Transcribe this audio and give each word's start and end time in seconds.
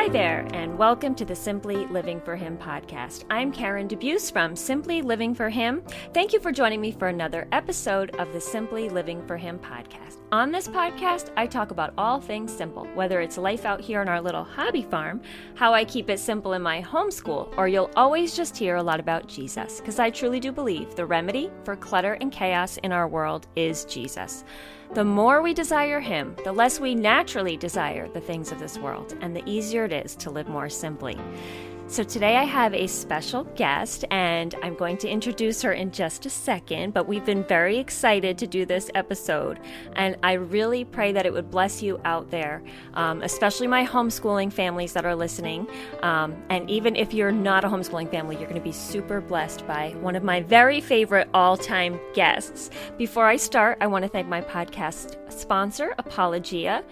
Hi 0.00 0.08
there, 0.08 0.48
and 0.54 0.78
welcome 0.78 1.14
to 1.16 1.26
the 1.26 1.36
Simply 1.36 1.84
Living 1.88 2.22
for 2.22 2.34
Him 2.34 2.56
podcast. 2.56 3.24
I'm 3.28 3.52
Karen 3.52 3.86
DeBeus 3.86 4.32
from 4.32 4.56
Simply 4.56 5.02
Living 5.02 5.34
for 5.34 5.50
Him. 5.50 5.82
Thank 6.14 6.32
you 6.32 6.40
for 6.40 6.52
joining 6.52 6.80
me 6.80 6.90
for 6.90 7.08
another 7.08 7.46
episode 7.52 8.16
of 8.16 8.32
the 8.32 8.40
Simply 8.40 8.88
Living 8.88 9.22
for 9.26 9.36
Him 9.36 9.58
podcast. 9.58 10.16
On 10.32 10.50
this 10.50 10.68
podcast, 10.68 11.28
I 11.36 11.46
talk 11.46 11.70
about 11.70 11.92
all 11.98 12.18
things 12.18 12.50
simple, 12.50 12.86
whether 12.94 13.20
it's 13.20 13.36
life 13.36 13.66
out 13.66 13.82
here 13.82 14.00
on 14.00 14.08
our 14.08 14.22
little 14.22 14.42
hobby 14.42 14.80
farm, 14.80 15.20
how 15.54 15.74
I 15.74 15.84
keep 15.84 16.08
it 16.08 16.18
simple 16.18 16.54
in 16.54 16.62
my 16.62 16.80
homeschool, 16.80 17.52
or 17.58 17.68
you'll 17.68 17.90
always 17.94 18.34
just 18.34 18.56
hear 18.56 18.76
a 18.76 18.82
lot 18.82 19.00
about 19.00 19.28
Jesus, 19.28 19.80
because 19.80 19.98
I 19.98 20.08
truly 20.08 20.40
do 20.40 20.50
believe 20.50 20.94
the 20.94 21.04
remedy 21.04 21.50
for 21.62 21.76
clutter 21.76 22.14
and 22.22 22.32
chaos 22.32 22.78
in 22.78 22.90
our 22.90 23.06
world 23.06 23.48
is 23.54 23.84
Jesus. 23.84 24.44
The 24.92 25.04
more 25.04 25.40
we 25.40 25.54
desire 25.54 26.00
Him, 26.00 26.34
the 26.42 26.50
less 26.50 26.80
we 26.80 26.96
naturally 26.96 27.56
desire 27.56 28.08
the 28.08 28.20
things 28.20 28.50
of 28.50 28.58
this 28.58 28.76
world, 28.76 29.16
and 29.20 29.36
the 29.36 29.48
easier 29.48 29.84
it 29.84 29.92
is 29.92 30.16
to 30.16 30.30
live 30.30 30.48
more 30.48 30.68
simply. 30.68 31.16
So, 31.90 32.04
today 32.04 32.36
I 32.36 32.44
have 32.44 32.72
a 32.72 32.86
special 32.86 33.42
guest, 33.56 34.04
and 34.12 34.54
I'm 34.62 34.76
going 34.76 34.96
to 34.98 35.08
introduce 35.08 35.60
her 35.62 35.72
in 35.72 35.90
just 35.90 36.24
a 36.24 36.30
second. 36.30 36.94
But 36.94 37.08
we've 37.08 37.24
been 37.24 37.42
very 37.42 37.78
excited 37.78 38.38
to 38.38 38.46
do 38.46 38.64
this 38.64 38.92
episode, 38.94 39.58
and 39.96 40.16
I 40.22 40.34
really 40.34 40.84
pray 40.84 41.10
that 41.10 41.26
it 41.26 41.32
would 41.32 41.50
bless 41.50 41.82
you 41.82 42.00
out 42.04 42.30
there, 42.30 42.62
um, 42.94 43.22
especially 43.22 43.66
my 43.66 43.84
homeschooling 43.84 44.52
families 44.52 44.92
that 44.92 45.04
are 45.04 45.16
listening. 45.16 45.66
Um, 46.04 46.40
and 46.48 46.70
even 46.70 46.94
if 46.94 47.12
you're 47.12 47.32
not 47.32 47.64
a 47.64 47.68
homeschooling 47.68 48.08
family, 48.08 48.36
you're 48.36 48.48
going 48.48 48.54
to 48.54 48.64
be 48.64 48.70
super 48.70 49.20
blessed 49.20 49.66
by 49.66 49.90
one 49.98 50.14
of 50.14 50.22
my 50.22 50.42
very 50.42 50.80
favorite 50.80 51.28
all 51.34 51.56
time 51.56 51.98
guests. 52.14 52.70
Before 52.98 53.26
I 53.26 53.34
start, 53.34 53.78
I 53.80 53.88
want 53.88 54.04
to 54.04 54.08
thank 54.08 54.28
my 54.28 54.42
podcast 54.42 55.16
sponsor, 55.32 55.92
Apologia. 55.98 56.84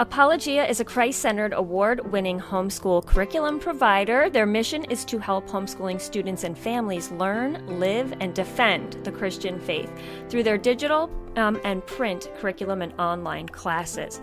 Apologia 0.00 0.64
is 0.64 0.78
a 0.78 0.84
Christ 0.84 1.18
centered, 1.18 1.52
award 1.52 2.12
winning 2.12 2.38
homeschool 2.38 3.04
curriculum 3.04 3.58
provider. 3.58 4.30
Their 4.30 4.46
mission 4.46 4.84
is 4.84 5.04
to 5.06 5.18
help 5.18 5.48
homeschooling 5.48 6.00
students 6.00 6.44
and 6.44 6.56
families 6.56 7.10
learn, 7.10 7.66
live, 7.80 8.14
and 8.20 8.32
defend 8.32 8.92
the 9.02 9.10
Christian 9.10 9.58
faith 9.58 9.90
through 10.28 10.44
their 10.44 10.56
digital 10.56 11.10
um, 11.34 11.60
and 11.64 11.84
print 11.84 12.30
curriculum 12.38 12.80
and 12.80 12.92
online 13.00 13.48
classes. 13.48 14.20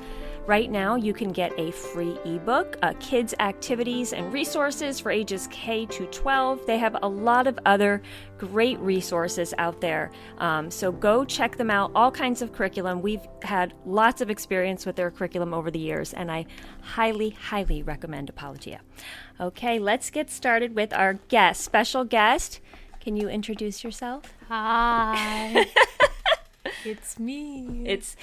Right 0.48 0.70
now, 0.70 0.96
you 0.96 1.12
can 1.12 1.32
get 1.32 1.58
a 1.58 1.72
free 1.72 2.20
ebook, 2.24 2.78
uh, 2.84 2.94
kids' 3.00 3.34
activities 3.40 4.14
and 4.14 4.32
resources 4.32 5.00
for 5.00 5.10
ages 5.10 5.48
K 5.52 5.88
to 5.88 6.06
12. 6.06 6.68
They 6.68 6.78
have 6.78 6.96
a 7.02 7.08
lot 7.08 7.48
of 7.48 7.58
other 7.66 8.04
great 8.38 8.78
resources 8.78 9.56
out 9.58 9.82
there. 9.82 10.12
Um, 10.38 10.70
so 10.70 10.92
go 10.92 11.26
check 11.26 11.58
them 11.58 11.72
out. 11.72 11.92
All 11.96 12.12
kinds 12.12 12.44
of 12.44 12.54
curriculum. 12.54 13.02
We've 13.02 13.26
had 13.42 13.74
lots 13.88 14.22
of 14.22 14.30
experience 14.30 14.86
with 14.86 14.96
their 14.96 15.10
curriculum 15.10 15.52
over 15.52 15.72
the 15.72 15.80
years, 15.80 16.14
and 16.14 16.32
I 16.32 16.46
highly, 16.82 17.32
highly 17.32 17.82
recommend 17.82 18.30
Apologia. 18.30 18.82
Okay, 19.40 19.80
let's 19.80 20.12
get 20.12 20.30
started 20.30 20.76
with 20.76 20.94
our 20.94 21.16
guest, 21.28 21.62
special 21.62 22.04
guest. 22.04 22.62
Can 23.00 23.18
you 23.18 23.30
introduce 23.30 23.84
yourself? 23.84 24.32
Hi. 24.48 25.66
it's 26.86 27.18
me. 27.18 27.84
It's 27.88 28.16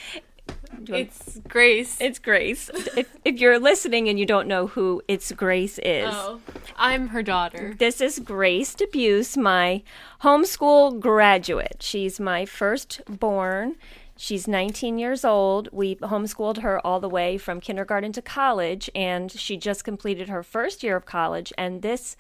it's 0.89 1.41
Grace. 1.49 2.01
It's 2.01 2.19
Grace. 2.19 2.71
if, 2.97 3.15
if 3.25 3.41
you're 3.41 3.59
listening 3.59 4.09
and 4.09 4.19
you 4.19 4.27
don't 4.27 4.49
know 4.49 4.67
who 4.67 5.03
It's 5.09 5.33
Grace 5.33 5.79
is, 5.79 6.11
oh, 6.11 6.41
I'm 6.77 7.09
her 7.09 7.23
daughter. 7.23 7.75
This 7.79 8.01
is 8.01 8.19
Grace 8.19 8.75
DeBeus, 8.75 9.37
my 9.37 9.83
homeschool 10.23 11.01
graduate. 11.01 11.77
She's 11.81 12.19
my 12.19 12.45
firstborn. 12.47 13.77
She's 14.17 14.47
19 14.47 14.99
years 14.99 15.25
old. 15.25 15.69
We 15.73 15.97
homeschooled 15.97 16.59
her 16.59 16.85
all 16.87 17.01
the 17.01 17.09
way 17.09 17.39
from 17.39 17.61
kindergarten 17.61 18.13
to 18.13 18.23
college, 18.23 18.91
and 18.95 19.33
she 19.33 19.57
just 19.57 19.85
completed 19.85 20.29
her 20.29 20.43
first 20.43 20.83
year 20.83 20.97
of 20.97 21.07
college. 21.07 21.53
And 21.59 21.83
this 21.83 22.17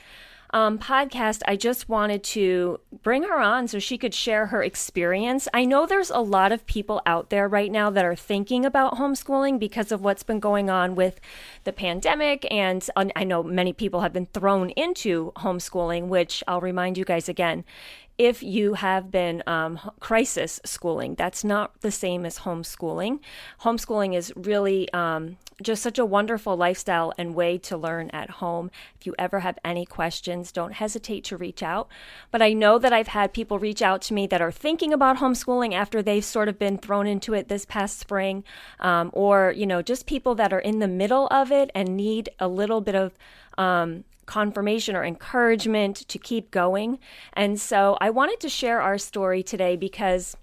um, 0.52 0.78
podcast, 0.78 1.40
I 1.48 1.56
just 1.56 1.88
wanted 1.88 2.22
to 2.24 2.78
bring 3.02 3.22
her 3.22 3.40
on 3.40 3.68
so 3.68 3.78
she 3.78 3.96
could 3.96 4.12
share 4.12 4.46
her 4.46 4.62
experience. 4.62 5.48
I 5.54 5.64
know 5.64 5.86
there's 5.86 6.10
a 6.10 6.18
lot 6.18 6.52
of 6.52 6.66
people 6.66 7.00
out 7.06 7.30
there 7.30 7.48
right 7.48 7.72
now 7.72 7.88
that 7.88 8.04
are 8.04 8.14
thinking 8.14 8.66
about 8.66 8.98
homeschooling 8.98 9.58
because 9.58 9.90
of 9.90 10.02
what's 10.02 10.22
been 10.22 10.40
going 10.40 10.68
on 10.68 10.94
with 10.94 11.20
the 11.64 11.72
pandemic. 11.72 12.46
And 12.52 12.86
I 12.96 13.24
know 13.24 13.42
many 13.42 13.72
people 13.72 14.02
have 14.02 14.12
been 14.12 14.26
thrown 14.26 14.70
into 14.70 15.32
homeschooling, 15.36 16.08
which 16.08 16.44
I'll 16.46 16.60
remind 16.60 16.98
you 16.98 17.04
guys 17.06 17.30
again 17.30 17.64
if 18.18 18.42
you 18.42 18.74
have 18.74 19.10
been 19.10 19.42
um, 19.46 19.78
crisis 20.00 20.60
schooling. 20.64 21.14
That's 21.14 21.42
not 21.44 21.80
the 21.80 21.90
same 21.90 22.26
as 22.26 22.40
homeschooling. 22.40 23.20
Homeschooling 23.62 24.14
is 24.14 24.32
really 24.36 24.92
um, 24.92 25.38
just 25.62 25.82
such 25.82 25.98
a 25.98 26.04
wonderful 26.04 26.56
lifestyle 26.56 27.12
and 27.16 27.34
way 27.34 27.58
to 27.58 27.76
learn 27.76 28.10
at 28.10 28.30
home. 28.30 28.70
If 28.98 29.06
you 29.06 29.14
ever 29.18 29.40
have 29.40 29.58
any 29.64 29.86
questions, 29.86 30.52
don't 30.52 30.74
hesitate 30.74 31.24
to 31.24 31.36
reach 31.36 31.62
out. 31.62 31.88
But 32.30 32.42
I 32.42 32.52
know 32.52 32.78
that 32.78 32.92
I've 32.92 33.08
had 33.08 33.32
people 33.32 33.58
reach 33.58 33.82
out 33.82 34.02
to 34.02 34.14
me 34.14 34.26
that 34.28 34.42
are 34.42 34.52
thinking 34.52 34.92
about 34.92 35.18
homeschooling 35.18 35.72
after 35.72 36.02
they've 36.02 36.24
sort 36.24 36.48
of 36.48 36.58
been 36.58 36.78
thrown 36.78 37.06
into 37.06 37.34
it 37.34 37.48
this 37.48 37.64
past 37.64 37.98
spring, 37.98 38.44
um, 38.80 39.10
or, 39.12 39.52
you 39.56 39.66
know, 39.66 39.82
just 39.82 40.06
people 40.06 40.34
that 40.36 40.52
are 40.52 40.60
in 40.60 40.78
the 40.78 40.88
middle 40.88 41.28
of 41.28 41.50
it 41.50 41.70
and 41.74 41.96
need 41.96 42.28
a 42.38 42.48
little 42.48 42.80
bit 42.80 42.94
of 42.94 43.12
um, 43.58 44.04
confirmation 44.32 44.96
or 44.96 45.04
encouragement 45.04 46.08
to 46.08 46.18
keep 46.18 46.50
going. 46.50 46.98
And 47.34 47.60
so 47.60 47.98
I 48.00 48.08
wanted 48.08 48.40
to 48.40 48.48
share 48.48 48.80
our 48.80 48.96
story 48.96 49.42
today 49.42 49.76
because 49.76 50.38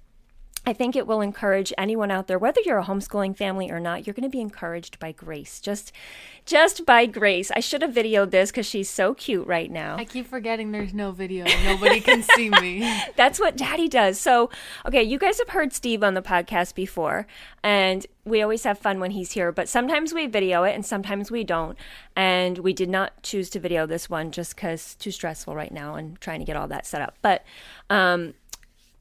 I 0.66 0.74
think 0.74 0.96
it 0.96 1.08
will 1.08 1.22
encourage 1.22 1.74
anyone 1.78 2.12
out 2.12 2.28
there, 2.28 2.38
whether 2.38 2.62
you're 2.66 2.80
a 2.80 2.86
homeschooling 2.86 3.36
family 3.36 3.72
or 3.72 3.80
not, 3.80 4.06
you're 4.06 4.14
going 4.14 4.24
to 4.24 4.30
be 4.30 4.42
encouraged 4.42 5.00
by 5.00 5.12
Grace. 5.12 5.60
Just 5.60 5.92
just 6.46 6.86
by 6.86 7.06
Grace. 7.06 7.52
I 7.52 7.60
should 7.60 7.82
have 7.82 7.94
videoed 7.94 8.32
this 8.32 8.52
because 8.52 8.66
she's 8.66 8.90
so 8.90 9.14
cute 9.14 9.48
right 9.48 9.70
now. 9.70 9.98
I 9.98 10.06
keep 10.06 10.28
forgetting 10.28 10.72
there's 10.72 10.94
no 10.94 11.12
video. 11.12 11.46
Nobody 11.64 12.02
can 12.02 12.24
see 12.24 12.50
me. 12.50 12.82
That's 13.16 13.40
what 13.40 13.56
daddy 13.56 13.88
does. 13.88 14.20
So, 14.20 14.50
okay, 14.86 15.04
you 15.04 15.20
guys 15.20 15.38
have 15.40 15.50
heard 15.50 15.74
Steve 15.74 16.04
on 16.04 16.16
the 16.16 16.22
podcast 16.22 16.76
before, 16.76 17.28
and 17.64 18.06
we 18.26 18.42
always 18.42 18.64
have 18.64 18.80
fun 18.80 19.00
when 19.00 19.12
he's 19.12 19.32
here, 19.32 19.52
but 19.52 19.70
sometimes 19.70 20.14
we 20.14 20.28
video 20.28 20.64
it 20.64 20.74
and 20.74 20.86
sometimes 20.86 21.32
we 21.32 21.44
don't. 21.44 21.78
And 22.16 22.60
we 22.60 22.74
did 22.74 22.90
not 22.90 23.22
choose 23.24 23.50
to 23.52 23.60
video 23.60 23.86
this 23.86 24.10
one 24.10 24.32
just 24.32 24.56
because 24.56 24.96
too 24.96 25.12
stressful 25.12 25.56
right 25.56 25.72
now 25.72 25.96
and 25.96 26.20
trying 26.20 26.40
to 26.40 26.46
get 26.46 26.56
all 26.56 26.68
that 26.68 26.86
set 26.86 27.02
up. 27.02 27.16
But, 27.22 27.44
um, 27.90 28.34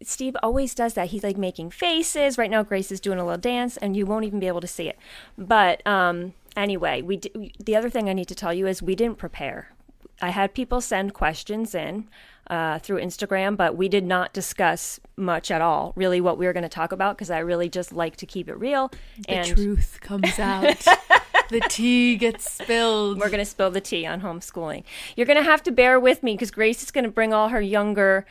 Steve 0.03 0.37
always 0.43 0.75
does 0.75 0.95
that. 0.95 1.09
He's 1.09 1.25
like 1.25 1.37
making 1.37 1.71
faces. 1.71 2.39
Right 2.39 2.51
now, 2.51 2.63
Grace 2.63 2.93
is 2.93 3.01
doing 3.01 3.19
a 3.19 3.25
little 3.25 3.39
dance, 3.41 3.77
and 3.77 3.97
you 3.97 4.07
won't 4.07 4.25
even 4.25 4.41
be 4.41 4.47
able 4.47 4.61
to 4.61 4.67
see 4.67 4.89
it. 4.89 4.99
But 5.37 5.85
um, 5.87 6.35
anyway, 6.57 7.03
we 7.03 7.17
d- 7.17 7.53
the 7.59 7.77
other 7.77 7.91
thing 7.91 8.09
I 8.09 8.13
need 8.13 8.29
to 8.29 8.35
tell 8.35 8.55
you 8.55 8.67
is 8.67 8.83
we 8.83 8.95
didn't 8.95 9.19
prepare. 9.19 9.73
I 10.21 10.31
had 10.31 10.55
people 10.55 10.81
send 10.81 11.15
questions 11.15 11.75
in 11.75 12.09
uh, 12.49 12.79
through 12.81 13.01
Instagram, 13.01 13.57
but 13.57 13.77
we 13.77 13.89
did 13.89 14.05
not 14.05 14.33
discuss 14.33 14.99
much 15.17 15.51
at 15.51 15.61
all, 15.61 15.93
really, 15.97 16.21
what 16.21 16.39
we 16.39 16.47
were 16.47 16.53
going 16.53 16.63
to 16.63 16.69
talk 16.69 16.93
about 16.93 17.17
because 17.17 17.31
I 17.31 17.39
really 17.39 17.69
just 17.69 17.93
like 17.93 18.17
to 18.17 18.27
keep 18.27 18.49
it 18.49 18.59
real. 18.59 18.91
The 19.27 19.31
and 19.31 19.47
truth 19.49 19.99
comes 20.01 20.39
out. 20.39 20.85
the 21.51 21.61
tea 21.69 22.17
gets 22.17 22.51
spilled. 22.51 23.19
We're 23.19 23.31
going 23.31 23.39
to 23.39 23.45
spill 23.45 23.71
the 23.71 23.81
tea 23.81 24.07
on 24.07 24.23
homeschooling. 24.23 24.85
You're 25.17 25.27
going 25.27 25.39
to 25.39 25.45
have 25.45 25.63
to 25.65 25.71
bear 25.71 26.01
with 26.01 26.23
me 26.23 26.35
because 26.35 26.51
Grace 26.51 26.83
is 26.83 26.91
going 26.91 27.05
to 27.05 27.11
bring 27.11 27.33
all 27.33 27.49
her 27.49 27.61
younger 27.61 28.27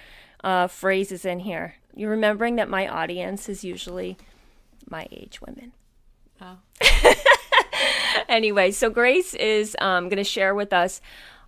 uh, 0.48 0.66
phrases 0.66 1.26
in 1.26 1.40
here. 1.40 1.76
You're 1.94 2.10
remembering 2.10 2.56
that 2.56 2.70
my 2.70 2.88
audience 2.88 3.50
is 3.50 3.66
usually 3.66 4.18
my 4.90 5.06
age 5.12 5.42
women. 5.42 5.74
Oh. 6.42 6.60
anyway, 8.30 8.72
so 8.72 8.90
Grace 8.90 9.34
is 9.34 9.76
um, 9.82 10.06
going 10.06 10.18
to 10.18 10.24
share 10.24 10.56
with 10.56 10.72
us 10.72 11.02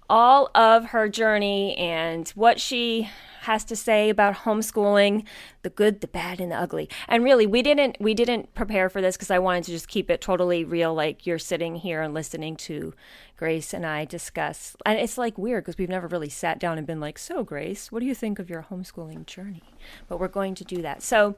all 0.09 0.51
of 0.53 0.87
her 0.87 1.07
journey 1.07 1.77
and 1.77 2.27
what 2.29 2.59
she 2.59 3.09
has 3.43 3.63
to 3.63 3.75
say 3.75 4.09
about 4.09 4.35
homeschooling, 4.35 5.23
the 5.61 5.69
good, 5.69 6.01
the 6.01 6.07
bad, 6.07 6.41
and 6.41 6.51
the 6.51 6.57
ugly. 6.57 6.89
And 7.07 7.23
really, 7.23 7.47
we 7.47 7.61
didn't 7.61 7.95
we 8.01 8.13
didn't 8.13 8.53
prepare 8.53 8.89
for 8.89 9.01
this 9.01 9.15
because 9.15 9.31
I 9.31 9.39
wanted 9.39 9.63
to 9.65 9.71
just 9.71 9.87
keep 9.87 10.09
it 10.09 10.19
totally 10.19 10.65
real, 10.65 10.93
like 10.93 11.25
you're 11.25 11.39
sitting 11.39 11.75
here 11.75 12.01
and 12.01 12.13
listening 12.13 12.57
to 12.57 12.93
Grace 13.39 13.73
and 13.73 13.85
I 13.85 14.03
discuss. 14.03 14.75
And 14.85 14.99
it's 14.99 15.17
like 15.17 15.37
weird 15.37 15.63
because 15.63 15.77
we've 15.77 15.87
never 15.87 16.07
really 16.07 16.27
sat 16.27 16.59
down 16.59 16.77
and 16.77 16.85
been 16.85 16.99
like, 16.99 17.17
so, 17.17 17.41
Grace, 17.41 17.89
what 17.89 18.01
do 18.01 18.05
you 18.05 18.13
think 18.13 18.37
of 18.37 18.49
your 18.49 18.67
homeschooling 18.69 19.25
journey? 19.25 19.63
But 20.09 20.19
we're 20.19 20.27
going 20.27 20.55
to 20.55 20.65
do 20.65 20.81
that. 20.81 21.01
So, 21.01 21.37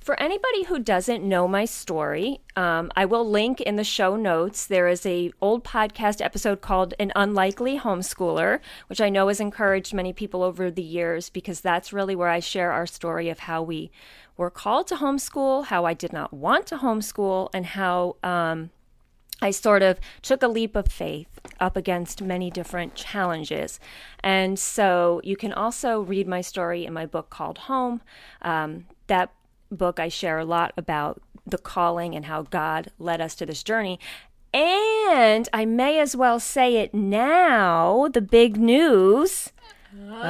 for 0.00 0.18
anybody 0.18 0.62
who 0.62 0.78
doesn't 0.78 1.22
know 1.22 1.46
my 1.46 1.66
story, 1.66 2.40
um, 2.56 2.90
I 2.96 3.04
will 3.04 3.28
link 3.28 3.60
in 3.60 3.76
the 3.76 3.84
show 3.84 4.16
notes. 4.16 4.66
There 4.66 4.88
is 4.88 5.04
a 5.04 5.30
old 5.42 5.62
podcast 5.62 6.24
episode 6.24 6.62
called 6.62 6.94
"An 6.98 7.12
Unlikely 7.14 7.78
Homeschooler," 7.78 8.60
which 8.86 9.02
I 9.02 9.10
know 9.10 9.28
has 9.28 9.38
encouraged 9.38 9.92
many 9.92 10.14
people 10.14 10.42
over 10.42 10.70
the 10.70 10.82
years 10.82 11.28
because 11.28 11.60
that's 11.60 11.92
really 11.92 12.16
where 12.16 12.30
I 12.30 12.40
share 12.40 12.72
our 12.72 12.86
story 12.86 13.28
of 13.28 13.40
how 13.40 13.62
we 13.62 13.90
were 14.38 14.48
called 14.48 14.86
to 14.86 14.96
homeschool, 14.96 15.66
how 15.66 15.84
I 15.84 15.92
did 15.92 16.14
not 16.14 16.32
want 16.32 16.66
to 16.68 16.78
homeschool, 16.78 17.50
and 17.52 17.66
how 17.66 18.16
um, 18.22 18.70
I 19.42 19.50
sort 19.50 19.82
of 19.82 19.98
took 20.22 20.42
a 20.42 20.48
leap 20.48 20.74
of 20.76 20.86
faith 20.88 21.40
up 21.60 21.76
against 21.76 22.22
many 22.22 22.50
different 22.50 22.94
challenges. 22.94 23.80
And 24.22 24.58
so 24.58 25.20
you 25.24 25.36
can 25.36 25.52
also 25.52 26.00
read 26.00 26.26
my 26.28 26.40
story 26.40 26.86
in 26.86 26.94
my 26.94 27.06
book 27.06 27.28
called 27.28 27.58
Home. 27.58 28.00
Um, 28.40 28.86
that 29.08 29.32
book, 29.70 29.98
I 29.98 30.08
share 30.08 30.38
a 30.38 30.44
lot 30.44 30.72
about 30.76 31.20
the 31.44 31.58
calling 31.58 32.14
and 32.14 32.26
how 32.26 32.42
God 32.42 32.92
led 32.98 33.20
us 33.20 33.34
to 33.34 33.44
this 33.44 33.64
journey. 33.64 33.98
And 34.54 35.48
I 35.52 35.64
may 35.64 35.98
as 35.98 36.14
well 36.14 36.38
say 36.38 36.76
it 36.76 36.94
now 36.94 38.08
the 38.12 38.20
big 38.20 38.56
news. 38.56 39.50
Oh. 40.10 40.22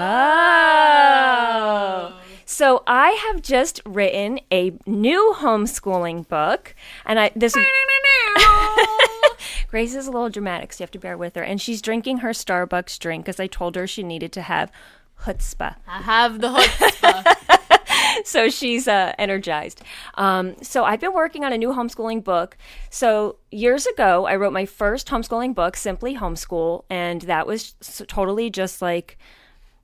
So 2.47 2.83
I 2.87 3.11
have 3.11 3.43
just 3.43 3.81
written 3.85 4.41
a 4.53 4.73
new 4.87 5.35
homeschooling 5.39 6.29
book, 6.29 6.75
and 7.05 7.19
I 7.19 7.31
this. 7.35 7.55
Grace 9.69 9.95
is 9.95 10.07
a 10.07 10.11
little 10.11 10.29
dramatic, 10.29 10.73
so 10.73 10.83
you 10.83 10.85
have 10.85 10.91
to 10.91 10.99
bear 10.99 11.17
with 11.17 11.35
her. 11.35 11.43
And 11.43 11.61
she's 11.61 11.81
drinking 11.81 12.19
her 12.19 12.31
Starbucks 12.31 12.99
drink 12.99 13.25
because 13.25 13.41
I 13.41 13.47
told 13.47 13.77
her 13.77 13.87
she 13.87 14.03
needed 14.03 14.33
to 14.33 14.43
have 14.43 14.71
chutzpah. 15.25 15.77
I 15.87 16.03
have 16.03 16.41
the 16.41 16.49
chutzpah. 16.49 18.25
so 18.25 18.49
she's 18.49 18.89
uh, 18.89 19.13
energized. 19.19 19.83
Um, 20.15 20.57
so 20.63 20.85
I've 20.85 21.01
been 21.01 21.15
working 21.15 21.45
on 21.45 21.53
a 21.53 21.59
new 21.59 21.71
homeschooling 21.71 22.25
book. 22.25 22.57
So 22.91 23.37
years 23.51 23.87
ago, 23.87 24.27
I 24.27 24.37
wrote 24.37 24.53
my 24.53 24.67
first 24.67 25.09
homeschooling 25.09 25.55
book, 25.55 25.77
Simply 25.77 26.17
Homeschool, 26.17 26.85
and 26.91 27.23
that 27.23 27.47
was 27.47 27.75
totally 28.09 28.51
just 28.51 28.83
like 28.83 29.19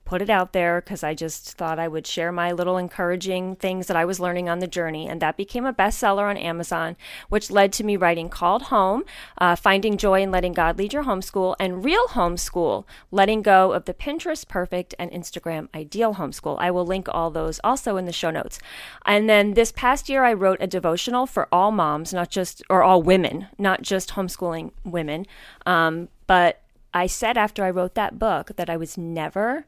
put 0.08 0.22
it 0.22 0.30
out 0.30 0.54
there 0.54 0.80
because 0.80 1.04
I 1.04 1.12
just 1.12 1.52
thought 1.58 1.78
I 1.78 1.86
would 1.86 2.06
share 2.06 2.32
my 2.32 2.50
little 2.50 2.78
encouraging 2.78 3.56
things 3.56 3.88
that 3.88 3.96
I 3.96 4.06
was 4.06 4.18
learning 4.18 4.48
on 4.48 4.58
the 4.58 4.66
journey. 4.66 5.06
And 5.06 5.20
that 5.20 5.36
became 5.36 5.66
a 5.66 5.72
bestseller 5.72 6.30
on 6.30 6.38
Amazon, 6.38 6.96
which 7.28 7.50
led 7.50 7.74
to 7.74 7.84
me 7.84 7.98
writing 7.98 8.30
Called 8.30 8.62
Home, 8.62 9.04
uh, 9.36 9.54
Finding 9.54 9.98
Joy 9.98 10.22
in 10.22 10.30
Letting 10.30 10.54
God 10.54 10.78
Lead 10.78 10.94
Your 10.94 11.04
Homeschool, 11.04 11.56
and 11.60 11.84
Real 11.84 12.06
Homeschool, 12.08 12.86
Letting 13.10 13.42
Go 13.42 13.72
of 13.72 13.84
the 13.84 13.92
Pinterest 13.92 14.48
Perfect 14.48 14.94
and 14.98 15.10
Instagram 15.10 15.68
Ideal 15.74 16.14
Homeschool. 16.14 16.56
I 16.58 16.70
will 16.70 16.86
link 16.86 17.06
all 17.10 17.30
those 17.30 17.60
also 17.62 17.98
in 17.98 18.06
the 18.06 18.12
show 18.12 18.30
notes. 18.30 18.58
And 19.04 19.28
then 19.28 19.52
this 19.52 19.72
past 19.72 20.08
year, 20.08 20.24
I 20.24 20.32
wrote 20.32 20.62
a 20.62 20.66
devotional 20.66 21.26
for 21.26 21.48
all 21.52 21.70
moms, 21.70 22.14
not 22.14 22.30
just, 22.30 22.62
or 22.70 22.82
all 22.82 23.02
women, 23.02 23.48
not 23.58 23.82
just 23.82 24.12
homeschooling 24.12 24.72
women. 24.84 25.26
Um, 25.66 26.08
but 26.26 26.62
I 26.94 27.06
said 27.06 27.36
after 27.36 27.62
I 27.62 27.70
wrote 27.70 27.94
that 27.94 28.18
book 28.18 28.52
that 28.56 28.70
I 28.70 28.78
was 28.78 28.96
never 28.96 29.66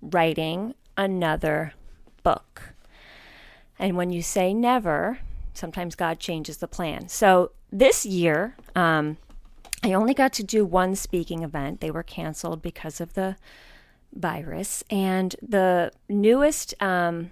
writing 0.00 0.74
another 0.96 1.74
book. 2.22 2.74
And 3.78 3.96
when 3.96 4.10
you 4.10 4.22
say 4.22 4.54
never, 4.54 5.18
sometimes 5.54 5.94
God 5.94 6.18
changes 6.18 6.58
the 6.58 6.68
plan. 6.68 7.08
So 7.08 7.52
this 7.70 8.06
year, 8.06 8.56
um, 8.74 9.18
I 9.82 9.92
only 9.92 10.14
got 10.14 10.32
to 10.34 10.42
do 10.42 10.64
one 10.64 10.96
speaking 10.96 11.42
event. 11.42 11.80
They 11.80 11.90
were 11.90 12.02
canceled 12.02 12.62
because 12.62 13.00
of 13.00 13.14
the 13.14 13.36
virus. 14.14 14.82
And 14.90 15.36
the 15.42 15.92
newest 16.08 16.74
um, 16.82 17.30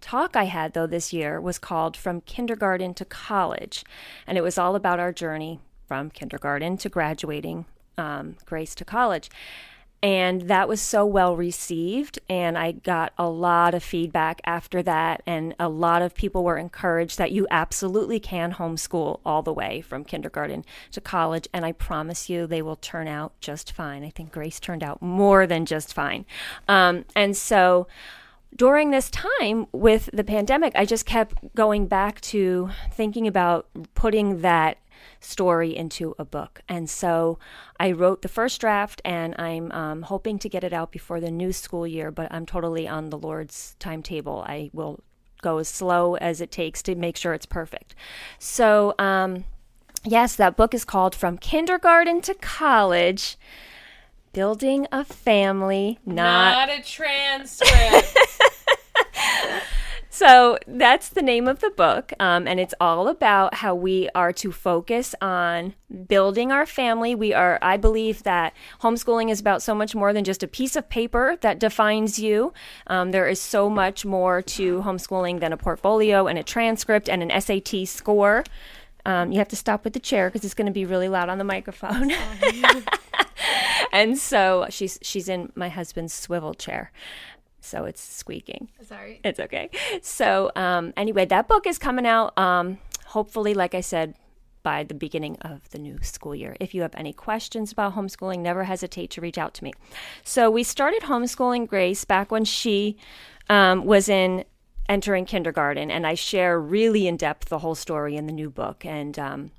talk 0.00 0.36
I 0.36 0.44
had, 0.44 0.74
though, 0.74 0.86
this 0.86 1.12
year 1.12 1.40
was 1.40 1.58
called 1.58 1.96
From 1.96 2.20
Kindergarten 2.20 2.94
to 2.94 3.04
College. 3.04 3.84
And 4.26 4.36
it 4.36 4.42
was 4.42 4.58
all 4.58 4.76
about 4.76 5.00
our 5.00 5.12
journey 5.12 5.60
from 5.88 6.10
kindergarten 6.10 6.76
to 6.78 6.88
graduating 6.88 7.64
um, 7.96 8.36
Grace 8.44 8.74
to 8.74 8.84
college. 8.84 9.30
And 10.02 10.42
that 10.42 10.68
was 10.68 10.80
so 10.80 11.04
well 11.06 11.36
received. 11.36 12.18
And 12.28 12.56
I 12.56 12.72
got 12.72 13.12
a 13.18 13.28
lot 13.28 13.74
of 13.74 13.82
feedback 13.82 14.40
after 14.44 14.82
that. 14.82 15.22
And 15.26 15.54
a 15.58 15.68
lot 15.68 16.02
of 16.02 16.14
people 16.14 16.44
were 16.44 16.58
encouraged 16.58 17.18
that 17.18 17.32
you 17.32 17.46
absolutely 17.50 18.20
can 18.20 18.52
homeschool 18.52 19.20
all 19.24 19.42
the 19.42 19.52
way 19.52 19.80
from 19.80 20.04
kindergarten 20.04 20.64
to 20.92 21.00
college. 21.00 21.48
And 21.52 21.64
I 21.64 21.72
promise 21.72 22.28
you, 22.28 22.46
they 22.46 22.62
will 22.62 22.76
turn 22.76 23.08
out 23.08 23.32
just 23.40 23.72
fine. 23.72 24.04
I 24.04 24.10
think 24.10 24.32
Grace 24.32 24.60
turned 24.60 24.82
out 24.82 25.02
more 25.02 25.46
than 25.46 25.66
just 25.66 25.94
fine. 25.94 26.26
Um, 26.68 27.04
and 27.14 27.36
so, 27.36 27.86
during 28.54 28.90
this 28.90 29.10
time 29.10 29.66
with 29.72 30.08
the 30.12 30.24
pandemic, 30.24 30.72
I 30.76 30.86
just 30.86 31.04
kept 31.04 31.54
going 31.54 31.86
back 31.86 32.20
to 32.22 32.70
thinking 32.92 33.26
about 33.26 33.66
putting 33.94 34.40
that 34.40 34.78
story 35.20 35.76
into 35.76 36.14
a 36.18 36.24
book. 36.24 36.60
And 36.68 36.88
so 36.88 37.38
I 37.78 37.92
wrote 37.92 38.22
the 38.22 38.28
first 38.28 38.60
draft 38.60 39.00
and 39.04 39.34
I'm 39.38 39.72
um, 39.72 40.02
hoping 40.02 40.38
to 40.40 40.48
get 40.48 40.64
it 40.64 40.72
out 40.72 40.92
before 40.92 41.20
the 41.20 41.30
new 41.30 41.52
school 41.52 41.86
year, 41.86 42.10
but 42.10 42.32
I'm 42.32 42.46
totally 42.46 42.86
on 42.88 43.10
the 43.10 43.18
Lord's 43.18 43.76
timetable. 43.78 44.44
I 44.46 44.70
will 44.72 45.00
go 45.42 45.58
as 45.58 45.68
slow 45.68 46.16
as 46.16 46.40
it 46.40 46.50
takes 46.50 46.82
to 46.82 46.94
make 46.94 47.16
sure 47.16 47.34
it's 47.34 47.46
perfect. 47.46 47.94
So, 48.38 48.94
um, 48.98 49.44
yes, 50.04 50.36
that 50.36 50.56
book 50.56 50.74
is 50.74 50.84
called 50.84 51.14
From 51.14 51.38
Kindergarten 51.38 52.20
to 52.22 52.34
College 52.34 53.36
Building 54.32 54.86
a 54.92 55.04
Family, 55.04 55.98
Not, 56.04 56.68
not 56.68 56.78
a 56.78 56.82
transcript. 56.82 58.16
So 60.16 60.56
that's 60.66 61.10
the 61.10 61.20
name 61.20 61.46
of 61.46 61.60
the 61.60 61.68
book, 61.68 62.10
um, 62.18 62.48
and 62.48 62.58
it's 62.58 62.72
all 62.80 63.08
about 63.08 63.56
how 63.56 63.74
we 63.74 64.08
are 64.14 64.32
to 64.32 64.50
focus 64.50 65.14
on 65.20 65.74
building 66.08 66.50
our 66.50 66.64
family. 66.64 67.14
We 67.14 67.34
are, 67.34 67.58
I 67.60 67.76
believe, 67.76 68.22
that 68.22 68.54
homeschooling 68.80 69.30
is 69.30 69.40
about 69.40 69.60
so 69.60 69.74
much 69.74 69.94
more 69.94 70.14
than 70.14 70.24
just 70.24 70.42
a 70.42 70.48
piece 70.48 70.74
of 70.74 70.88
paper 70.88 71.36
that 71.42 71.58
defines 71.58 72.18
you. 72.18 72.54
Um, 72.86 73.10
there 73.10 73.28
is 73.28 73.42
so 73.42 73.68
much 73.68 74.06
more 74.06 74.40
to 74.40 74.80
homeschooling 74.80 75.40
than 75.40 75.52
a 75.52 75.58
portfolio 75.58 76.26
and 76.26 76.38
a 76.38 76.42
transcript 76.42 77.10
and 77.10 77.22
an 77.22 77.38
SAT 77.38 77.86
score. 77.86 78.42
Um, 79.04 79.32
you 79.32 79.38
have 79.38 79.48
to 79.48 79.56
stop 79.56 79.84
with 79.84 79.92
the 79.92 80.00
chair 80.00 80.30
because 80.30 80.46
it's 80.46 80.54
going 80.54 80.64
to 80.64 80.72
be 80.72 80.86
really 80.86 81.10
loud 81.10 81.28
on 81.28 81.36
the 81.36 81.44
microphone. 81.44 82.10
and 83.92 84.16
so 84.16 84.66
she's 84.70 84.98
she's 85.02 85.28
in 85.28 85.52
my 85.54 85.68
husband's 85.68 86.14
swivel 86.14 86.54
chair 86.54 86.90
so 87.66 87.84
it's 87.84 88.00
squeaking. 88.00 88.68
Sorry. 88.82 89.20
It's 89.24 89.40
okay. 89.40 89.70
So 90.02 90.50
um, 90.56 90.92
anyway, 90.96 91.26
that 91.26 91.48
book 91.48 91.66
is 91.66 91.78
coming 91.78 92.06
out. 92.06 92.36
Um, 92.38 92.78
hopefully, 93.06 93.54
like 93.54 93.74
I 93.74 93.80
said, 93.80 94.14
by 94.62 94.82
the 94.82 94.94
beginning 94.94 95.36
of 95.42 95.70
the 95.70 95.78
new 95.78 95.96
school 96.02 96.34
year. 96.34 96.56
If 96.58 96.74
you 96.74 96.82
have 96.82 96.94
any 96.96 97.12
questions 97.12 97.70
about 97.70 97.94
homeschooling, 97.94 98.40
never 98.40 98.64
hesitate 98.64 99.10
to 99.12 99.20
reach 99.20 99.38
out 99.38 99.54
to 99.54 99.64
me. 99.64 99.72
So 100.24 100.50
we 100.50 100.64
started 100.64 101.02
homeschooling 101.02 101.68
Grace 101.68 102.04
back 102.04 102.32
when 102.32 102.44
she 102.44 102.96
um, 103.48 103.84
was 103.84 104.08
in 104.08 104.44
entering 104.88 105.24
kindergarten, 105.24 105.88
and 105.88 106.04
I 106.04 106.14
share 106.14 106.60
really 106.60 107.06
in 107.06 107.16
depth 107.16 107.48
the 107.48 107.60
whole 107.60 107.76
story 107.76 108.16
in 108.16 108.26
the 108.26 108.32
new 108.32 108.50
book. 108.50 108.84
And 108.84 109.16
um, 109.20 109.50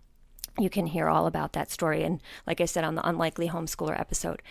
you 0.60 0.70
can 0.70 0.88
hear 0.88 1.08
all 1.08 1.26
about 1.26 1.54
that 1.54 1.72
story. 1.72 2.04
And 2.04 2.22
like 2.46 2.60
I 2.60 2.66
said 2.66 2.84
on 2.84 2.96
the 2.96 3.08
Unlikely 3.08 3.48
Homeschooler 3.48 3.98
episode. 3.98 4.42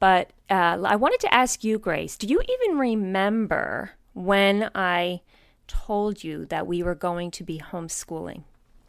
But 0.00 0.30
uh, 0.50 0.82
I 0.84 0.96
wanted 0.96 1.20
to 1.20 1.32
ask 1.32 1.62
you, 1.62 1.78
Grace, 1.78 2.16
do 2.16 2.26
you 2.26 2.40
even 2.40 2.78
remember 2.78 3.92
when 4.14 4.70
I 4.74 5.20
told 5.68 6.24
you 6.24 6.46
that 6.46 6.66
we 6.66 6.82
were 6.82 6.96
going 6.96 7.30
to 7.32 7.44
be 7.44 7.58
homeschooling? 7.60 8.42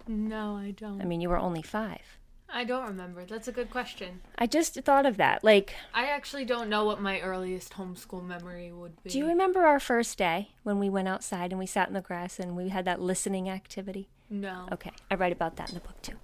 No, 0.08 0.56
I 0.58 0.72
don't. 0.72 1.00
I 1.00 1.06
mean, 1.06 1.22
you 1.22 1.30
were 1.30 1.38
only 1.38 1.62
five. 1.62 2.18
I 2.54 2.64
don't 2.66 2.86
remember. 2.86 3.24
That's 3.24 3.48
a 3.48 3.52
good 3.52 3.70
question. 3.70 4.22
I 4.38 4.46
just 4.46 4.76
thought 4.84 5.06
of 5.06 5.18
that. 5.18 5.44
Like, 5.44 5.74
I 5.94 6.08
actually 6.08 6.44
don't 6.44 6.70
know 6.70 6.84
what 6.84 7.02
my 7.02 7.20
earliest 7.22 7.74
homeschool 7.74 8.26
memory 8.26 8.72
would 8.74 9.02
be. 9.04 9.10
do 9.10 9.20
you 9.20 9.28
remember 9.28 9.66
our 9.66 9.80
first 9.80 10.18
day 10.18 10.50
when 10.64 10.78
we 10.78 10.90
went 10.90 11.08
outside 11.08 11.52
and 11.52 11.60
we 11.60 11.66
sat 11.66 11.88
in 11.88 11.94
the 11.94 12.02
grass 12.02 12.40
and 12.40 12.58
we 12.58 12.70
had 12.70 12.84
that 12.86 13.00
listening 13.00 13.50
activity? 13.50 14.10
No. 14.30 14.68
Okay, 14.72 14.92
I 15.10 15.16
write 15.16 15.32
about 15.32 15.56
that 15.58 15.70
in 15.70 15.76
the 15.76 15.82
book 15.82 16.02
too. 16.02 16.16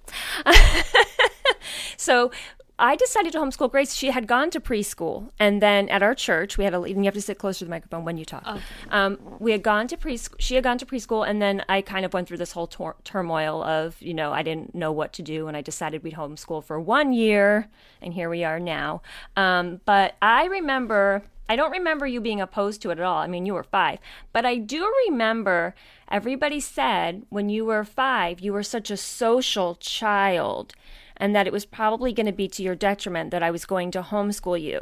so 1.96 2.30
I 2.78 2.94
decided 2.94 3.32
to 3.32 3.38
homeschool 3.38 3.70
Grace. 3.70 3.92
She 3.94 4.10
had 4.10 4.26
gone 4.28 4.50
to 4.50 4.60
preschool, 4.60 5.30
and 5.38 5.60
then 5.60 5.88
at 5.88 6.02
our 6.02 6.14
church, 6.14 6.56
we 6.56 6.64
had 6.64 6.74
a. 6.74 6.88
You 6.88 7.02
have 7.04 7.14
to 7.14 7.20
sit 7.20 7.38
closer 7.38 7.60
to 7.60 7.64
the 7.64 7.70
microphone 7.70 8.04
when 8.04 8.16
you 8.16 8.24
talk. 8.24 8.46
Okay. 8.46 8.60
Um, 8.90 9.18
we 9.40 9.50
had 9.50 9.62
gone 9.62 9.88
to 9.88 9.96
preschool. 9.96 10.36
She 10.38 10.54
had 10.54 10.62
gone 10.62 10.78
to 10.78 10.86
preschool, 10.86 11.28
and 11.28 11.42
then 11.42 11.64
I 11.68 11.82
kind 11.82 12.04
of 12.04 12.12
went 12.12 12.28
through 12.28 12.36
this 12.36 12.52
whole 12.52 12.68
tor- 12.68 12.96
turmoil 13.02 13.64
of, 13.64 14.00
you 14.00 14.14
know, 14.14 14.32
I 14.32 14.42
didn't 14.42 14.74
know 14.74 14.92
what 14.92 15.12
to 15.14 15.22
do, 15.22 15.48
and 15.48 15.56
I 15.56 15.60
decided 15.60 16.04
we'd 16.04 16.14
homeschool 16.14 16.62
for 16.62 16.78
one 16.80 17.12
year, 17.12 17.68
and 18.00 18.14
here 18.14 18.30
we 18.30 18.44
are 18.44 18.60
now. 18.60 19.02
Um, 19.36 19.80
but 19.84 20.16
I 20.22 20.46
remember. 20.46 21.24
I 21.50 21.56
don't 21.56 21.70
remember 21.70 22.06
you 22.06 22.20
being 22.20 22.42
opposed 22.42 22.82
to 22.82 22.90
it 22.90 22.98
at 22.98 23.04
all. 23.04 23.16
I 23.16 23.26
mean, 23.26 23.46
you 23.46 23.54
were 23.54 23.62
five. 23.62 24.00
But 24.34 24.44
I 24.44 24.58
do 24.58 24.92
remember 25.06 25.74
everybody 26.10 26.60
said 26.60 27.22
when 27.30 27.48
you 27.48 27.64
were 27.64 27.84
five, 27.84 28.40
you 28.40 28.52
were 28.52 28.62
such 28.62 28.90
a 28.90 28.98
social 28.98 29.74
child 29.76 30.74
and 31.18 31.34
that 31.34 31.46
it 31.46 31.52
was 31.52 31.66
probably 31.66 32.12
going 32.12 32.26
to 32.26 32.32
be 32.32 32.48
to 32.48 32.62
your 32.62 32.74
detriment 32.74 33.30
that 33.30 33.42
I 33.42 33.50
was 33.50 33.64
going 33.64 33.90
to 33.92 34.02
homeschool 34.02 34.60
you. 34.60 34.80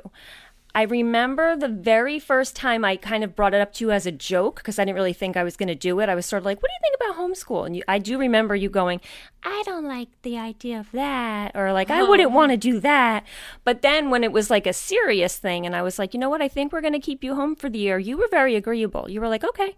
I 0.77 0.83
remember 0.83 1.57
the 1.57 1.69
very 1.69 2.19
first 2.19 2.55
time 2.55 2.85
I 2.85 2.97
kind 2.97 3.25
of 3.25 3.35
brought 3.35 3.55
it 3.55 3.63
up 3.63 3.73
to 3.75 3.87
you 3.87 3.93
as 3.93 4.05
a 4.05 4.13
joke 4.13 4.57
because 4.57 4.79
I 4.79 4.85
didn't 4.85 4.97
really 4.97 5.15
think 5.15 5.35
I 5.35 5.43
was 5.43 5.57
going 5.57 5.69
to 5.69 5.75
do 5.75 6.01
it. 6.01 6.11
I 6.11 6.15
was 6.15 6.27
sort 6.27 6.43
of 6.43 6.45
like, 6.45 6.61
"What 6.61 6.69
do 6.69 6.75
you 6.75 6.81
think 6.83 6.97
about 6.97 7.17
homeschool?" 7.17 7.65
And 7.65 7.75
you, 7.77 7.83
I 7.89 7.99
do 7.99 8.19
remember 8.19 8.55
you 8.55 8.69
going, 8.69 9.01
"I 9.43 9.63
don't 9.65 9.87
like 9.87 10.09
the 10.21 10.37
idea 10.37 10.79
of 10.79 10.93
that," 10.93 11.53
or 11.55 11.73
like, 11.73 11.91
"I 11.91 12.03
wouldn't 12.03 12.31
want 12.31 12.51
to 12.51 12.59
do 12.59 12.79
that." 12.81 13.25
But 13.65 13.81
then 13.81 14.11
when 14.11 14.23
it 14.23 14.33
was 14.33 14.51
like 14.51 14.67
a 14.67 14.75
serious 14.75 15.39
thing, 15.39 15.65
and 15.65 15.75
I 15.75 15.81
was 15.81 15.99
like, 15.99 16.13
"You 16.13 16.21
know 16.21 16.29
what? 16.29 16.43
I 16.43 16.49
think 16.49 16.75
we're 16.75 16.83
going 16.83 16.93
to 16.93 16.99
keep 16.99 17.25
you 17.25 17.37
home 17.37 17.57
for 17.57 17.71
the 17.71 17.79
year." 17.79 17.99
You 17.99 18.19
were 18.19 18.29
very 18.31 18.55
agreeable. 18.55 19.09
You 19.09 19.23
were 19.23 19.29
like, 19.29 19.45
"Okay." 19.45 19.77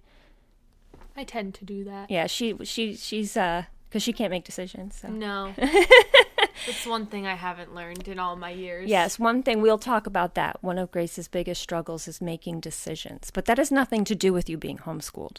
I 1.17 1.23
tend 1.23 1.55
to 1.55 1.65
do 1.65 1.85
that. 1.85 2.11
Yeah, 2.11 2.27
she 2.27 2.57
she 2.65 2.97
she's 2.97 3.37
uh 3.37 3.67
because 3.89 4.03
she 4.03 4.13
can't 4.13 4.31
make 4.31 4.45
decisions. 4.45 4.97
So. 4.97 5.09
No. 5.09 5.55
it's 5.59 6.87
one 6.87 7.07
thing 7.07 7.27
I 7.27 7.35
haven't 7.35 7.75
learned 7.75 8.09
in 8.09 8.19
all 8.19 8.37
my 8.37 8.51
years. 8.51 8.89
Yes, 8.89 9.19
one 9.19 9.43
thing 9.43 9.63
we'll 9.63 9.79
talk 9.79 10.07
about 10.07 10.35
that. 10.35 10.63
One 10.63 10.79
of 10.79 10.91
Grace's 10.91 11.29
biggest 11.29 11.63
struggles 11.63 12.07
is 12.07 12.21
making 12.21 12.61
decisions, 12.61 13.31
but 13.33 13.47
that 13.47 13.59
has 13.59 13.71
nothing 13.71 14.05
to 14.05 14.15
do 14.15 14.33
with 14.33 14.49
you 14.49 14.57
being 14.57 14.79
homeschooled. 14.79 15.39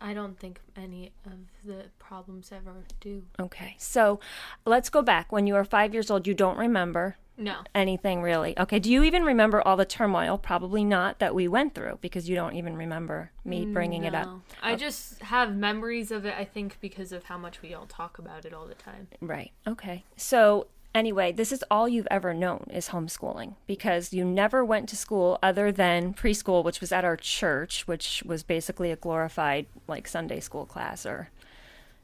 I 0.00 0.14
don't 0.14 0.38
think 0.38 0.60
any 0.76 1.12
of 1.24 1.32
the 1.64 1.84
problems 1.98 2.52
ever 2.52 2.84
do. 3.00 3.22
Okay. 3.40 3.74
So 3.78 4.20
let's 4.64 4.90
go 4.90 5.02
back. 5.02 5.32
When 5.32 5.46
you 5.46 5.54
were 5.54 5.64
five 5.64 5.94
years 5.94 6.10
old, 6.10 6.26
you 6.26 6.34
don't 6.34 6.58
remember 6.58 7.16
No. 7.38 7.56
anything 7.74 8.20
really. 8.22 8.58
Okay. 8.58 8.78
Do 8.78 8.90
you 8.92 9.02
even 9.02 9.24
remember 9.24 9.60
all 9.66 9.76
the 9.76 9.84
turmoil? 9.86 10.36
Probably 10.38 10.84
not 10.84 11.18
that 11.18 11.34
we 11.34 11.48
went 11.48 11.74
through 11.74 11.98
because 12.02 12.28
you 12.28 12.34
don't 12.34 12.54
even 12.56 12.76
remember 12.76 13.30
me 13.44 13.64
bringing 13.64 14.04
it 14.04 14.14
up. 14.14 14.26
No. 14.26 14.42
I 14.62 14.76
just 14.76 15.20
have 15.22 15.56
memories 15.56 16.10
of 16.10 16.26
it, 16.26 16.34
I 16.38 16.44
think, 16.44 16.78
because 16.80 17.10
of 17.12 17.24
how 17.24 17.38
much 17.38 17.62
we 17.62 17.72
all 17.72 17.86
talk 17.86 18.18
about 18.18 18.44
it 18.44 18.52
all 18.52 18.66
the 18.66 18.74
time. 18.74 19.08
Right. 19.20 19.52
Okay. 19.66 20.04
So 20.16 20.66
anyway, 20.96 21.30
this 21.30 21.52
is 21.52 21.62
all 21.70 21.88
you've 21.88 22.08
ever 22.10 22.32
known 22.32 22.66
is 22.72 22.88
homeschooling 22.88 23.54
because 23.66 24.12
you 24.12 24.24
never 24.24 24.64
went 24.64 24.88
to 24.88 24.96
school 24.96 25.38
other 25.42 25.70
than 25.70 26.14
preschool, 26.14 26.64
which 26.64 26.80
was 26.80 26.90
at 26.90 27.04
our 27.04 27.16
church, 27.16 27.86
which 27.86 28.22
was 28.24 28.42
basically 28.42 28.90
a 28.90 28.96
glorified 28.96 29.66
like 29.86 30.08
Sunday 30.08 30.40
school 30.40 30.64
class 30.64 31.04
or 31.04 31.28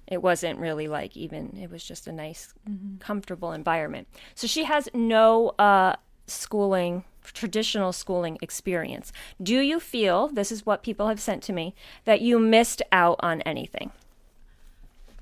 it 0.06 0.20
wasn't 0.20 0.58
really 0.58 0.88
like 0.88 1.16
even 1.16 1.56
it 1.58 1.70
was 1.70 1.82
just 1.82 2.06
a 2.06 2.12
nice 2.12 2.52
comfortable 3.00 3.52
environment. 3.52 4.06
So 4.34 4.46
she 4.46 4.64
has 4.64 4.88
no 4.92 5.50
uh 5.58 5.96
schooling 6.26 7.04
traditional 7.22 7.92
schooling 7.92 8.36
experience. 8.42 9.12
Do 9.42 9.60
you 9.60 9.80
feel 9.80 10.28
this 10.28 10.52
is 10.52 10.66
what 10.66 10.82
people 10.82 11.08
have 11.08 11.20
sent 11.20 11.42
to 11.44 11.52
me 11.52 11.74
that 12.04 12.20
you 12.20 12.38
missed 12.38 12.82
out 12.92 13.16
on 13.20 13.40
anything? 13.42 13.92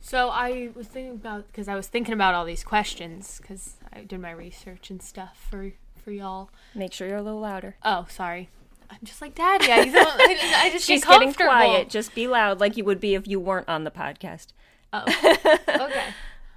So 0.01 0.31
I 0.31 0.71
was 0.75 0.87
thinking 0.87 1.15
about 1.15 1.47
because 1.47 1.69
I 1.69 1.75
was 1.75 1.87
thinking 1.87 2.15
about 2.15 2.35
all 2.35 2.45
these 2.45 2.65
questions 2.65 3.39
because 3.41 3.75
I 3.93 4.01
did 4.01 4.21
my 4.21 4.31
research 4.31 4.91
and 4.91 5.03
stuff 5.03 5.47
for 5.51 5.73
for 6.03 6.11
y'all. 6.11 6.51
Make 6.75 6.93
sure 6.93 7.07
you're 7.07 7.19
a 7.19 7.23
little 7.23 7.41
louder. 7.41 7.77
Oh, 7.85 8.07
sorry. 8.09 8.49
I'm 8.91 8.99
just 9.05 9.21
like 9.21 9.35
Daddy. 9.35 9.71
I, 9.71 9.85
don't, 9.85 10.21
I, 10.21 10.63
I 10.65 10.71
just 10.71 10.85
She's 10.87 11.05
get 11.05 11.21
getting 11.21 11.35
quiet. 11.35 11.89
Just 11.89 12.15
be 12.15 12.27
loud 12.27 12.59
like 12.59 12.77
you 12.77 12.85
would 12.85 12.99
be 12.99 13.15
if 13.15 13.29
you 13.29 13.39
weren't 13.39 13.69
on 13.69 13.85
the 13.85 13.91
podcast. 13.91 14.49
Oh, 14.93 15.05
okay. 15.69 16.05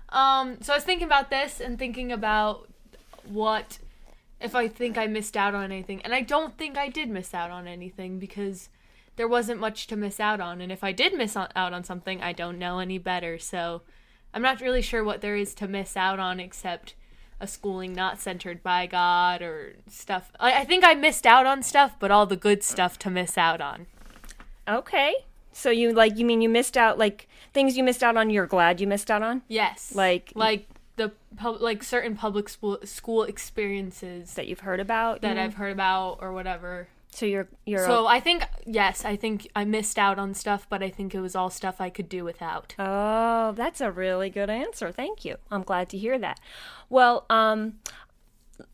Um, 0.10 0.62
so 0.62 0.74
I 0.74 0.78
was 0.78 0.84
thinking 0.84 1.06
about 1.06 1.30
this 1.30 1.60
and 1.60 1.78
thinking 1.78 2.12
about 2.12 2.68
what 3.26 3.78
if 4.42 4.56
I 4.56 4.68
think 4.68 4.98
I 4.98 5.08
missed 5.08 5.38
out 5.38 5.54
on 5.54 5.72
anything, 5.72 6.02
and 6.02 6.14
I 6.14 6.22
don't 6.22 6.58
think 6.58 6.78
I 6.78 6.90
did 6.90 7.10
miss 7.10 7.34
out 7.34 7.52
on 7.52 7.68
anything 7.68 8.20
because 8.20 8.70
there 9.16 9.28
wasn't 9.28 9.60
much 9.60 9.88
to 9.88 9.96
miss 9.96 10.20
out 10.20 10.40
on, 10.42 10.62
and 10.62 10.72
if 10.72 10.84
I 10.84 10.92
did 10.92 11.14
miss 11.14 11.36
out 11.38 11.56
on 11.56 11.84
something, 11.84 12.22
I 12.22 12.34
don't 12.34 12.58
know 12.60 12.80
any 12.80 12.98
better. 12.98 13.38
So 13.38 13.82
I'm 14.34 14.42
not 14.42 14.62
really 14.62 14.82
sure 14.82 15.04
what 15.04 15.22
there 15.22 15.36
is 15.36 15.54
to 15.56 15.68
miss 15.68 15.96
out 15.96 16.20
on 16.20 16.40
except 16.40 16.96
a 17.40 17.48
schooling 17.48 17.94
not 17.94 18.20
centered 18.20 18.64
by 18.64 18.88
God 18.88 19.42
or 19.42 19.74
stuff. 19.88 20.32
I, 20.40 20.62
I 20.62 20.66
think 20.66 20.84
I 20.84 20.94
missed 20.94 21.26
out 21.28 21.46
on 21.46 21.62
stuff, 21.62 21.96
but 22.00 22.10
all 22.12 22.26
the 22.26 22.38
good 22.38 22.64
stuff 22.64 22.98
to 23.00 23.10
miss 23.10 23.38
out 23.38 23.60
on. 23.62 23.86
Okay. 24.68 25.14
So 25.52 25.70
you 25.70 25.92
like 25.94 26.18
you 26.18 26.26
mean 26.26 26.42
you 26.42 26.50
missed 26.50 26.78
out 26.78 26.98
like 26.98 27.28
things 27.54 27.78
you 27.78 27.84
missed 27.84 28.02
out 28.04 28.18
on 28.18 28.30
you're 28.30 28.48
glad 28.48 28.82
you 28.82 28.88
missed 28.88 29.12
out 29.12 29.22
on 29.22 29.44
Yes, 29.48 29.94
Like- 29.94 30.32
like 30.36 30.68
the 30.96 31.12
pub, 31.38 31.60
like 31.62 31.84
certain 31.84 32.16
public 32.16 32.48
school 32.50 32.80
school 32.84 33.24
experiences 33.24 34.34
that 34.36 34.48
you've 34.48 34.62
heard 34.62 34.80
about 34.80 35.22
that 35.22 35.36
you 35.38 35.42
I've 35.44 35.56
heard 35.56 35.72
about 35.74 36.20
or 36.22 36.32
whatever. 36.32 36.88
So 37.16 37.26
you're 37.26 37.48
you're 37.66 37.86
So 37.86 38.08
I 38.08 38.20
think 38.20 38.44
yes, 38.66 39.06
I 39.06 39.16
think 39.16 39.48
I 39.56 39.66
missed 39.66 39.98
out 40.00 40.20
on 40.20 40.34
stuff, 40.34 40.68
but 40.70 40.82
I 40.82 40.90
think 40.90 41.14
it 41.14 41.20
was 41.22 41.36
all 41.36 41.50
stuff 41.50 41.80
I 41.80 41.90
could 41.90 42.10
do 42.10 42.24
without. 42.24 42.76
Oh, 42.80 43.54
that's 43.54 43.82
a 43.82 43.92
really 43.92 44.30
good 44.30 44.50
answer. 44.50 44.92
Thank 44.92 45.24
you. 45.24 45.38
I'm 45.52 45.64
glad 45.64 45.90
to 45.90 45.98
hear 45.98 46.18
that. 46.20 46.40
Well, 46.90 47.26
um 47.30 47.76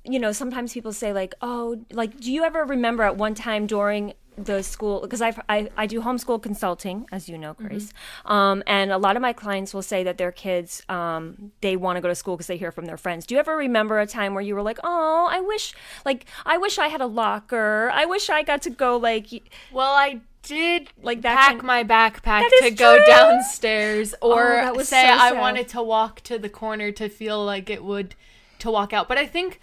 you 0.03 0.19
know, 0.19 0.31
sometimes 0.31 0.73
people 0.73 0.91
say 0.91 1.13
like, 1.13 1.33
"Oh, 1.41 1.83
like 1.91 2.19
do 2.19 2.31
you 2.31 2.43
ever 2.43 2.65
remember 2.65 3.03
at 3.03 3.17
one 3.17 3.33
time 3.33 3.65
during 3.65 4.13
the 4.45 4.63
school 4.63 5.01
because 5.01 5.21
I, 5.21 5.33
I 5.77 5.85
do 5.85 6.01
homeschool 6.01 6.41
consulting 6.41 7.05
as 7.11 7.27
you 7.29 7.37
know 7.37 7.53
Grace 7.53 7.93
um, 8.25 8.63
and 8.67 8.91
a 8.91 8.97
lot 8.97 9.15
of 9.15 9.21
my 9.21 9.33
clients 9.33 9.73
will 9.73 9.81
say 9.81 10.03
that 10.03 10.17
their 10.17 10.31
kids 10.31 10.81
um, 10.89 11.51
they 11.61 11.75
want 11.75 11.97
to 11.97 12.01
go 12.01 12.07
to 12.07 12.15
school 12.15 12.35
because 12.35 12.47
they 12.47 12.57
hear 12.57 12.71
from 12.71 12.85
their 12.85 12.97
friends 12.97 13.25
do 13.25 13.35
you 13.35 13.39
ever 13.39 13.55
remember 13.57 13.99
a 13.99 14.07
time 14.07 14.33
where 14.33 14.43
you 14.43 14.55
were 14.55 14.61
like 14.61 14.79
oh 14.83 15.27
I 15.29 15.41
wish 15.41 15.73
like 16.05 16.25
I 16.45 16.57
wish 16.57 16.77
I 16.79 16.87
had 16.87 17.01
a 17.01 17.05
locker 17.07 17.91
I 17.93 18.05
wish 18.05 18.29
I 18.29 18.43
got 18.43 18.61
to 18.63 18.69
go 18.69 18.97
like 18.97 19.27
Well, 19.71 19.93
I 19.93 20.21
did 20.41 20.89
Like 21.03 21.21
that 21.23 21.35
pack 21.35 21.63
my 21.63 21.83
backpack 21.83 22.47
to 22.59 22.71
go 22.71 22.95
true! 22.97 23.05
downstairs 23.05 24.15
or 24.21 24.59
Oh, 24.59 24.61
that 24.61 24.75
was 24.75 24.87
say 24.87 25.03
so 25.05 25.13
I 25.13 25.29
sad. 25.31 25.39
wanted 25.39 25.67
to 25.69 25.83
walk 25.83 26.21
to 26.21 26.39
the 26.39 26.49
corner 26.49 26.91
to 26.93 27.09
feel 27.09 27.43
like 27.43 27.69
it 27.69 27.83
would 27.83 28.15
to 28.59 28.71
walk 28.71 28.93
out. 28.93 29.07
But 29.07 29.17
I 29.17 29.25
think 29.25 29.59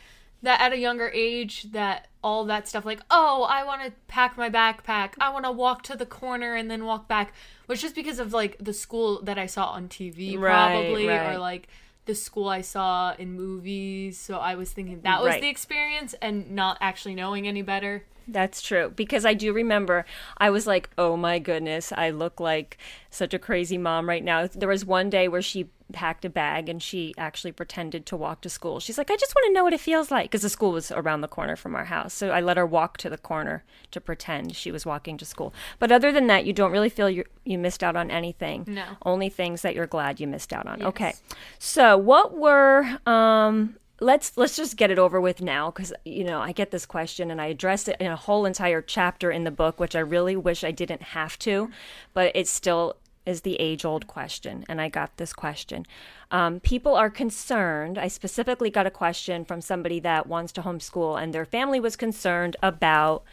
that 0.47 0.61
at 0.61 0.73
a 0.73 0.79
younger 0.79 1.11
age 1.12 1.73
that 1.73 2.07
all 2.23 2.45
that 2.45 2.69
stuff 2.69 2.85
like, 2.85 3.00
"Oh, 3.11 3.43
I 3.50 3.65
want 3.65 3.83
to 3.85 3.93
pack 4.07 4.38
my 4.38 4.49
backpack. 4.49 5.15
I 5.21 5.29
want 5.29 5.45
to 5.45 5.50
walk 5.50 5.83
to 5.83 5.97
the 5.97 6.07
corner 6.07 6.55
and 6.55 6.71
then 6.71 6.85
walk 6.85 7.09
back." 7.09 7.35
was 7.67 7.83
just 7.83 7.97
because 7.97 8.21
of 8.21 8.33
like 8.33 8.57
the 8.61 8.73
school 8.73 9.21
that 9.23 9.38
I 9.38 9.47
saw 9.47 9.67
on 9.71 9.88
TV 9.88 10.37
Right, 10.38 10.53
probably 10.53 11.09
right. 11.09 11.35
or 11.35 11.38
like 11.38 11.67
the 12.05 12.15
school 12.15 12.49
I 12.49 12.61
saw 12.61 13.12
in 13.19 13.33
movies. 13.33 14.17
So 14.19 14.38
I 14.38 14.55
was 14.55 14.71
thinking 14.71 15.00
that 15.03 15.21
was 15.21 15.31
Right. 15.33 15.43
the 15.43 15.49
experience 15.49 16.15
and 16.23 16.53
not 16.53 16.79
actually 16.81 17.17
knowing 17.17 17.49
any 17.49 17.62
better. 17.62 18.05
That's 18.29 18.62
true 18.62 18.93
because 18.95 19.25
I 19.25 19.35
do 19.35 19.53
remember 19.53 20.05
I 20.38 20.50
was 20.50 20.65
like, 20.67 20.91
"Oh 20.97 21.17
my 21.17 21.41
goodness, 21.41 21.93
I 21.93 22.11
look 22.11 22.38
like 22.38 22.79
such 23.11 23.35
a 23.35 23.38
crazy 23.41 23.79
mom 23.79 24.09
right 24.09 24.23
now." 24.23 24.47
There 24.47 24.69
was 24.69 24.85
one 24.85 25.11
day 25.11 25.26
where 25.26 25.43
she 25.43 25.71
packed 25.93 26.25
a 26.25 26.31
bag 26.31 26.69
and 26.69 26.83
she 26.83 27.14
actually 27.16 27.52
pretended 27.52 28.07
to 28.07 28.16
walk 28.16 28.40
to 28.40 28.49
school. 28.49 28.81
She's 28.81 28.99
like, 28.99 29.11
"I 29.11 29.16
just 29.16 29.35
want 29.35 29.47
to 29.47 29.52
know 29.52 29.64
what 29.64 29.73
it 29.73 29.81
feels 29.81 30.11
like" 30.11 30.31
because 30.31 30.43
the 30.43 30.49
school 30.49 30.73
was 30.73 30.90
around 30.90 31.21
the 31.21 31.28
corner 31.28 31.57
from 31.57 31.75
our 31.75 31.87
house. 31.87 32.12
So 32.12 32.31
I 32.31 32.40
let 32.40 32.57
her 32.57 32.66
walk 32.66 32.97
to 32.99 33.11
the 33.11 33.19
corner 33.19 33.64
to 33.93 34.00
pretend 34.00 34.57
she 34.57 34.73
was 34.73 34.85
walking 34.85 35.16
to 35.19 35.25
school. 35.25 35.55
But 35.78 35.93
other 35.93 36.12
than 36.12 36.26
that, 36.26 36.45
you 36.45 36.52
don't 36.52 36.73
really 36.73 36.88
feel 36.88 37.09
you 37.09 37.25
you 37.45 37.59
missed 37.59 37.83
out 37.83 37.97
on 37.97 38.11
anything. 38.11 38.64
No. 38.66 38.85
Only 39.05 39.28
things 39.28 39.62
that 39.62 39.75
you're 39.75 39.87
glad 39.87 40.21
you 40.21 40.26
missed 40.26 40.52
out 40.52 40.66
on. 40.66 40.83
Okay. 40.83 41.14
So, 41.59 41.97
what 41.97 42.37
were 42.37 42.99
um 43.07 43.76
let's 44.00 44.37
let's 44.37 44.57
just 44.57 44.76
get 44.76 44.90
it 44.90 44.99
over 44.99 45.21
with 45.21 45.40
now 45.40 45.71
cuz 45.71 45.93
you 46.05 46.25
know, 46.25 46.40
I 46.40 46.52
get 46.52 46.71
this 46.71 46.85
question 46.85 47.31
and 47.31 47.40
I 47.40 47.47
addressed 47.47 47.88
it 47.88 47.97
in 48.00 48.09
a 48.09 48.16
whole 48.16 48.45
entire 48.45 48.83
chapter 48.83 49.31
in 49.31 49.45
the 49.45 49.50
book 49.50 49.81
which 49.81 49.97
I 49.97 50.00
really 50.00 50.37
wish 50.37 50.64
I 50.64 50.71
didn't 50.71 51.02
have 51.02 51.38
to, 51.40 51.71
but 52.12 52.33
it 52.35 52.49
still 52.49 52.97
is 53.26 53.42
the 53.42 53.56
age 53.56 53.85
old 53.85 54.06
question 54.06 54.64
and 54.68 54.80
I 54.80 54.88
got 54.88 55.16
this 55.16 55.33
question. 55.33 55.85
Um, 56.30 56.61
people 56.61 56.95
are 56.95 57.11
concerned. 57.11 57.99
I 57.99 58.09
specifically 58.09 58.71
got 58.71 58.87
a 58.87 58.90
question 58.90 59.45
from 59.45 59.61
somebody 59.61 60.00
that 60.00 60.26
wants 60.26 60.52
to 60.52 60.62
homeschool 60.62 61.21
and 61.21 61.35
their 61.35 61.45
family 61.45 61.80
was 61.80 61.97
concerned 61.97 62.56
about 62.62 63.25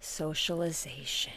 socialization. 0.00 1.32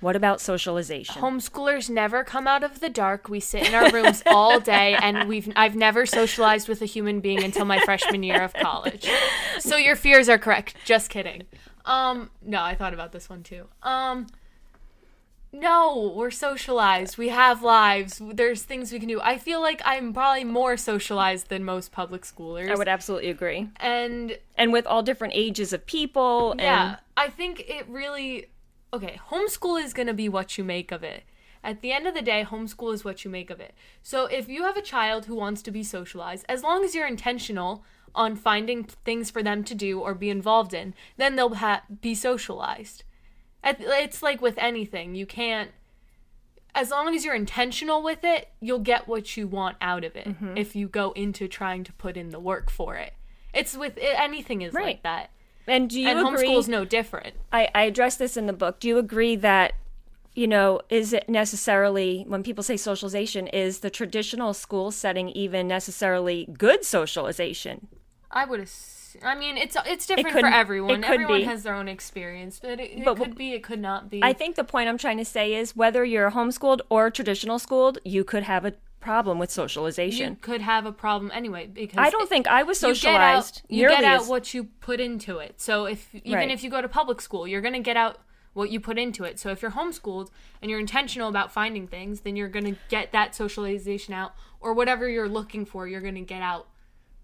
What 0.00 0.16
about 0.16 0.40
socialization? 0.40 1.22
Homeschoolers 1.22 1.88
never 1.88 2.24
come 2.24 2.46
out 2.46 2.62
of 2.62 2.80
the 2.80 2.90
dark. 2.90 3.30
We 3.30 3.40
sit 3.40 3.66
in 3.66 3.74
our 3.74 3.90
rooms 3.90 4.22
all 4.26 4.60
day 4.60 4.94
and 5.02 5.26
we've 5.26 5.50
I've 5.56 5.76
never 5.76 6.04
socialized 6.04 6.68
with 6.68 6.82
a 6.82 6.84
human 6.84 7.20
being 7.20 7.42
until 7.42 7.64
my 7.64 7.78
freshman 7.80 8.22
year 8.22 8.42
of 8.42 8.52
college. 8.52 9.08
So 9.60 9.76
your 9.76 9.96
fears 9.96 10.28
are 10.28 10.36
correct. 10.36 10.76
Just 10.84 11.08
kidding. 11.08 11.44
Um 11.86 12.30
no, 12.42 12.60
I 12.60 12.74
thought 12.74 12.92
about 12.92 13.12
this 13.12 13.30
one 13.30 13.42
too. 13.42 13.66
Um 13.82 14.26
no, 15.54 16.12
we're 16.16 16.32
socialized. 16.32 17.16
We 17.16 17.28
have 17.28 17.62
lives. 17.62 18.20
There's 18.20 18.64
things 18.64 18.92
we 18.92 18.98
can 18.98 19.08
do. 19.08 19.20
I 19.22 19.38
feel 19.38 19.60
like 19.60 19.80
I'm 19.84 20.12
probably 20.12 20.44
more 20.44 20.76
socialized 20.76 21.48
than 21.48 21.64
most 21.64 21.92
public 21.92 22.22
schoolers. 22.22 22.70
I 22.70 22.74
would 22.74 22.88
absolutely 22.88 23.30
agree. 23.30 23.68
and 23.76 24.36
and 24.56 24.72
with 24.72 24.86
all 24.86 25.02
different 25.02 25.34
ages 25.36 25.72
of 25.72 25.86
people 25.86 26.52
and 26.52 26.60
yeah, 26.60 26.96
I 27.16 27.28
think 27.28 27.60
it 27.68 27.88
really 27.88 28.48
okay, 28.92 29.20
homeschool 29.30 29.82
is 29.82 29.92
going 29.92 30.06
to 30.08 30.14
be 30.14 30.28
what 30.28 30.58
you 30.58 30.64
make 30.64 30.90
of 30.92 31.02
it. 31.02 31.22
At 31.62 31.80
the 31.80 31.92
end 31.92 32.06
of 32.06 32.14
the 32.14 32.22
day, 32.22 32.44
homeschool 32.48 32.92
is 32.92 33.04
what 33.04 33.24
you 33.24 33.30
make 33.30 33.48
of 33.48 33.58
it. 33.60 33.74
So 34.02 34.26
if 34.26 34.48
you 34.48 34.64
have 34.64 34.76
a 34.76 34.82
child 34.82 35.26
who 35.26 35.34
wants 35.34 35.62
to 35.62 35.70
be 35.70 35.82
socialized, 35.82 36.44
as 36.48 36.62
long 36.62 36.84
as 36.84 36.94
you're 36.94 37.06
intentional 37.06 37.84
on 38.14 38.36
finding 38.36 38.84
things 38.84 39.30
for 39.30 39.42
them 39.42 39.64
to 39.64 39.74
do 39.74 39.98
or 39.98 40.14
be 40.14 40.30
involved 40.30 40.74
in, 40.74 40.94
then 41.16 41.36
they'll 41.36 41.54
ha- 41.54 41.82
be 42.00 42.14
socialized. 42.14 43.02
It's 43.64 44.22
like 44.22 44.40
with 44.42 44.58
anything, 44.58 45.14
you 45.14 45.26
can't 45.26 45.70
as 46.76 46.90
long 46.90 47.14
as 47.14 47.24
you're 47.24 47.36
intentional 47.36 48.02
with 48.02 48.24
it, 48.24 48.48
you'll 48.60 48.80
get 48.80 49.06
what 49.06 49.36
you 49.36 49.46
want 49.46 49.76
out 49.80 50.02
of 50.02 50.16
it 50.16 50.26
Mm-hmm. 50.26 50.56
if 50.56 50.74
you 50.74 50.88
go 50.88 51.12
into 51.12 51.46
trying 51.46 51.84
to 51.84 51.92
put 51.92 52.16
in 52.16 52.30
the 52.30 52.40
work 52.40 52.68
for 52.68 52.96
it. 52.96 53.12
It's 53.52 53.76
with 53.76 53.96
it, 53.96 54.18
anything 54.18 54.62
is 54.62 54.74
Right. 54.74 54.86
like 54.86 55.02
that. 55.04 55.30
and 55.68 55.88
do 55.88 56.00
you 56.00 56.08
and 56.08 56.18
agree 56.18 56.48
homeschool's 56.48 56.68
no 56.68 56.84
different. 56.84 57.36
I, 57.52 57.68
I 57.74 57.82
address 57.84 58.16
this 58.16 58.36
in 58.36 58.46
the 58.46 58.52
book 58.52 58.80
do 58.80 58.88
you 58.88 58.98
agree 58.98 59.36
that 59.36 59.72
you 60.34 60.46
know 60.48 60.80
is 60.90 61.12
it 61.12 61.28
necessarily 61.28 62.24
when 62.26 62.42
people 62.42 62.62
say 62.64 62.76
socialization 62.76 63.46
is 63.46 63.78
the 63.78 63.88
traditional 63.88 64.52
school 64.52 64.90
setting 64.90 65.28
even 65.30 65.66
necessarily 65.68 66.48
good 66.58 66.84
socialization 66.84 67.86
I 68.30 68.44
would. 68.46 68.60
Ass- 68.62 68.93
I 69.22 69.34
mean, 69.34 69.56
it's 69.56 69.76
it's 69.86 70.06
different 70.06 70.30
could- 70.32 70.40
for 70.40 70.46
everyone. 70.48 71.04
it 71.04 71.10
everyone 71.10 71.40
be. 71.40 71.44
has 71.44 71.62
their 71.62 71.74
own 71.74 71.88
experience, 71.88 72.58
but 72.60 72.80
it, 72.80 72.90
it 72.98 73.04
But 73.04 73.16
could 73.16 73.36
be. 73.36 73.52
It 73.52 73.62
could 73.62 73.80
not 73.80 74.10
be. 74.10 74.20
i 74.22 74.32
think 74.32 74.56
the 74.56 74.64
point 74.64 74.88
i'm 74.88 74.98
trying 74.98 75.18
to 75.18 75.24
say 75.24 75.54
is 75.54 75.76
whether 75.76 76.04
you're 76.04 76.30
homeschooled 76.32 76.80
or 76.88 77.10
traditional 77.10 77.58
schooled 77.58 77.98
you 78.04 78.24
could 78.24 78.42
have 78.44 78.64
a 78.64 78.72
problem 79.00 79.38
with 79.38 79.50
socialization. 79.50 80.30
you 80.30 80.36
could 80.40 80.62
have 80.62 80.86
a 80.86 80.92
problem 80.92 81.30
anyway 81.34 81.66
because 81.66 81.98
i 81.98 82.08
don't 82.08 82.28
think 82.28 82.46
i 82.48 82.62
was 82.62 82.80
you 82.82 82.88
socialized 82.94 83.62
Get 83.68 83.76
out, 83.76 83.78
you 83.80 83.88
get 83.88 84.04
out 84.04 84.22
as 84.22 84.28
what 84.28 84.54
you 84.54 84.64
put 84.80 84.98
into 85.00 85.38
it. 85.38 85.60
So 85.60 85.84
if 85.86 86.14
even 86.14 86.32
Right. 86.38 86.50
if 86.50 86.64
you 86.64 86.70
go 86.70 86.80
to 86.80 86.88
public 86.88 87.20
school, 87.20 87.46
you're 87.46 87.60
gonna 87.60 87.80
get 87.80 87.96
out 87.96 88.18
what 88.54 88.70
you 88.70 88.78
put 88.80 88.98
into 88.98 89.24
it. 89.24 89.38
So 89.40 89.50
if 89.50 89.60
you're 89.62 89.72
homeschooled 89.72 90.30
and 90.62 90.70
you're 90.70 90.78
intentional 90.80 91.28
about 91.28 91.52
finding 91.52 91.86
things, 91.88 92.20
then 92.20 92.36
you're 92.36 92.48
going 92.48 92.64
to 92.72 92.76
get 92.88 93.10
that 93.10 93.34
socialization 93.34 94.14
out 94.14 94.32
or 94.60 94.72
whatever 94.72 95.08
you're 95.08 95.28
looking 95.28 95.64
for, 95.66 95.88
you're 95.88 96.00
going 96.00 96.14
to 96.14 96.20
get 96.20 96.40
out 96.40 96.68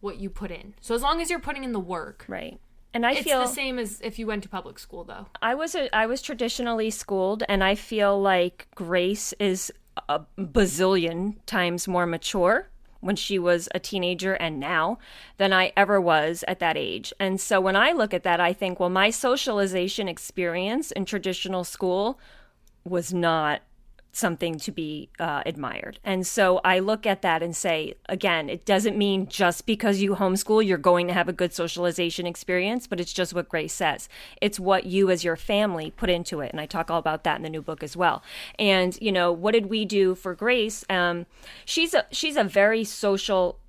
what 0.01 0.19
you 0.19 0.31
put 0.31 0.51
in. 0.51 0.75
So 0.81 0.95
as 0.95 1.03
long 1.03 1.21
as 1.21 1.31
you're 1.31 1.41
putting 1.41 1.65
in 1.65 1.73
the 1.73 1.81
work. 1.81 2.25
Right. 2.29 2.59
And 2.93 3.07
I 3.07 3.13
it's 3.13 3.23
feel 3.23 3.41
the 3.41 3.47
same 3.47 3.79
as 3.79 4.01
if 4.01 4.19
you 4.19 4.27
went 4.27 4.43
to 4.43 4.49
public 4.49 4.79
school 4.79 5.05
though. 5.05 5.27
I 5.41 5.55
was 5.55 5.75
a, 5.75 5.95
I 5.95 6.07
was 6.07 6.23
traditionally 6.23 6.91
schooled 6.91 7.45
and 7.49 7.63
I 7.63 7.75
feel 7.75 8.21
like 8.21 8.67
Grace 8.75 9.33
is 9.39 9.73
a 10.09 10.23
bazillion 10.39 11.37
times 11.47 11.87
more 11.87 12.07
mature 12.07 12.69
when 13.01 13.17
she 13.17 13.39
was 13.39 13.69
a 13.75 13.79
teenager 13.79 14.35
and 14.35 14.61
now 14.61 14.99
than 15.39 15.53
I 15.53 15.73
ever 15.77 16.01
was 16.01 16.45
at 16.47 16.59
that 16.59 16.77
age. 16.77 17.13
And 17.19 17.41
so 17.41 17.61
when 17.61 17.77
I 17.77 17.93
look 17.93 18.13
at 18.13 18.25
that, 18.25 18.41
I 18.41 18.53
think, 18.53 18.79
well, 18.79 18.91
my 18.91 19.11
socialization 19.11 20.09
experience 20.09 20.91
in 20.91 21.05
traditional 21.05 21.65
school 21.65 22.19
was 22.85 23.13
not 23.13 23.63
something 24.13 24.59
to 24.59 24.73
be 24.73 25.09
uh, 25.19 25.43
admired. 25.47 25.99
And 26.05 26.27
so 26.27 26.61
I 26.65 26.81
look 26.81 27.07
at 27.07 27.23
that 27.23 27.43
and 27.43 27.55
say, 27.55 27.95
again, 28.09 28.49
it 28.49 28.65
doesn't 28.65 28.97
mean 28.97 29.29
just 29.29 29.67
because 29.67 30.01
you 30.01 30.17
homeschool, 30.17 30.67
you're 30.67 30.79
going 30.79 31.07
to 31.07 31.13
have 31.13 31.29
a 31.29 31.33
good 31.33 31.53
socialization 31.53 32.27
experience, 32.27 32.87
but 32.87 32.99
it's 32.99 33.13
just 33.13 33.33
what 33.33 33.49
Grace 33.49 33.73
says. 33.73 34.09
It's 34.41 34.59
what 34.59 34.87
you 34.87 35.11
as 35.11 35.23
your 35.23 35.37
family 35.37 35.93
put 35.93 36.11
into 36.11 36.41
it. 36.41 36.51
And 36.51 36.61
I 36.61 36.67
talk 36.67 36.91
all 36.91 36.99
about 36.99 37.23
that 37.25 37.37
in 37.37 37.43
the 37.43 37.49
new 37.49 37.63
book 37.63 37.83
as 37.85 37.97
well. 37.97 38.23
And, 38.59 38.99
you 39.01 39.13
know, 39.13 39.31
what 39.31 39.53
did 39.53 39.67
we 39.67 39.85
do 39.85 40.17
for 40.17 40.35
Grace? 40.35 40.85
Um, 40.91 41.27
she's 41.65 41.95
a, 41.95 42.07
she's 42.11 42.37
a 42.37 42.45
very 42.45 42.83
social 42.83 43.60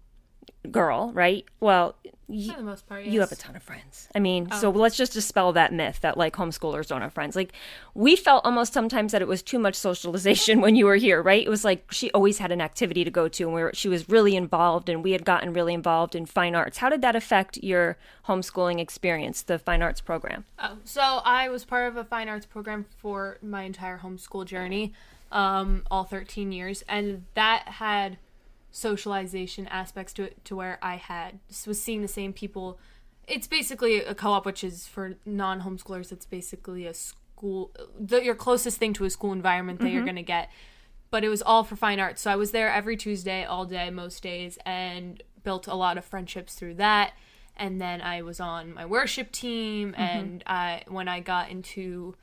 girl, 0.70 1.12
right? 1.13 1.46
Well, 1.60 1.96
for 2.32 2.58
the 2.58 2.63
most 2.63 2.88
part, 2.88 3.03
yes. 3.03 3.13
you 3.13 3.20
have 3.20 3.32
a 3.32 3.36
ton 3.36 3.56
of 3.56 3.63
friends. 3.63 4.08
I 4.15 4.20
mean, 4.20 4.48
oh. 4.51 4.60
so 4.60 4.70
let's 4.70 4.96
just 4.96 5.13
dispel 5.13 5.51
that 5.53 5.74
myth 5.74 6.00
that 6.01 6.18
like 6.18 6.36
homeschoolers 6.36 6.88
don't 6.88 7.01
have 7.01 7.13
friends. 7.13 7.36
Like 7.36 7.51
we 7.94 8.15
felt 8.15 8.46
almost 8.46 8.72
sometimes 8.72 9.12
that 9.12 9.22
it 9.22 9.27
was 9.27 9.41
too 9.41 9.60
much 9.60 9.75
socialization 9.75 10.62
when 10.62 10.75
you 10.75 10.86
were 10.86 10.96
here, 10.96 11.22
right? 11.22 11.46
It 11.46 11.50
was 11.50 11.65
like 11.65 11.91
she 11.91 12.12
always 12.12 12.38
had 12.38 12.51
an 12.51 12.62
activity 12.62 13.03
to 13.03 13.12
go 13.12 13.27
to 13.27 13.44
and 13.44 13.53
we 13.53 13.62
were, 13.62 13.72
she 13.74 13.89
was 13.89 14.08
really 14.08 14.36
involved 14.36 14.88
and 14.88 15.03
we 15.03 15.12
had 15.12 15.25
gotten 15.25 15.51
really 15.51 15.74
involved 15.74 16.15
in 16.15 16.25
fine 16.25 16.56
arts. 16.56 16.77
How 16.77 16.89
did 16.89 17.01
that 17.01 17.15
affect 17.15 17.58
your 17.58 17.98
homeschooling 18.27 18.80
experience, 18.80 19.41
the 19.41 19.60
fine 19.60 19.82
arts 19.82 20.00
program? 20.00 20.46
Oh, 20.60 20.77
so 20.86 21.01
I 21.25 21.50
was 21.50 21.65
part 21.65 21.88
of 21.88 21.98
a 21.98 22.03
fine 22.03 22.30
arts 22.30 22.46
program 22.46 22.86
for 22.98 23.39
my 23.41 23.63
entire 23.63 24.00
homeschool 24.00 24.46
journey, 24.46 24.94
um, 25.32 25.84
all 25.91 26.03
13 26.06 26.51
years, 26.51 26.84
and 26.88 27.25
that 27.34 27.68
had– 27.68 28.18
socialization 28.71 29.67
aspects 29.67 30.13
to 30.13 30.23
it 30.23 30.43
to 30.45 30.55
where 30.55 30.79
I 30.81 30.95
had 30.95 31.39
was 31.67 31.81
seeing 31.81 32.01
the 32.01 32.07
same 32.07 32.33
people. 32.33 32.79
It's 33.27 33.47
basically 33.47 33.97
a 33.97 34.15
co-op, 34.15 34.45
which 34.45 34.63
is 34.63 34.87
for 34.87 35.15
non-homeschoolers. 35.25 36.11
It's 36.11 36.25
basically 36.25 36.85
a 36.85 36.93
school, 36.93 37.71
the, 37.99 38.23
your 38.23 38.35
closest 38.35 38.77
thing 38.77 38.93
to 38.93 39.05
a 39.05 39.09
school 39.09 39.33
environment 39.33 39.79
that 39.79 39.85
mm-hmm. 39.85 39.95
you're 39.95 40.05
gonna 40.05 40.23
get. 40.23 40.49
But 41.09 41.23
it 41.25 41.29
was 41.29 41.41
all 41.41 41.65
for 41.65 41.75
fine 41.75 41.99
arts, 41.99 42.21
so 42.21 42.31
I 42.31 42.37
was 42.37 42.51
there 42.51 42.71
every 42.71 42.95
Tuesday, 42.95 43.43
all 43.43 43.65
day, 43.65 43.89
most 43.89 44.23
days, 44.23 44.57
and 44.65 45.21
built 45.43 45.67
a 45.67 45.75
lot 45.75 45.97
of 45.97 46.05
friendships 46.05 46.55
through 46.55 46.75
that. 46.75 47.11
And 47.57 47.81
then 47.81 48.01
I 48.01 48.21
was 48.21 48.39
on 48.39 48.73
my 48.73 48.85
worship 48.85 49.31
team, 49.31 49.91
mm-hmm. 49.91 50.01
and 50.01 50.43
I 50.47 50.83
when 50.87 51.09
I 51.09 51.19
got 51.19 51.49
into, 51.49 52.15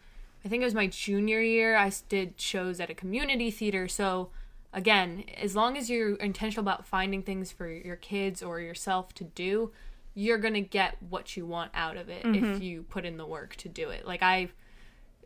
I 0.45 0.49
think 0.49 0.63
it 0.63 0.65
was 0.65 0.75
my 0.75 0.87
junior 0.87 1.43
year, 1.43 1.77
I 1.77 1.93
did 2.09 2.41
shows 2.41 2.81
at 2.81 2.89
a 2.89 2.95
community 2.95 3.51
theater. 3.51 3.89
So 3.89 4.31
again, 4.73 5.25
as 5.37 5.57
long 5.57 5.77
as 5.77 5.89
you're 5.89 6.15
intentional 6.17 6.63
about 6.63 6.87
finding 6.87 7.23
things 7.23 7.51
for 7.51 7.69
your 7.69 7.97
kids 7.97 8.43
or 8.43 8.61
yourself 8.61 9.15
to 9.15 9.25
do, 9.25 9.73
you're 10.15 10.39
going 10.39 10.55
to 10.55 10.61
get 10.61 10.97
what 11.09 11.37
you 11.37 11.47
want 11.47 11.71
out 11.75 11.97
of 11.97 12.09
it 12.09 12.25
mm-hmm. 12.25 12.45
if 12.45 12.63
you 12.63 12.83
put 12.83 13.05
in 13.05 13.17
the 13.17 13.27
work 13.27 13.57
to 13.57 13.69
do 13.69 13.91
it. 13.91 14.07
Like 14.07 14.23
I 14.23 14.49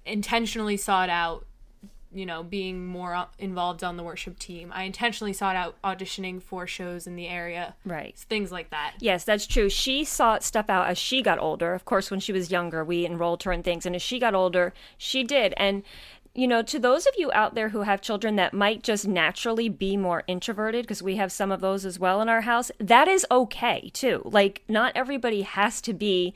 intentionally 0.04 0.76
sought 0.76 1.08
out 1.08 1.46
you 2.14 2.26
know, 2.26 2.42
being 2.42 2.86
more 2.86 3.26
involved 3.38 3.82
on 3.82 3.96
the 3.96 4.02
worship 4.02 4.38
team. 4.38 4.70
I 4.74 4.84
intentionally 4.84 5.32
sought 5.32 5.56
out 5.56 5.80
auditioning 5.82 6.42
for 6.42 6.66
shows 6.66 7.06
in 7.06 7.16
the 7.16 7.26
area. 7.26 7.74
Right. 7.84 8.16
Things 8.16 8.52
like 8.52 8.70
that. 8.70 8.94
Yes, 9.00 9.24
that's 9.24 9.46
true. 9.46 9.70
She 9.70 10.04
sought 10.04 10.42
stuff 10.42 10.68
out 10.68 10.88
as 10.88 10.98
she 10.98 11.22
got 11.22 11.38
older. 11.38 11.72
Of 11.72 11.84
course, 11.84 12.10
when 12.10 12.20
she 12.20 12.32
was 12.32 12.50
younger, 12.50 12.84
we 12.84 13.06
enrolled 13.06 13.42
her 13.44 13.52
in 13.52 13.62
things. 13.62 13.86
And 13.86 13.96
as 13.96 14.02
she 14.02 14.18
got 14.18 14.34
older, 14.34 14.74
she 14.98 15.24
did. 15.24 15.54
And 15.56 15.82
you 16.34 16.48
know, 16.48 16.62
to 16.62 16.78
those 16.78 17.06
of 17.06 17.14
you 17.18 17.30
out 17.32 17.54
there 17.54 17.68
who 17.68 17.82
have 17.82 18.00
children 18.00 18.36
that 18.36 18.54
might 18.54 18.82
just 18.82 19.06
naturally 19.06 19.68
be 19.68 19.96
more 19.96 20.22
introverted, 20.26 20.84
because 20.84 21.02
we 21.02 21.16
have 21.16 21.30
some 21.30 21.52
of 21.52 21.60
those 21.60 21.84
as 21.84 21.98
well 21.98 22.22
in 22.22 22.28
our 22.28 22.40
house, 22.42 22.70
that 22.78 23.08
is 23.08 23.26
okay 23.30 23.90
too. 23.92 24.22
Like, 24.24 24.62
not 24.68 24.92
everybody 24.94 25.42
has 25.42 25.80
to 25.82 25.92
be 25.92 26.32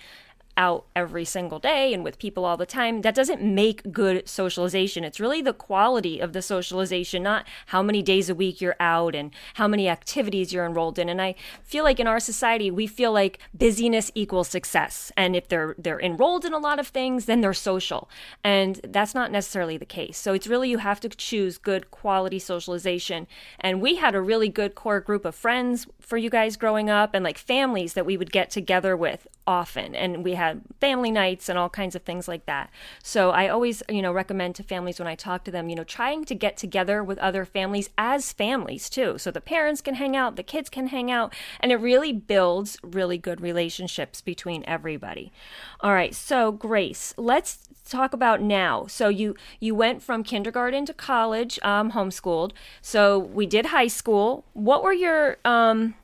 out 0.56 0.86
every 0.94 1.24
single 1.24 1.58
day 1.58 1.92
and 1.92 2.02
with 2.02 2.18
people 2.18 2.44
all 2.44 2.56
the 2.56 2.66
time, 2.66 3.02
that 3.02 3.14
doesn't 3.14 3.42
make 3.42 3.92
good 3.92 4.28
socialization. 4.28 5.04
It's 5.04 5.20
really 5.20 5.42
the 5.42 5.52
quality 5.52 6.20
of 6.20 6.32
the 6.32 6.42
socialization, 6.42 7.22
not 7.22 7.46
how 7.66 7.82
many 7.82 8.02
days 8.02 8.30
a 8.30 8.34
week 8.34 8.60
you're 8.60 8.76
out 8.80 9.14
and 9.14 9.30
how 9.54 9.68
many 9.68 9.88
activities 9.88 10.52
you're 10.52 10.66
enrolled 10.66 10.98
in. 10.98 11.08
And 11.08 11.20
I 11.20 11.34
feel 11.62 11.84
like 11.84 12.00
in 12.00 12.06
our 12.06 12.20
society, 12.20 12.70
we 12.70 12.86
feel 12.86 13.12
like 13.12 13.38
busyness 13.54 14.10
equals 14.14 14.48
success. 14.48 15.12
And 15.16 15.36
if 15.36 15.48
they're 15.48 15.74
they're 15.78 16.00
enrolled 16.00 16.44
in 16.44 16.52
a 16.52 16.58
lot 16.58 16.78
of 16.78 16.88
things, 16.88 17.26
then 17.26 17.40
they're 17.40 17.52
social. 17.52 18.08
And 18.42 18.80
that's 18.84 19.14
not 19.14 19.30
necessarily 19.30 19.76
the 19.76 19.86
case. 19.86 20.18
So 20.18 20.32
it's 20.32 20.46
really 20.46 20.70
you 20.70 20.78
have 20.78 21.00
to 21.00 21.08
choose 21.08 21.58
good 21.58 21.90
quality 21.90 22.38
socialization. 22.38 23.26
And 23.60 23.80
we 23.80 23.96
had 23.96 24.14
a 24.14 24.20
really 24.20 24.48
good 24.48 24.74
core 24.74 25.00
group 25.00 25.24
of 25.24 25.34
friends 25.34 25.86
for 26.00 26.16
you 26.16 26.30
guys 26.30 26.56
growing 26.56 26.88
up 26.88 27.14
and 27.14 27.24
like 27.24 27.38
families 27.38 27.94
that 27.94 28.06
we 28.06 28.16
would 28.16 28.32
get 28.32 28.50
together 28.50 28.96
with 28.96 29.26
often 29.46 29.94
and 29.94 30.24
we 30.24 30.34
had 30.34 30.60
family 30.80 31.10
nights 31.10 31.48
and 31.48 31.58
all 31.58 31.68
kinds 31.68 31.94
of 31.94 32.02
things 32.02 32.28
like 32.28 32.46
that. 32.46 32.70
So 33.02 33.30
i 33.30 33.48
always 33.48 33.82
you 33.88 34.02
know 34.02 34.12
recommend 34.12 34.54
to 34.56 34.62
families 34.62 34.98
when 34.98 35.08
i 35.08 35.14
talk 35.14 35.44
to 35.44 35.50
them 35.50 35.68
you 35.68 35.76
know 35.76 35.84
trying 35.84 36.24
to 36.24 36.34
get 36.34 36.56
together 36.56 37.02
with 37.02 37.18
other 37.18 37.44
families 37.44 37.90
as 37.96 38.32
families 38.32 38.88
too. 38.90 39.18
So 39.18 39.30
the 39.30 39.40
parents 39.40 39.80
can 39.80 39.94
hang 39.94 40.16
out 40.16 40.36
the 40.36 40.42
kids 40.42 40.68
can 40.68 40.88
hang 40.88 41.10
out 41.10 41.34
and 41.60 41.72
it 41.72 41.76
really 41.76 42.12
builds 42.12 42.78
really 42.82 43.18
good 43.18 43.40
relationships 43.40 44.20
between 44.20 44.64
everybody. 44.66 45.32
All 45.80 45.92
right 45.92 46.14
so 46.14 46.52
grace 46.52 47.14
let's 47.16 47.66
talk 47.88 48.12
about 48.12 48.42
now. 48.42 48.86
So 48.86 49.08
you 49.08 49.36
you 49.60 49.74
went 49.74 50.02
from 50.02 50.22
kindergarten 50.22 50.84
to 50.86 50.94
college 50.94 51.58
um, 51.62 51.92
homeschooled. 51.92 52.52
So 52.82 53.18
we 53.18 53.46
did 53.46 53.66
high 53.66 53.86
school. 53.86 54.44
What 54.52 54.82
were 54.82 54.92
your 54.92 55.38
um, 55.44 55.94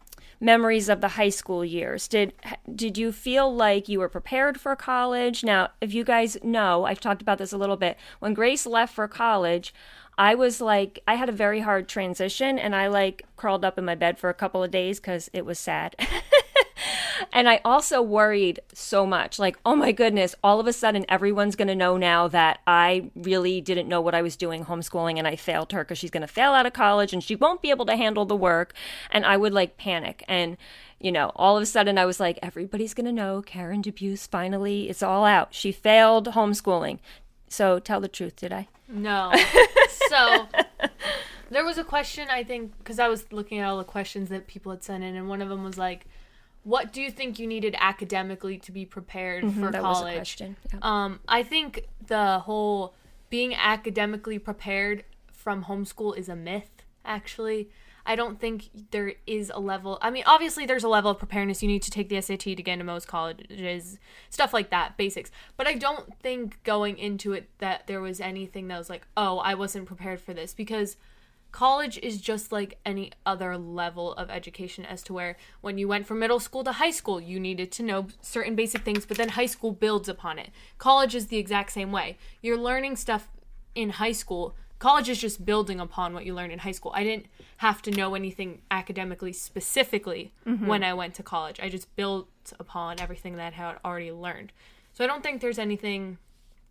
memories 0.43 0.89
of 0.89 1.01
the 1.01 1.09
high 1.09 1.29
school 1.31 1.65
years. 1.65 2.09
Did 2.09 2.35
did 2.75 2.99
you 2.99 3.13
feel 3.13 3.55
like 3.55 3.89
you 3.89 4.01
were 4.01 4.09
prepared 4.09 4.61
for 4.61 4.75
college? 4.77 5.45
Now, 5.45 5.71
if 5.81 5.95
you 5.95 6.05
guys 6.05 6.37
know, 6.43 6.85
I've 6.85 7.01
talked 7.01 7.23
about 7.23 7.39
this 7.39 7.53
a 7.53 7.59
little 7.59 7.77
bit. 7.77 7.97
When 8.19 8.35
Grace 8.35 8.67
left 8.67 8.95
for 8.95 9.07
college, 9.07 9.73
I 10.19 10.35
was 10.35 10.61
like 10.61 11.01
I 11.07 11.15
had 11.15 11.29
a 11.29 11.33
very 11.33 11.61
hard 11.61 11.89
transition 11.89 12.59
and 12.59 12.75
I 12.75 12.89
like 12.89 13.25
crawled 13.37 13.65
up 13.65 13.79
in 13.79 13.85
my 13.85 13.95
bed 13.95 14.19
for 14.19 14.29
a 14.29 14.35
couple 14.35 14.63
of 14.63 14.71
days 14.71 15.01
cuz 15.01 15.31
it 15.33 15.47
was 15.47 15.59
sad. 15.59 15.95
and 17.33 17.49
I 17.49 17.61
also 17.65 18.01
worried 18.03 18.61
so 18.73 19.07
much 19.07 19.39
like, 19.39 19.59
oh 19.65 19.77
my 19.77 19.93
goodness, 19.93 20.35
all 20.43 20.61
of 20.61 20.67
a 20.67 20.73
sudden 20.73 21.05
everyone's 21.09 21.57
going 21.57 21.69
to 21.69 21.75
know 21.75 21.97
now 21.97 22.29
that 22.29 22.61
I 22.67 23.11
really 23.15 23.61
didn't 23.61 23.89
know 23.89 24.01
what 24.01 24.15
I 24.15 24.23
was 24.23 24.37
doing 24.37 24.65
homeschooling 24.65 25.19
and 25.19 25.27
I 25.27 25.37
failed 25.37 25.73
her 25.73 25.85
because 25.85 25.99
she's 25.99 26.11
going 26.11 26.23
to 26.23 26.27
fail 26.27 26.53
out 26.53 26.67
of 26.67 26.73
college 26.73 27.13
and 27.13 27.23
she 27.23 27.37
won't 27.37 27.63
be 27.63 27.71
able 27.71 27.87
to 27.87 27.97
handle 27.97 28.25
the 28.25 28.37
work. 28.37 28.75
And 29.11 29.25
I 29.27 29.37
would 29.37 29.53
like 29.53 29.77
panic. 29.77 30.25
And, 30.29 30.57
you 31.01 31.13
know, 31.13 31.33
all 31.37 31.57
of 31.57 31.63
a 31.63 31.67
sudden 31.67 31.99
I 31.99 32.05
was 32.05 32.21
like, 32.21 32.39
everybody's 32.43 32.95
going 32.95 33.07
to 33.07 33.13
know 33.13 33.43
Karen 33.43 33.83
DeBeus 33.83 34.29
finally, 34.29 34.89
it's 34.89 35.03
all 35.03 35.25
out. 35.25 35.55
She 35.55 35.73
failed 35.73 36.29
homeschooling. 36.29 36.99
So 37.49 37.79
tell 37.79 38.01
the 38.01 38.09
truth, 38.09 38.37
did 38.37 38.53
I? 38.53 38.69
No. 38.89 39.33
so 40.09 40.47
there 41.51 41.65
was 41.65 41.79
a 41.79 41.85
question 41.85 42.29
I 42.31 42.45
think 42.45 42.77
because 42.79 42.99
I 42.99 43.09
was 43.09 43.31
looking 43.31 43.59
at 43.59 43.69
all 43.69 43.79
the 43.79 43.85
questions 43.85 44.31
that 44.31 44.47
people 44.47 44.73
had 44.73 44.83
sent 44.83 45.05
in, 45.05 45.15
and 45.17 45.29
one 45.29 45.43
of 45.43 45.49
them 45.49 45.63
was 45.63 45.77
like, 45.77 46.07
what 46.65 46.93
do 46.93 47.03
you 47.03 47.11
think 47.11 47.39
you 47.39 47.47
needed 47.47 47.75
academically 47.79 48.59
to 48.59 48.73
be 48.73 48.85
prepared 48.85 49.45
mm-hmm, 49.45 49.65
for 49.65 49.73
college? 49.73 50.41
Yeah. 50.41 50.51
Um, 50.81 51.21
I 51.29 51.43
think 51.43 51.89
the 52.07 52.41
whole 52.41 52.95
being 53.31 53.55
academically 53.55 54.39
prepared 54.39 55.05
from 55.33 55.65
homeschool 55.65 56.17
is 56.17 56.29
a 56.29 56.37
myth, 56.37 56.85
actually. 57.05 57.69
I 58.05 58.17
don't 58.17 58.41
think 58.41 58.69
there 58.91 59.15
is 59.27 59.51
a 59.55 59.61
level. 59.61 59.99
I 60.03 60.11
mean, 60.11 60.25
obviously, 60.27 60.67
there's 60.67 60.85
a 60.85 60.89
level 60.89 61.11
of 61.13 61.19
preparedness. 61.19 61.63
You 61.63 61.69
need 61.69 61.83
to 61.83 61.91
take 61.91 62.09
the 62.09 62.21
SAT 62.21 62.41
to 62.41 62.55
get 62.57 62.75
into 62.75 62.85
most 62.85 63.07
colleges, 63.07 63.99
stuff 64.29 64.53
like 64.53 64.71
that, 64.71 64.97
basics. 64.97 65.31
But 65.57 65.67
I 65.67 65.75
don't 65.75 66.13
think 66.21 66.63
going 66.65 66.99
into 66.99 67.33
it 67.33 67.49
that 67.59 67.87
there 67.87 68.01
was 68.01 68.21
anything 68.21 68.69
that 68.69 68.79
was 68.79 68.91
like, 68.91 69.07
oh, 69.17 69.39
I 69.39 69.55
wasn't 69.55 69.87
prepared 69.87 70.21
for 70.21 70.35
this 70.35 70.53
because 70.53 70.97
college 71.53 71.99
is 71.99 72.21
just 72.21 72.51
like 72.51 72.79
any 72.85 73.13
other 73.25 73.57
level 73.57 74.15
of 74.15 74.31
education 74.31 74.85
as 74.85 75.03
to 75.03 75.13
where 75.13 75.37
when 75.61 75.79
you 75.79 75.87
went 75.87 76.07
from 76.07 76.19
middle 76.19 76.41
school 76.41 76.65
to 76.65 76.73
high 76.73 76.91
school 76.91 77.21
you 77.21 77.39
needed 77.39 77.71
to 77.71 77.83
know 77.83 78.07
certain 78.23 78.57
basic 78.57 78.83
things 78.83 79.05
but 79.07 79.19
then 79.19 79.31
high 79.31 79.47
school 79.47 79.71
builds 79.71 80.09
upon 80.09 80.39
it. 80.39 80.51
College 80.79 81.15
is 81.15 81.27
the 81.27 81.37
exact 81.37 81.71
same 81.71 81.93
way. 81.93 82.17
You're 82.41 82.59
learning 82.59 82.97
stuff 82.97 83.29
in 83.75 83.91
high 83.91 84.13
school. 84.13 84.57
College 84.79 85.09
is 85.09 85.21
just 85.21 85.45
building 85.47 85.79
upon 85.79 86.13
what 86.13 86.25
you 86.25 86.35
learned 86.35 86.53
in 86.53 86.59
high 86.59 86.73
school. 86.73 86.91
I 86.95 87.05
didn't 87.05 87.27
have 87.59 87.83
to 87.83 87.91
know 87.93 88.15
anything 88.15 88.63
academically 88.71 89.33
specifically 89.33 90.33
mm-hmm. 90.45 90.67
when 90.67 90.83
i 90.83 90.93
went 90.95 91.15
to 91.15 91.23
college. 91.23 91.61
I 91.61 91.69
just 91.69 91.95
built 91.95 92.29
upon 92.59 92.99
everything 92.99 93.37
that 93.37 93.53
i 93.53 93.57
had 93.57 93.77
already 93.85 94.11
learned. 94.11 94.53
So 94.95 95.05
i 95.05 95.07
don't 95.07 95.23
think 95.23 95.41
there's 95.41 95.59
anything 95.59 96.19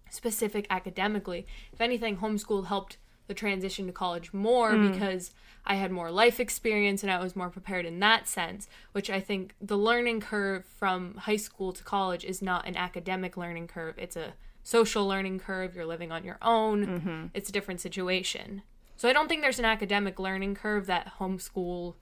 specific 0.10 0.68
academically. 0.70 1.48
If 1.72 1.82
anything, 1.82 2.18
homeschool 2.18 2.66
helped 2.66 2.98
the 3.32 3.36
transition 3.36 3.88
to 3.88 3.94
college 3.94 4.34
more 4.34 4.74
mm. 4.74 4.92
because 4.92 5.32
I 5.66 5.76
had 5.76 5.90
more 5.90 6.12
life 6.12 6.38
experience 6.38 7.02
and 7.02 7.10
I 7.10 7.24
was 7.24 7.34
more 7.34 7.50
prepared 7.50 7.86
in 7.86 8.02
that 8.02 8.28
sense, 8.28 8.68
which 8.92 9.10
I 9.10 9.22
think 9.22 9.56
the 9.62 9.78
learning 9.78 10.20
curve 10.20 10.66
from 10.66 11.16
high 11.16 11.38
school 11.38 11.72
to 11.72 11.82
college 11.82 12.26
is 12.26 12.42
not 12.42 12.68
an 12.68 12.76
academic 12.76 13.38
learning 13.38 13.68
curve. 13.68 13.96
It's 13.98 14.18
a 14.18 14.34
social 14.64 15.08
learning 15.08 15.40
curve. 15.40 15.74
You're 15.74 15.86
living 15.86 16.12
on 16.12 16.26
your 16.26 16.40
own. 16.42 16.86
Mm-hmm. 16.86 17.26
It's 17.34 17.48
a 17.48 17.54
different 17.54 17.80
situation. 17.80 18.64
So 18.98 19.08
I 19.08 19.14
don't 19.14 19.30
think 19.30 19.42
there's 19.42 19.60
an 19.60 19.66
academic 19.66 20.20
learning 20.20 20.56
curve 20.56 20.88
that 20.88 21.14
homeschool 21.20 21.96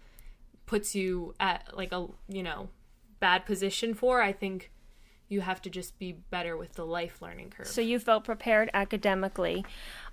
puts 0.65 0.95
you 0.95 1.35
at 1.39 1.77
like 1.77 1.91
a, 1.91 2.07
you 2.27 2.41
know, 2.41 2.69
bad 3.19 3.45
position 3.45 3.93
for. 3.93 4.19
I 4.19 4.31
think 4.31 4.71
you 5.27 5.41
have 5.41 5.61
to 5.61 5.69
just 5.69 5.97
be 5.99 6.11
better 6.11 6.57
with 6.57 6.73
the 6.73 6.85
life 6.85 7.21
learning 7.21 7.51
curve. 7.51 7.67
So 7.67 7.81
you 7.81 7.99
felt 7.99 8.23
prepared 8.23 8.69
academically. 8.73 9.63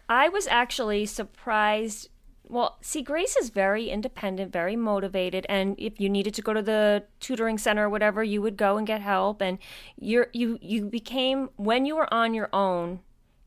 I 0.09 0.29
was 0.29 0.47
actually 0.47 1.07
surprised. 1.07 2.09
Well, 2.49 2.79
see, 2.81 3.03
Grace 3.03 3.37
is 3.37 3.51
very 3.51 3.91
independent, 3.91 4.53
very 4.53 4.77
motivated, 4.77 5.47
and 5.49 5.75
if 5.79 6.01
you 6.01 6.09
needed 6.09 6.33
to 6.35 6.43
go 6.43 6.53
to 6.55 6.63
the 6.63 7.05
tutoring 7.19 7.59
center 7.59 7.87
or 7.87 7.91
whatever, 7.91 8.23
you 8.23 8.41
would 8.41 8.57
go 8.57 8.77
and 8.77 8.87
get 8.87 9.01
help. 9.01 9.43
And 9.43 9.59
you're 9.99 10.29
you 10.33 10.59
you 10.63 10.85
became 10.85 11.51
when 11.57 11.87
you 11.87 11.97
were 11.97 12.13
on 12.15 12.35
your 12.35 12.49
own, 12.53 13.01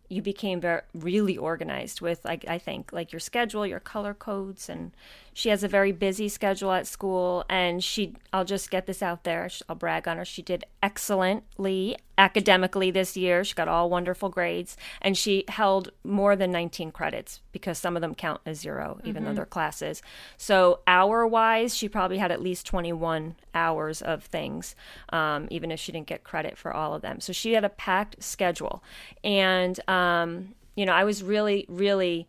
you 0.10 0.22
became 0.22 0.60
very 0.60 0.82
really 0.93 1.38
organized 1.38 2.02
with 2.02 2.26
like 2.26 2.43
I 2.48 2.58
think 2.58 2.91
like 2.91 3.13
your 3.13 3.22
schedule, 3.22 3.65
your 3.65 3.80
color 3.80 4.13
codes, 4.13 4.67
and 4.67 4.91
she 5.39 5.47
has 5.47 5.63
a 5.63 5.69
very 5.69 5.93
busy 5.93 6.28
schedule 6.28 6.73
at 6.73 6.86
school. 6.86 7.45
And 7.49 7.82
she, 7.82 8.13
I'll 8.34 8.43
just 8.43 8.69
get 8.69 8.88
this 8.88 9.02
out 9.02 9.23
there. 9.23 9.49
I'll 9.69 9.75
brag 9.78 10.06
on 10.06 10.17
her. 10.17 10.25
She 10.25 10.41
did 10.41 10.65
excellently 10.84 11.95
academically 12.17 12.91
this 12.91 13.15
year. 13.15 13.45
She 13.45 13.56
got 13.56 13.69
all 13.69 13.89
wonderful 13.89 14.28
grades, 14.28 14.75
and 15.02 15.17
she 15.17 15.45
held 15.47 15.93
more 16.04 16.36
than 16.36 16.52
19 16.52 16.91
credits 16.91 17.39
because 17.54 17.78
some 17.78 17.95
of 17.95 18.02
them 18.02 18.15
count 18.15 18.41
as 18.45 18.60
zero, 18.60 18.99
even 19.06 19.23
mm-hmm. 19.23 19.30
though 19.30 19.36
they're 19.36 19.45
classes. 19.45 20.02
So 20.36 20.82
hour 20.86 21.25
wise, 21.25 21.73
she 21.73 21.88
probably 21.88 22.17
had 22.17 22.34
at 22.34 22.41
least 22.41 22.65
21 22.65 23.38
hours 23.56 24.02
of 24.02 24.25
things, 24.25 24.75
um, 25.13 25.47
even 25.49 25.71
if 25.71 25.80
she 25.80 25.93
didn't 25.93 26.08
get 26.08 26.25
credit 26.25 26.58
for 26.58 26.73
all 26.73 26.93
of 26.93 27.02
them. 27.02 27.21
So 27.21 27.32
she 27.32 27.54
had 27.54 27.63
a 27.63 27.69
packed 27.69 28.21
schedule, 28.21 28.84
and 29.23 29.80
um, 29.88 30.56
you 30.75 30.86
know, 30.86 30.93
I 30.93 31.06
was 31.06 31.23
really, 31.23 31.65
really 31.69 32.28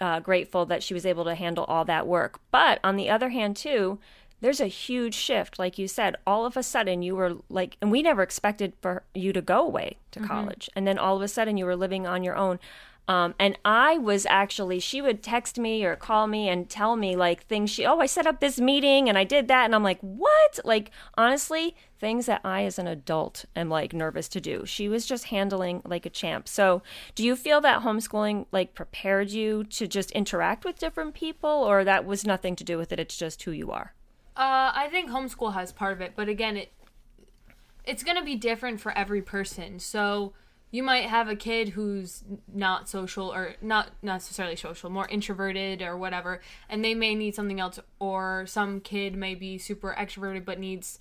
uh, 0.00 0.20
grateful 0.20 0.66
that 0.66 0.82
she 0.82 0.94
was 0.94 1.06
able 1.06 1.24
to 1.24 1.34
handle 1.34 1.64
all 1.64 1.84
that 1.84 2.06
work. 2.06 2.40
But 2.50 2.80
on 2.82 2.96
the 2.96 3.10
other 3.10 3.30
hand, 3.30 3.56
too, 3.56 3.98
there's 4.40 4.60
a 4.60 4.66
huge 4.66 5.14
shift. 5.14 5.58
Like 5.58 5.78
you 5.78 5.88
said, 5.88 6.16
all 6.26 6.44
of 6.44 6.56
a 6.56 6.62
sudden 6.62 7.02
you 7.02 7.16
were 7.16 7.36
like, 7.48 7.76
and 7.80 7.90
we 7.90 8.02
never 8.02 8.22
expected 8.22 8.74
for 8.82 9.04
you 9.14 9.32
to 9.32 9.40
go 9.40 9.64
away 9.64 9.96
to 10.10 10.20
mm-hmm. 10.20 10.28
college. 10.28 10.68
And 10.76 10.86
then 10.86 10.98
all 10.98 11.16
of 11.16 11.22
a 11.22 11.28
sudden 11.28 11.56
you 11.56 11.64
were 11.64 11.76
living 11.76 12.06
on 12.06 12.22
your 12.22 12.36
own. 12.36 12.58
Um, 13.06 13.34
and 13.38 13.58
I 13.64 13.98
was 13.98 14.24
actually, 14.26 14.80
she 14.80 15.02
would 15.02 15.22
text 15.22 15.58
me 15.58 15.84
or 15.84 15.94
call 15.94 16.26
me 16.26 16.48
and 16.48 16.68
tell 16.68 16.96
me 16.96 17.16
like 17.16 17.44
things 17.44 17.68
she, 17.68 17.84
oh, 17.84 17.98
I 17.98 18.06
set 18.06 18.26
up 18.26 18.40
this 18.40 18.58
meeting 18.58 19.08
and 19.08 19.18
I 19.18 19.24
did 19.24 19.46
that. 19.48 19.66
And 19.66 19.74
I'm 19.74 19.82
like, 19.82 20.00
what? 20.00 20.58
Like, 20.64 20.90
honestly, 21.16 21.76
things 22.00 22.24
that 22.26 22.40
I, 22.44 22.64
as 22.64 22.78
an 22.78 22.86
adult, 22.86 23.44
am 23.54 23.68
like 23.68 23.92
nervous 23.92 24.28
to 24.28 24.40
do. 24.40 24.64
She 24.64 24.88
was 24.88 25.04
just 25.04 25.24
handling 25.24 25.82
like 25.84 26.06
a 26.06 26.10
champ. 26.10 26.48
So, 26.48 26.82
do 27.14 27.22
you 27.22 27.36
feel 27.36 27.60
that 27.60 27.82
homeschooling 27.82 28.46
like 28.52 28.74
prepared 28.74 29.30
you 29.30 29.64
to 29.64 29.86
just 29.86 30.10
interact 30.12 30.64
with 30.64 30.78
different 30.78 31.14
people 31.14 31.50
or 31.50 31.84
that 31.84 32.06
was 32.06 32.24
nothing 32.24 32.56
to 32.56 32.64
do 32.64 32.78
with 32.78 32.90
it? 32.90 33.00
It's 33.00 33.16
just 33.16 33.42
who 33.42 33.50
you 33.50 33.70
are? 33.70 33.92
Uh, 34.36 34.72
I 34.74 34.88
think 34.90 35.10
homeschool 35.10 35.52
has 35.52 35.72
part 35.72 35.92
of 35.92 36.00
it, 36.00 36.12
but 36.16 36.28
again, 36.28 36.56
it 36.56 36.72
it's 37.84 38.02
going 38.02 38.16
to 38.16 38.24
be 38.24 38.34
different 38.34 38.80
for 38.80 38.96
every 38.96 39.20
person. 39.20 39.78
So, 39.78 40.32
you 40.74 40.82
might 40.82 41.04
have 41.04 41.28
a 41.28 41.36
kid 41.36 41.68
who's 41.68 42.24
not 42.52 42.88
social 42.88 43.32
or 43.32 43.54
not 43.62 43.92
necessarily 44.02 44.56
social, 44.56 44.90
more 44.90 45.06
introverted 45.06 45.82
or 45.82 45.96
whatever, 45.96 46.40
and 46.68 46.84
they 46.84 46.96
may 46.96 47.14
need 47.14 47.32
something 47.32 47.60
else, 47.60 47.78
or 48.00 48.44
some 48.48 48.80
kid 48.80 49.14
may 49.14 49.36
be 49.36 49.56
super 49.56 49.94
extroverted 49.96 50.44
but 50.44 50.58
needs 50.58 50.98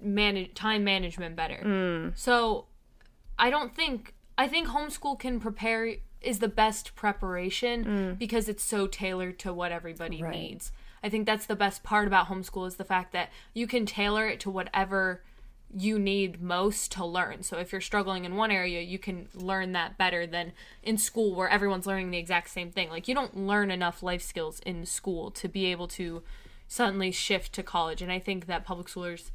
manage 0.00 0.52
time 0.54 0.82
management 0.82 1.36
better. 1.36 1.62
Mm. 1.64 2.18
So 2.18 2.64
I 3.38 3.48
don't 3.48 3.72
think 3.72 4.12
I 4.36 4.48
think 4.48 4.66
homeschool 4.66 5.20
can 5.20 5.38
prepare 5.38 5.94
is 6.20 6.40
the 6.40 6.48
best 6.48 6.96
preparation 6.96 7.84
mm. 7.84 8.18
because 8.18 8.48
it's 8.48 8.64
so 8.64 8.88
tailored 8.88 9.38
to 9.38 9.54
what 9.54 9.70
everybody 9.70 10.20
right. 10.20 10.32
needs. 10.32 10.72
I 11.00 11.08
think 11.08 11.26
that's 11.26 11.46
the 11.46 11.54
best 11.54 11.84
part 11.84 12.08
about 12.08 12.26
homeschool 12.26 12.66
is 12.66 12.74
the 12.74 12.84
fact 12.84 13.12
that 13.12 13.30
you 13.54 13.68
can 13.68 13.86
tailor 13.86 14.26
it 14.26 14.40
to 14.40 14.50
whatever 14.50 15.22
you 15.74 15.98
need 15.98 16.42
most 16.42 16.92
to 16.92 17.04
learn. 17.04 17.42
So 17.42 17.58
if 17.58 17.72
you're 17.72 17.80
struggling 17.80 18.24
in 18.24 18.36
one 18.36 18.50
area, 18.50 18.80
you 18.80 18.98
can 18.98 19.28
learn 19.34 19.72
that 19.72 19.96
better 19.96 20.26
than 20.26 20.52
in 20.82 20.98
school 20.98 21.34
where 21.34 21.48
everyone's 21.48 21.86
learning 21.86 22.10
the 22.10 22.18
exact 22.18 22.50
same 22.50 22.70
thing. 22.70 22.90
Like 22.90 23.08
you 23.08 23.14
don't 23.14 23.36
learn 23.36 23.70
enough 23.70 24.02
life 24.02 24.22
skills 24.22 24.60
in 24.66 24.84
school 24.84 25.30
to 25.32 25.48
be 25.48 25.66
able 25.66 25.88
to 25.88 26.22
suddenly 26.68 27.10
shift 27.10 27.52
to 27.54 27.62
college. 27.62 28.02
And 28.02 28.12
I 28.12 28.18
think 28.18 28.46
that 28.46 28.64
public 28.64 28.88
schoolers 28.88 29.30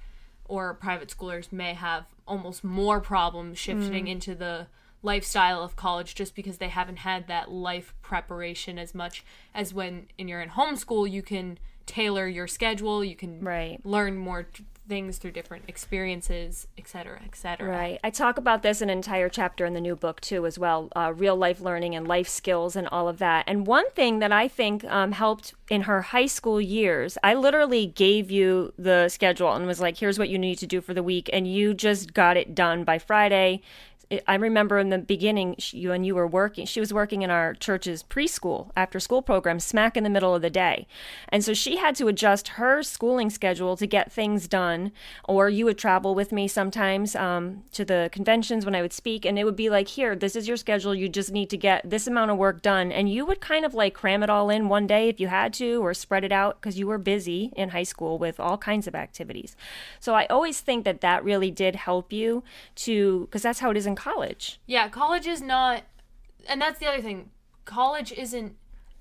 or 0.45 0.73
private 0.73 1.10
schoolers 1.10 1.52
may 1.52 1.73
have 1.73 2.06
almost 2.28 2.63
more 2.63 3.00
problems 3.02 3.58
shifting 3.58 4.06
mm. 4.06 4.12
into 4.12 4.36
the 4.36 4.67
lifestyle 5.04 5.62
of 5.63 5.76
college 5.76 6.15
just 6.15 6.36
because 6.36 6.58
they 6.58 6.69
haven't 6.69 6.97
had 6.97 7.28
that 7.28 7.52
life 7.52 7.93
preparation 8.02 8.80
as 8.80 8.95
much 8.95 9.23
as 9.54 9.73
when 9.73 10.08
in 10.17 10.28
you're 10.28 10.41
in 10.41 10.50
homeschool 10.50 11.10
you 11.10 11.21
can 11.21 11.58
tailor 11.86 12.28
your 12.28 12.47
schedule 12.47 13.04
you 13.04 13.15
can 13.15 13.39
right. 13.41 13.80
learn 13.86 14.17
more 14.17 14.47
things 14.88 15.17
through 15.17 15.32
different 15.32 15.65
experiences, 15.67 16.67
etc., 16.78 17.21
etc. 17.26 17.69
Right. 17.69 18.00
I 18.04 18.10
talk 18.10 18.38
about 18.38 18.63
this 18.63 18.82
an 18.82 18.89
entire 18.89 19.30
chapter 19.30 19.65
in 19.65 19.73
the 19.73 19.82
new 19.82 19.95
book 19.95 20.21
too, 20.21 20.45
as 20.45 20.58
well. 20.58 20.89
Uh, 20.95 21.13
real 21.15 21.36
life 21.36 21.60
learning 21.60 21.95
and 21.95 22.08
life 22.08 22.28
skills 22.28 22.76
and 22.76 22.88
all 22.88 23.08
of 23.08 23.17
that. 23.19 23.45
And 23.47 23.67
one 23.67 23.89
thing 23.91 24.19
that 24.19 24.32
I 24.32 24.47
think 24.47 24.84
um, 24.86 25.12
helped 25.12 25.54
in 25.69 25.82
her 25.82 26.02
high 26.02 26.26
school 26.26 26.62
years, 26.62 27.17
I 27.23 27.34
literally 27.34 27.86
gave 27.86 28.32
you 28.32 28.73
the 28.78 29.10
schedule 29.10 29.54
and 29.54 29.67
was 29.67 29.82
like, 29.82 29.97
"Here's 29.97 30.17
what 30.17 30.30
you 30.30 30.39
need 30.39 30.58
to 30.60 30.67
do 30.67 30.82
for 30.82 30.93
the 30.93 31.04
week," 31.04 31.30
and 31.34 31.47
you 31.47 31.73
just 31.73 32.13
got 32.13 32.38
it 32.38 32.56
done 32.56 32.84
by 32.84 32.97
Friday. 32.97 33.62
I 34.26 34.36
remember 34.36 34.80
in 34.80 34.89
the 34.89 34.98
beginning, 34.98 35.56
she, 35.60 35.86
when 35.86 36.06
you 36.06 36.15
were 36.15 36.26
working, 36.26 36.65
she 36.65 36.80
was 36.80 36.93
working 36.93 37.24
in 37.24 37.30
our 37.30 37.54
church's 37.54 38.04
preschool 38.04 38.72
after 38.76 39.02
school 39.02 39.22
program, 39.22 39.60
smack 39.60 39.98
in 39.98 40.04
the 40.06 40.10
middle 40.10 40.34
of 40.34 40.41
the 40.41 40.50
day. 40.50 40.88
And 41.28 41.43
so 41.43 41.54
she 41.54 41.76
had 41.76 41.93
to 41.98 42.08
adjust 42.08 42.48
her 42.50 42.84
schooling 42.84 43.30
schedule 43.30 43.76
to 43.76 43.86
get 43.86 44.10
things 44.10 44.48
done. 44.48 44.93
Or 45.26 45.50
you 45.50 45.65
would 45.65 45.78
travel 45.78 46.15
with 46.15 46.32
me 46.32 46.48
sometimes 46.48 47.17
um, 47.17 47.63
to 47.74 47.84
the 47.84 48.10
conventions 48.13 48.63
when 48.63 48.76
I 48.76 48.82
would 48.82 48.93
speak, 48.93 49.26
and 49.26 49.38
it 49.38 49.43
would 49.43 49.58
be 49.58 49.70
like, 49.70 49.89
here, 49.89 50.15
this 50.15 50.38
is 50.38 50.48
your 50.48 50.56
schedule. 50.56 50.96
You 50.96 51.10
just 51.10 51.34
need 51.34 51.50
to 51.50 51.58
get 51.58 51.89
this 51.89 52.08
amount 52.08 52.32
of 52.32 52.38
work 52.38 52.62
done. 52.62 52.93
And 52.93 53.12
you 53.12 53.26
would 53.26 53.41
kind 53.41 53.65
of 53.65 53.74
like 53.74 53.93
cram 53.93 54.24
it 54.24 54.30
all 54.30 54.50
in 54.50 54.70
one 54.70 54.88
day 54.88 55.10
if 55.10 55.20
you 55.20 55.28
had 55.28 55.54
to, 55.56 55.84
or 55.84 55.93
spread 55.93 56.24
it 56.24 56.32
out 56.32 56.62
because 56.62 56.80
you 56.80 56.88
were 56.88 56.98
busy 56.98 57.52
in 57.58 57.70
high 57.70 57.84
school 57.84 58.17
with 58.17 58.39
all 58.39 58.58
kinds 58.58 58.88
of 58.88 58.96
activities. 58.96 59.58
So 60.00 60.15
I 60.15 60.28
always 60.28 60.62
think 60.62 60.86
that 60.86 61.02
that 61.02 61.26
really 61.26 61.52
did 61.52 61.76
help 61.76 62.13
you 62.13 62.43
to, 62.76 63.26
because 63.26 63.41
that's 63.41 63.60
how 63.60 63.72
it 63.72 63.76
is 63.76 63.86
in 63.86 63.96
college. 63.97 64.60
Yeah, 64.65 64.88
college 64.88 65.27
is 65.27 65.41
not, 65.41 65.83
and 66.47 66.62
that's 66.62 66.79
the 66.79 66.88
other 66.88 67.01
thing. 67.01 67.31
College 67.65 68.13
isn't 68.13 68.55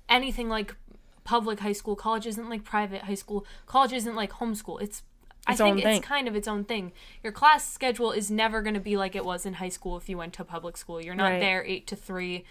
anything 0.09 0.49
like 0.49 0.75
public 1.23 1.59
high 1.59 1.73
school. 1.73 1.95
College 1.95 2.25
isn't 2.25 2.49
like 2.49 2.63
private 2.63 3.03
high 3.03 3.13
school. 3.13 3.45
College 3.65 3.93
isn't 3.93 4.15
like 4.15 4.31
homeschool. 4.31 4.81
It's 4.81 5.03
I 5.47 5.55
think 5.55 5.83
it's 5.83 6.05
kind 6.05 6.27
of 6.27 6.35
its 6.35 6.47
own 6.47 6.65
thing. 6.65 6.91
Your 7.23 7.31
class 7.31 7.71
schedule 7.71 8.11
is 8.11 8.29
never 8.29 8.61
going 8.61 8.73
to 8.73 8.81
be 8.81 8.97
like 8.97 9.15
it 9.15 9.23
was 9.23 9.45
in 9.45 9.53
high 9.55 9.69
school 9.69 9.95
if 9.95 10.09
you 10.09 10.17
went 10.17 10.33
to 10.33 10.43
public 10.43 10.75
school. 10.75 11.01
You're 11.01 11.15
not 11.15 11.31
right. 11.31 11.39
there 11.39 11.63
8 11.63 11.87
to 11.87 11.95
3, 11.95 12.43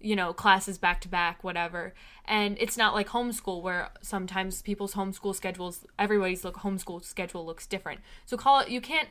you 0.00 0.16
know, 0.16 0.34
classes 0.34 0.76
back 0.76 1.00
to 1.02 1.08
back, 1.08 1.42
whatever. 1.42 1.94
And 2.26 2.58
it's 2.60 2.76
not 2.76 2.92
like 2.92 3.08
homeschool 3.08 3.62
where 3.62 3.90
sometimes 4.02 4.60
people's 4.60 4.94
homeschool 4.94 5.34
schedules, 5.34 5.86
everybody's 5.98 6.44
look 6.44 6.56
homeschool 6.56 7.02
schedule 7.02 7.46
looks 7.46 7.66
different. 7.66 8.00
So 8.26 8.36
call 8.36 8.60
it 8.60 8.68
you 8.68 8.82
can't 8.82 9.08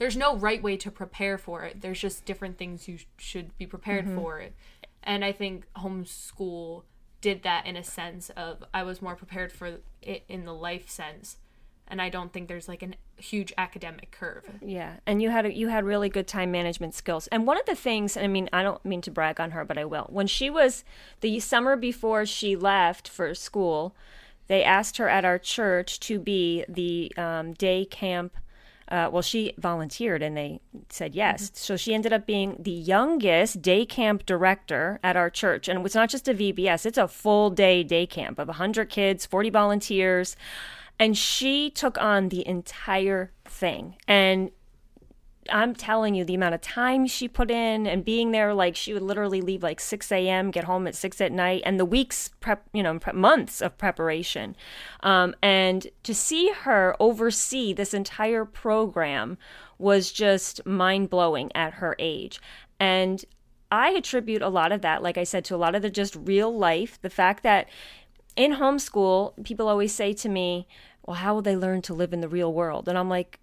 there's 0.00 0.16
no 0.16 0.34
right 0.34 0.62
way 0.62 0.78
to 0.78 0.90
prepare 0.90 1.36
for 1.36 1.62
it. 1.62 1.82
There's 1.82 2.00
just 2.00 2.24
different 2.24 2.56
things 2.56 2.88
you 2.88 2.98
should 3.18 3.56
be 3.58 3.66
prepared 3.66 4.06
mm-hmm. 4.06 4.16
for 4.16 4.40
it. 4.40 4.54
And 5.02 5.22
I 5.22 5.30
think 5.30 5.66
homeschool 5.76 6.84
did 7.20 7.42
that 7.42 7.66
in 7.66 7.76
a 7.76 7.84
sense 7.84 8.30
of 8.30 8.64
I 8.72 8.82
was 8.82 9.02
more 9.02 9.14
prepared 9.14 9.52
for 9.52 9.76
it 10.00 10.24
in 10.26 10.46
the 10.46 10.54
life 10.54 10.88
sense. 10.88 11.36
And 11.86 12.00
I 12.00 12.08
don't 12.08 12.32
think 12.32 12.48
there's 12.48 12.66
like 12.66 12.82
a 12.82 12.92
huge 13.20 13.52
academic 13.58 14.10
curve. 14.10 14.48
Yeah, 14.62 14.94
and 15.04 15.20
you 15.20 15.28
had 15.28 15.44
a, 15.44 15.52
you 15.52 15.68
had 15.68 15.84
really 15.84 16.08
good 16.08 16.26
time 16.26 16.50
management 16.50 16.94
skills. 16.94 17.26
And 17.26 17.46
one 17.46 17.58
of 17.58 17.66
the 17.66 17.74
things, 17.74 18.16
I 18.16 18.26
mean, 18.26 18.48
I 18.54 18.62
don't 18.62 18.82
mean 18.86 19.02
to 19.02 19.10
brag 19.10 19.38
on 19.38 19.50
her, 19.50 19.66
but 19.66 19.76
I 19.76 19.84
will. 19.84 20.06
When 20.08 20.26
she 20.26 20.48
was 20.48 20.82
the 21.20 21.40
summer 21.40 21.76
before 21.76 22.24
she 22.24 22.56
left 22.56 23.06
for 23.06 23.34
school, 23.34 23.94
they 24.46 24.64
asked 24.64 24.96
her 24.96 25.10
at 25.10 25.26
our 25.26 25.38
church 25.38 26.00
to 26.00 26.18
be 26.18 26.64
the 26.68 27.12
um, 27.18 27.52
day 27.52 27.84
camp 27.84 28.34
uh, 28.90 29.08
well, 29.12 29.22
she 29.22 29.54
volunteered 29.56 30.22
and 30.22 30.36
they 30.36 30.60
said 30.88 31.14
yes. 31.14 31.44
Mm-hmm. 31.44 31.54
So 31.54 31.76
she 31.76 31.94
ended 31.94 32.12
up 32.12 32.26
being 32.26 32.56
the 32.58 32.70
youngest 32.70 33.62
day 33.62 33.86
camp 33.86 34.26
director 34.26 34.98
at 35.02 35.16
our 35.16 35.30
church. 35.30 35.68
And 35.68 35.84
it's 35.86 35.94
not 35.94 36.10
just 36.10 36.28
a 36.28 36.34
VBS, 36.34 36.86
it's 36.86 36.98
a 36.98 37.08
full 37.08 37.50
day 37.50 37.82
day 37.84 38.06
camp 38.06 38.38
of 38.38 38.48
100 38.48 38.88
kids, 38.88 39.26
40 39.26 39.50
volunteers. 39.50 40.36
And 40.98 41.16
she 41.16 41.70
took 41.70 41.98
on 41.98 42.28
the 42.28 42.46
entire 42.46 43.32
thing. 43.44 43.96
And 44.06 44.50
I'm 45.50 45.74
telling 45.74 46.14
you, 46.14 46.24
the 46.24 46.34
amount 46.34 46.54
of 46.54 46.60
time 46.60 47.06
she 47.06 47.28
put 47.28 47.50
in 47.50 47.86
and 47.86 48.04
being 48.04 48.30
there, 48.30 48.54
like 48.54 48.76
she 48.76 48.92
would 48.92 49.02
literally 49.02 49.40
leave 49.40 49.62
like 49.62 49.80
6 49.80 50.10
a.m., 50.12 50.50
get 50.50 50.64
home 50.64 50.86
at 50.86 50.94
6 50.94 51.20
at 51.20 51.32
night, 51.32 51.62
and 51.64 51.78
the 51.78 51.84
weeks 51.84 52.30
prep, 52.40 52.66
you 52.72 52.82
know, 52.82 52.98
months 53.12 53.60
of 53.60 53.76
preparation. 53.78 54.56
Um, 55.02 55.34
and 55.42 55.86
to 56.02 56.14
see 56.14 56.50
her 56.62 56.96
oversee 57.00 57.72
this 57.72 57.94
entire 57.94 58.44
program 58.44 59.38
was 59.78 60.12
just 60.12 60.64
mind 60.66 61.10
blowing 61.10 61.50
at 61.54 61.74
her 61.74 61.96
age. 61.98 62.40
And 62.78 63.24
I 63.72 63.90
attribute 63.90 64.42
a 64.42 64.48
lot 64.48 64.72
of 64.72 64.82
that, 64.82 65.02
like 65.02 65.18
I 65.18 65.24
said, 65.24 65.44
to 65.46 65.54
a 65.54 65.58
lot 65.58 65.74
of 65.74 65.82
the 65.82 65.90
just 65.90 66.16
real 66.16 66.56
life, 66.56 67.00
the 67.02 67.10
fact 67.10 67.42
that 67.44 67.68
in 68.36 68.54
homeschool, 68.54 69.42
people 69.44 69.68
always 69.68 69.94
say 69.94 70.12
to 70.14 70.28
me, 70.28 70.66
well, 71.06 71.16
how 71.16 71.34
will 71.34 71.42
they 71.42 71.56
learn 71.56 71.82
to 71.82 71.94
live 71.94 72.12
in 72.12 72.20
the 72.20 72.28
real 72.28 72.52
world? 72.52 72.88
And 72.88 72.98
I'm 72.98 73.08
like, 73.08 73.38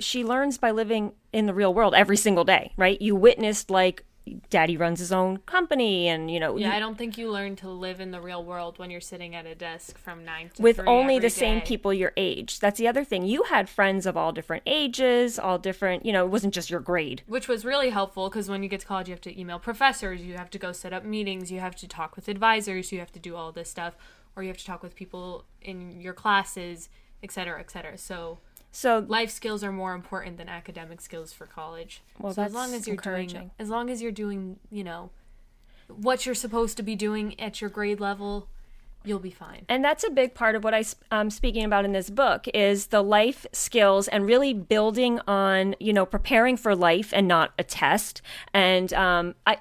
she 0.00 0.24
learns 0.24 0.58
by 0.58 0.70
living 0.70 1.12
in 1.32 1.46
the 1.46 1.54
real 1.54 1.72
world 1.72 1.94
every 1.94 2.16
single 2.16 2.44
day, 2.44 2.72
right? 2.76 3.00
You 3.00 3.16
witnessed 3.16 3.70
like 3.70 4.04
daddy 4.48 4.76
runs 4.76 4.98
his 4.98 5.12
own 5.12 5.38
company 5.38 6.06
and 6.06 6.30
you 6.30 6.38
know 6.38 6.56
yeah 6.56 6.68
you, 6.68 6.76
i 6.76 6.78
don't 6.78 6.96
think 6.96 7.16
you 7.16 7.30
learn 7.30 7.56
to 7.56 7.68
live 7.68 8.00
in 8.00 8.10
the 8.10 8.20
real 8.20 8.44
world 8.44 8.78
when 8.78 8.90
you're 8.90 9.00
sitting 9.00 9.34
at 9.34 9.46
a 9.46 9.54
desk 9.54 9.98
from 9.98 10.24
nine 10.24 10.50
to 10.54 10.62
with 10.62 10.78
only 10.86 11.16
the 11.16 11.22
day. 11.22 11.28
same 11.28 11.60
people 11.62 11.92
your 11.92 12.12
age 12.16 12.60
that's 12.60 12.78
the 12.78 12.86
other 12.86 13.02
thing 13.02 13.24
you 13.24 13.44
had 13.44 13.68
friends 13.68 14.06
of 14.06 14.16
all 14.16 14.30
different 14.30 14.62
ages 14.66 15.38
all 15.38 15.58
different 15.58 16.04
you 16.04 16.12
know 16.12 16.24
it 16.24 16.28
wasn't 16.28 16.52
just 16.52 16.70
your 16.70 16.80
grade 16.80 17.22
which 17.26 17.48
was 17.48 17.64
really 17.64 17.90
helpful 17.90 18.28
because 18.28 18.48
when 18.48 18.62
you 18.62 18.68
get 18.68 18.80
to 18.80 18.86
college 18.86 19.08
you 19.08 19.14
have 19.14 19.20
to 19.20 19.40
email 19.40 19.58
professors 19.58 20.20
you 20.20 20.34
have 20.34 20.50
to 20.50 20.58
go 20.58 20.70
set 20.70 20.92
up 20.92 21.04
meetings 21.04 21.50
you 21.50 21.60
have 21.60 21.74
to 21.74 21.88
talk 21.88 22.14
with 22.14 22.28
advisors 22.28 22.92
you 22.92 22.98
have 22.98 23.12
to 23.12 23.18
do 23.18 23.34
all 23.34 23.50
this 23.50 23.70
stuff 23.70 23.96
or 24.36 24.42
you 24.42 24.48
have 24.48 24.58
to 24.58 24.66
talk 24.66 24.82
with 24.82 24.94
people 24.94 25.44
in 25.62 26.00
your 26.00 26.14
classes 26.14 26.88
etc 27.22 27.58
etc 27.58 27.96
so 27.96 28.38
so 28.72 29.04
life 29.08 29.30
skills 29.30 29.64
are 29.64 29.72
more 29.72 29.94
important 29.94 30.36
than 30.36 30.48
academic 30.48 31.00
skills 31.00 31.32
for 31.32 31.46
college. 31.46 32.02
Well, 32.18 32.32
so 32.32 32.42
as 32.42 32.54
long 32.54 32.74
as 32.74 32.86
you're 32.86 32.96
doing, 32.96 33.50
as 33.58 33.68
long 33.68 33.90
as 33.90 34.00
you're 34.00 34.12
doing, 34.12 34.58
you 34.70 34.84
know, 34.84 35.10
what 35.88 36.24
you're 36.24 36.34
supposed 36.34 36.76
to 36.76 36.82
be 36.82 36.94
doing 36.94 37.38
at 37.40 37.60
your 37.60 37.70
grade 37.70 38.00
level, 38.00 38.48
you'll 39.04 39.18
be 39.18 39.30
fine. 39.30 39.64
And 39.68 39.84
that's 39.84 40.04
a 40.04 40.10
big 40.10 40.34
part 40.34 40.54
of 40.54 40.62
what 40.62 40.94
I'm 41.10 41.30
speaking 41.30 41.64
about 41.64 41.84
in 41.84 41.92
this 41.92 42.10
book 42.10 42.46
is 42.54 42.88
the 42.88 43.02
life 43.02 43.46
skills 43.52 44.08
and 44.08 44.26
really 44.26 44.54
building 44.54 45.20
on, 45.26 45.74
you 45.80 45.92
know, 45.92 46.06
preparing 46.06 46.56
for 46.56 46.76
life 46.76 47.12
and 47.12 47.26
not 47.26 47.52
a 47.58 47.64
test. 47.64 48.22
And 48.52 48.92
um, 48.92 49.34
I, 49.46 49.58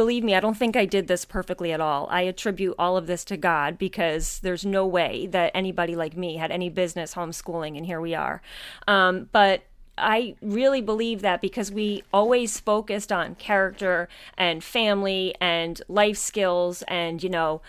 believe 0.00 0.24
me, 0.24 0.34
I 0.34 0.40
don't 0.40 0.56
think 0.56 0.76
I 0.76 0.86
did 0.86 1.08
this 1.08 1.26
perfectly 1.26 1.72
at 1.72 1.80
all. 1.82 2.08
I 2.10 2.22
attribute 2.22 2.74
all 2.78 2.96
of 2.96 3.06
this 3.06 3.22
to 3.26 3.36
God 3.36 3.76
because 3.76 4.38
there's 4.38 4.64
no 4.64 4.86
way 4.86 5.26
that 5.26 5.50
anybody 5.54 5.94
like 5.94 6.16
me 6.16 6.38
had 6.38 6.50
any 6.50 6.70
business 6.70 7.12
homeschooling, 7.12 7.76
and 7.76 7.84
here 7.84 8.00
we 8.00 8.14
are. 8.14 8.40
Um, 8.88 9.28
but 9.30 9.64
I 9.98 10.36
really 10.40 10.80
believe 10.80 11.20
that 11.20 11.42
because 11.42 11.70
we 11.70 12.02
always 12.14 12.58
focused 12.58 13.12
on 13.12 13.34
character 13.34 14.08
and 14.38 14.64
family 14.64 15.34
and 15.38 15.82
life 15.86 16.16
skills 16.16 16.80
and, 16.88 17.22
you 17.22 17.28
know, 17.28 17.60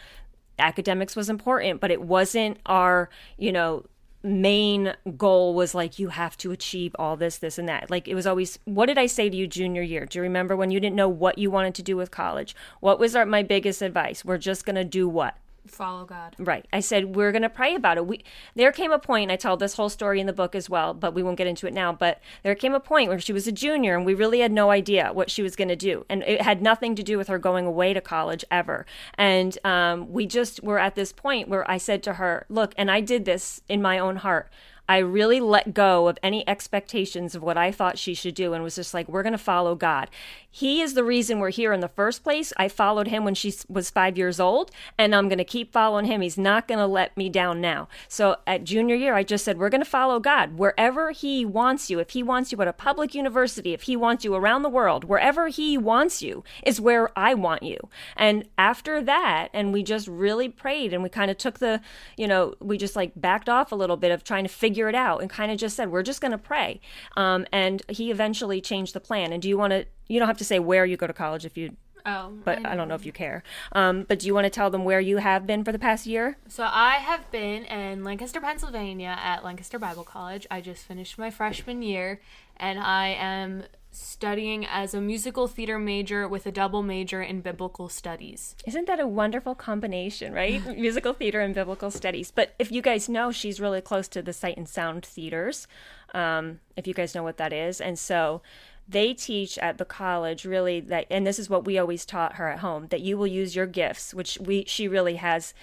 academics 0.58 1.18
was 1.18 1.30
important, 1.30 1.82
but 1.82 1.92
it 1.92 2.02
wasn't 2.02 2.60
our, 2.66 3.10
you 3.38 3.52
know, 3.52 3.84
main 4.24 4.94
goal 5.18 5.54
was 5.54 5.74
like 5.74 5.98
you 5.98 6.10
have 6.10 6.38
to 6.38 6.52
achieve 6.52 6.96
all 7.00 7.18
this 7.18 7.38
this 7.38 7.58
and 7.58 7.68
that. 7.68 7.90
Like 7.90 8.08
it 8.08 8.16
was 8.16 8.28
always 8.28 8.60
what 8.66 8.86
did 8.86 8.98
i 8.98 9.06
say 9.06 9.30
to 9.30 9.36
you 9.36 9.48
junior 9.48 9.82
year? 9.82 10.06
Do 10.06 10.20
you 10.20 10.24
remember 10.24 10.56
when 10.56 10.72
you 10.72 10.80
didn't 10.80 10.96
know 10.96 11.10
what 11.10 11.38
you 11.38 11.50
wanted 11.50 11.76
to 11.76 11.84
do 11.84 11.98
with 11.98 12.12
college? 12.12 12.56
What 12.80 13.00
was 13.00 13.16
our, 13.16 13.26
my 13.26 13.44
biggest 13.44 13.82
advice? 13.82 14.24
We're 14.24 14.38
just 14.38 14.66
going 14.66 14.76
to 14.76 14.84
do 14.84 15.08
what 15.08 15.36
follow 15.68 16.06
God. 16.06 16.36
Right. 16.40 16.66
I 16.74 16.80
said 16.80 17.16
we're 17.16 17.32
going 17.32 17.42
to 17.42 17.50
pray 17.50 17.76
about 17.76 17.98
it. 17.98 18.06
We 18.06 18.24
there 18.56 18.72
came 18.72 18.92
a 18.92 19.00
point 19.00 19.32
I 19.32 19.36
tell 19.36 19.58
this 19.58 19.76
whole 19.76 19.90
story 19.90 20.20
in 20.20 20.28
the 20.28 20.34
book 20.34 20.56
as 20.56 20.70
well, 20.70 20.94
but 20.94 21.14
we 21.14 21.24
won't 21.24 21.38
get 21.38 21.48
into 21.48 21.68
it 21.68 21.74
now, 21.74 21.92
but 21.92 22.20
there 22.44 22.56
came 22.56 22.74
a 22.74 22.80
point 22.80 23.10
where 23.10 23.20
she 23.20 23.34
was 23.34 23.48
a 23.48 23.52
junior 23.52 23.96
and 23.96 24.06
we 24.06 24.14
really 24.14 24.40
had 24.40 24.52
no 24.52 24.72
idea 24.72 25.12
what 25.14 25.30
she 25.30 25.42
was 25.42 25.56
going 25.56 25.68
to 25.68 25.76
do. 25.76 26.06
And 26.10 26.24
it 26.24 26.42
had 26.42 26.62
nothing 26.62 26.96
to 26.96 27.04
do 27.04 27.18
with 27.18 27.28
her 27.28 27.38
going 27.38 27.66
away 27.66 27.94
to 27.94 28.02
college 28.02 28.44
ever. 28.50 28.86
And 29.16 29.58
um, 29.64 30.12
we 30.12 30.26
just 30.26 30.64
were 30.64 30.80
at 30.80 30.96
this 30.96 31.12
point 31.12 31.48
where 31.48 31.70
I 31.70 31.78
said 31.78 32.04
to 32.04 32.14
her, 32.14 32.46
"Look, 32.50 32.74
and 32.78 32.90
I 32.90 33.02
did 33.02 33.26
this 33.26 33.62
in 33.70 33.82
my 33.82 34.00
own 34.00 34.18
heart. 34.18 34.52
I 34.92 34.98
really 34.98 35.40
let 35.40 35.74
go 35.74 36.10
of 36.10 36.20
any 36.22 36.46
expectations 36.50 37.34
of 37.34 37.42
what 37.42 37.58
I 37.58 37.72
thought 37.72 37.98
she 37.98 38.14
should 38.14 38.36
do 38.36 38.52
and 38.52 38.62
was 38.62 38.76
just 38.76 38.94
like, 38.94 39.08
we're 39.08 39.24
going 39.24 39.32
to 39.32 39.38
follow 39.38 39.74
God. 39.74 40.10
He 40.54 40.82
is 40.82 40.96
the 40.96 41.04
reason 41.06 41.40
we're 41.40 41.50
here 41.50 41.72
in 41.72 41.80
the 41.80 41.88
first 41.88 42.26
place. 42.26 42.52
I 42.58 42.68
followed 42.68 43.08
him 43.08 43.24
when 43.24 43.34
she 43.34 43.54
was 43.70 43.90
five 43.90 44.18
years 44.18 44.38
old, 44.38 44.70
and 44.98 45.16
I'm 45.16 45.30
going 45.30 45.38
to 45.38 45.46
keep 45.46 45.72
following 45.72 46.04
him. 46.08 46.20
He's 46.20 46.38
not 46.38 46.68
going 46.68 46.80
to 46.80 46.86
let 46.86 47.16
me 47.16 47.30
down 47.30 47.62
now. 47.62 47.88
So 48.10 48.36
at 48.46 48.66
junior 48.66 48.96
year, 48.96 49.16
I 49.16 49.24
just 49.24 49.46
said, 49.46 49.58
we're 49.58 49.70
going 49.70 49.80
to 49.80 49.90
follow 49.90 50.20
God 50.20 50.58
wherever 50.58 51.12
He 51.12 51.46
wants 51.46 51.90
you. 51.90 52.00
If 52.00 52.10
He 52.10 52.22
wants 52.22 52.52
you 52.52 52.62
at 52.62 52.68
a 52.68 52.74
public 52.74 53.16
university, 53.16 53.72
if 53.72 53.84
He 53.84 53.96
wants 53.96 54.26
you 54.26 54.36
around 54.36 54.64
the 54.64 54.70
world, 54.70 55.06
wherever 55.06 55.48
He 55.48 55.78
wants 55.78 56.22
you 56.22 56.44
is 56.66 56.82
where 56.82 57.18
I 57.18 57.34
want 57.34 57.64
you. 57.64 57.78
And 58.18 58.44
after 58.58 59.02
that, 59.04 59.48
and 59.54 59.72
we 59.72 59.84
just 59.84 60.10
really 60.10 60.50
prayed 60.50 60.92
and 60.92 61.02
we 61.02 61.08
kind 61.08 61.32
of 61.32 61.38
took 61.38 61.60
the, 61.60 61.80
you 62.18 62.28
know, 62.28 62.56
we 62.60 62.78
just 62.78 62.98
like 62.98 63.14
backed 63.16 63.48
off 63.48 63.72
a 63.72 63.76
little 63.76 63.96
bit 63.96 64.12
of 64.12 64.26
trying 64.26 64.44
to 64.44 64.50
figure 64.50 64.81
it 64.90 64.96
out 64.96 65.22
and 65.22 65.30
kind 65.30 65.52
of 65.52 65.58
just 65.58 65.76
said, 65.76 65.92
we're 65.92 66.04
just 66.04 66.22
going 66.22 66.32
to 66.32 66.38
pray. 66.38 66.82
Um, 67.18 67.46
and 67.52 67.82
He 67.90 68.12
eventually 68.12 68.62
changed 68.62 68.94
the 68.94 69.00
plan. 69.00 69.32
And 69.32 69.42
do 69.42 69.50
you 69.50 69.58
want 69.58 69.72
to, 69.72 69.86
you 70.08 70.20
don't 70.20 70.28
have 70.28 70.38
to 70.38 70.46
say 70.46 70.60
where 70.60 70.86
you 70.86 70.98
go 70.98 71.08
to 71.08 71.14
college 71.14 71.46
if 71.46 71.58
you 71.58 71.76
Oh, 72.06 72.34
but 72.44 72.66
I, 72.66 72.74
I, 72.74 72.76
don't 72.76 72.88
know 72.88 72.96
if 72.96 73.06
you 73.06 73.12
care. 73.12 73.44
Um, 73.74 74.06
but 74.08 74.20
do 74.20 74.28
you 74.28 74.34
want 74.34 74.46
to 74.46 74.50
tell 74.50 74.70
them 74.70 74.84
where 74.84 75.00
you 75.00 75.18
have 75.18 75.46
been 75.46 75.64
for 75.64 75.72
the 75.72 75.80
past 75.80 76.06
year? 76.06 76.38
So 76.48 76.64
I 76.64 76.96
have 76.96 77.30
been 77.32 77.66
in 77.66 78.04
Lancaster, 78.04 78.42
Pennsylvania 78.42 79.18
at 79.22 79.44
Lancaster 79.44 79.78
Bible 79.78 80.04
College. 80.04 80.48
I 80.50 80.62
just 80.62 80.86
finished 80.86 81.18
my 81.18 81.30
freshman 81.30 81.82
year, 81.82 82.22
and 82.58 82.80
I 82.80 83.10
am 83.10 83.64
studying 83.92 84.66
as 84.66 84.94
a 84.94 85.02
musical 85.02 85.48
theater 85.48 85.78
major 85.78 86.28
with 86.28 86.46
a 86.46 86.52
double 86.52 86.82
major 86.82 87.22
in 87.22 87.42
biblical 87.42 87.90
studies. 87.90 88.56
Isn't 88.66 88.88
that 88.88 89.00
a 89.00 89.08
wonderful 89.08 89.54
combination, 89.54 90.34
right? 90.34 90.66
musical 90.78 91.14
theater 91.14 91.42
and 91.42 91.54
biblical 91.54 91.92
studies. 91.92 92.32
But 92.32 92.56
if 92.58 92.72
you 92.72 92.82
guys 92.82 93.10
know, 93.10 93.32
she's 93.32 93.60
really 93.60 93.82
close 93.82 94.08
to 94.10 94.22
the 94.22 94.34
Sight 94.34 94.58
and 94.58 94.68
Sound 94.68 95.06
theaters. 95.06 95.68
Um, 96.14 96.60
if 96.78 96.88
you 96.88 96.94
guys 96.94 97.14
know 97.14 97.24
what 97.24 97.38
that 97.38 97.54
is, 97.54 97.82
and 97.82 98.00
so 98.00 98.42
they 98.88 99.14
teach 99.14 99.58
at 99.60 99.78
the 99.78 99.86
college 99.86 100.44
really 100.44 100.80
that 100.80 101.06
and 101.10 101.26
this 101.26 101.40
is 101.40 101.50
what 101.50 101.66
we 101.66 101.78
always 101.78 102.06
taught 102.06 102.36
her 102.36 102.50
at 102.50 102.60
home 102.60 102.88
that 102.88 103.02
you 103.02 103.18
will 103.18 103.28
use 103.28 103.56
your 103.56 103.66
gifts 103.66 104.14
which 104.14 104.38
we 104.42 104.66
she 104.66 104.88
really 104.88 105.16
has 105.16 105.54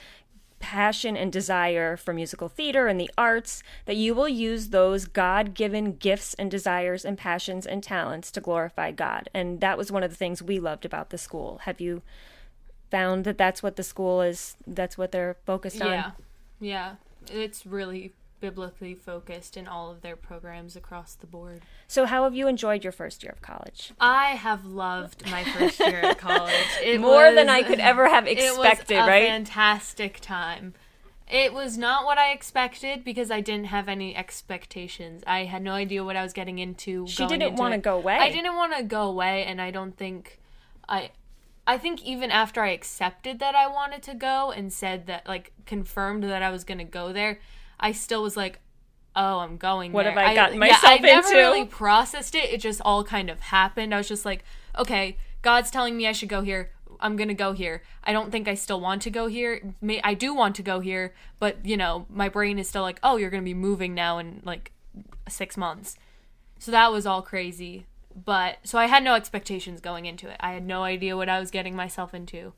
passion 0.59 1.17
and 1.17 1.33
desire 1.33 1.97
for 1.97 2.13
musical 2.13 2.49
theater 2.49 2.89
and 2.89 3.01
the 3.01 3.11
arts 3.17 3.63
that 3.85 3.97
you 3.97 4.15
will 4.15 4.29
use 4.29 4.69
those 4.69 5.05
god-given 5.05 5.97
gifts 5.97 6.35
and 6.35 6.51
desires 6.51 7.05
and 7.05 7.17
passions 7.17 7.67
and 7.67 7.83
talents 7.83 8.31
to 8.33 8.41
glorify 8.41 8.91
god. 8.91 9.31
And 9.33 9.61
that 9.61 9.79
was 9.79 9.93
one 9.93 10.03
of 10.03 10.11
the 10.11 10.17
things 10.17 10.43
we 10.43 10.59
loved 10.59 10.85
about 10.85 11.11
the 11.11 11.19
school. 11.19 11.61
Have 11.63 11.81
you 11.81 12.03
found 12.91 13.25
that 13.25 13.39
that's 13.39 13.63
what 13.63 13.77
the 13.77 13.83
school 13.83 14.23
is 14.23 14.57
that's 14.67 14.99
what 14.99 15.13
they're 15.13 15.37
focused 15.47 15.81
on? 15.81 15.89
Yeah. 15.89 16.11
Yeah. 16.61 16.95
It's 17.31 17.67
really 17.67 18.15
biblically 18.41 18.95
focused 18.95 19.57
in 19.57 19.67
all 19.67 19.91
of 19.91 20.03
their 20.03 20.17
programs 20.17 20.77
across 20.77 21.15
the 21.15 21.27
board. 21.27 21.63
So, 21.87 22.07
how 22.07 22.25
have 22.25 22.35
you 22.35 22.49
enjoyed 22.49 22.85
your 22.85 22.93
first 22.93 23.23
year 23.23 23.33
of 23.33 23.43
college? 23.43 23.93
I 24.01 24.31
have 24.31 24.65
loved 24.65 25.31
my 25.31 25.45
first 25.45 25.81
year 25.81 26.01
at 26.01 26.19
college. 26.19 26.55
It 26.83 27.01
More 27.01 27.27
was, 27.27 27.35
than 27.35 27.49
I 27.49 27.63
could 27.63 27.81
ever 27.81 28.09
have 28.09 28.27
expected, 28.27 28.95
it 28.95 28.99
was 28.99 29.07
a 29.07 29.09
right? 29.09 29.29
Fantastic 29.29 30.21
time. 30.21 30.75
It 31.31 31.53
was 31.53 31.77
not 31.77 32.05
what 32.05 32.17
I 32.17 32.33
expected 32.33 33.05
because 33.05 33.31
I 33.31 33.41
didn't 33.41 33.67
have 33.67 33.89
any 33.89 34.17
expectations. 34.17 35.23
I 35.27 35.45
had 35.45 35.63
no 35.63 35.73
idea 35.73 36.03
what 36.03 36.17
I 36.17 36.23
was 36.23 36.33
getting 36.33 36.59
into. 36.59 37.07
She 37.07 37.27
didn't 37.27 37.57
want 37.57 37.75
to 37.75 37.79
go 37.79 37.97
away. 37.97 38.17
I 38.17 38.31
didn't 38.31 38.57
want 38.57 38.77
to 38.77 38.83
go 38.83 39.03
away, 39.03 39.45
and 39.45 39.61
I 39.61 39.71
don't 39.71 39.97
think 39.97 40.39
I. 40.89 41.11
I 41.67 41.77
think 41.77 42.03
even 42.03 42.31
after 42.31 42.63
I 42.63 42.71
accepted 42.71 43.41
that 43.41 43.55
I 43.55 43.67
wanted 43.67 44.03
to 44.05 44.15
go 44.15 44.51
and 44.51 44.73
said 44.73 45.07
that, 45.07 45.29
like, 45.29 45.53
confirmed 45.67 46.25
that 46.25 46.43
I 46.43 46.49
was 46.49 46.65
going 46.65 46.79
to 46.79 46.85
go 46.85 47.13
there, 47.13 47.41
I 47.81 47.93
still 47.93 48.23
was 48.23 48.37
like, 48.37 48.61
oh, 49.15 49.39
I'm 49.39 49.57
going. 49.57 49.93
What 49.93 50.05
there. 50.05 50.13
have 50.13 50.31
I 50.31 50.35
gotten 50.35 50.59
myself 50.59 50.83
yeah, 50.83 50.91
I 50.91 50.95
into? 50.95 51.09
I 51.09 51.15
never 51.15 51.29
really 51.31 51.65
processed 51.65 52.35
it. 52.35 52.51
It 52.51 52.61
just 52.61 52.81
all 52.85 53.05
kind 53.05 53.31
of 53.31 53.41
happened. 53.41 53.95
I 53.95 53.99
was 53.99 54.09
just 54.09 54.25
like, 54.25 54.45
okay, 54.79 55.17
God's 55.43 55.71
telling 55.71 55.97
me 55.97 56.07
I 56.07 56.13
should 56.13 56.29
go 56.29 56.43
here. 56.43 56.71
I'm 57.01 57.17
gonna 57.17 57.35
go 57.35 57.53
here. 57.53 57.83
I 58.03 58.13
don't 58.13 58.33
think 58.33 58.49
I 58.49 58.55
still 58.55 58.81
want 58.81 59.03
to 59.03 59.11
go 59.11 59.29
here. 59.29 59.75
May 59.81 60.01
I 60.03 60.15
do 60.15 60.35
want 60.35 60.57
to 60.57 60.63
go 60.63 60.81
here, 60.81 61.15
but 61.39 61.65
you 61.65 61.77
know, 61.77 62.07
my 62.09 62.29
brain 62.29 62.59
is 62.59 62.69
still 62.69 62.83
like, 62.83 62.99
oh, 63.03 63.17
you're 63.17 63.31
gonna 63.31 63.43
be 63.43 63.55
moving 63.55 63.95
now 63.95 64.19
in 64.19 64.43
like 64.45 64.73
six 65.29 65.57
months. 65.57 65.97
So 66.59 66.73
that 66.73 66.91
was 66.91 67.07
all 67.07 67.23
crazy. 67.23 67.87
But 68.25 68.59
so 68.65 68.79
I 68.79 68.87
had 68.87 69.05
no 69.05 69.15
expectations 69.15 69.81
going 69.81 70.07
into 70.07 70.29
it. 70.29 70.37
I 70.41 70.53
had 70.53 70.67
no 70.67 70.83
idea 70.83 71.17
what 71.17 71.29
I 71.29 71.39
was 71.39 71.53
getting 71.53 71.77
myself 71.77 72.15
into 72.15 72.53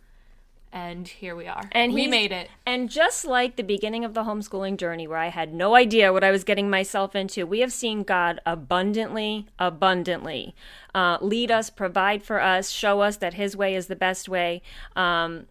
and 0.73 1.07
here 1.09 1.35
we 1.35 1.47
are. 1.47 1.69
And 1.73 1.93
we 1.93 2.07
made 2.07 2.33
it. 2.33 2.49
And 2.65 2.89
just 2.89 3.25
like 3.25 3.57
the 3.57 3.63
beginning 3.63 4.05
of 4.05 4.15
the 4.15 4.23
homeschooling 4.23 4.77
journey, 4.77 5.07
where 5.07 5.19
I 5.19 5.29
had 5.29 5.53
no 5.53 5.75
idea 5.75 6.13
what 6.13 6.23
I 6.23 6.31
was 6.31 6.45
getting 6.45 6.71
myself 6.71 7.17
into, 7.17 7.47
we 7.47 7.61
have 7.61 7.73
seen 7.73 8.03
God 8.03 8.41
abundantly, 8.47 9.47
abundantly 9.59 10.55
uh, 10.95 11.19
lead 11.21 11.51
us, 11.51 11.71
provide 11.71 12.23
for 12.23 12.41
us, 12.41 12.71
show 12.71 13.01
us 13.01 13.17
that 13.17 13.35
His 13.35 13.57
way 13.57 13.75
is 13.75 13.89
the 13.89 13.97
best 13.97 14.29
way. 14.29 14.63
Um, 14.95 15.47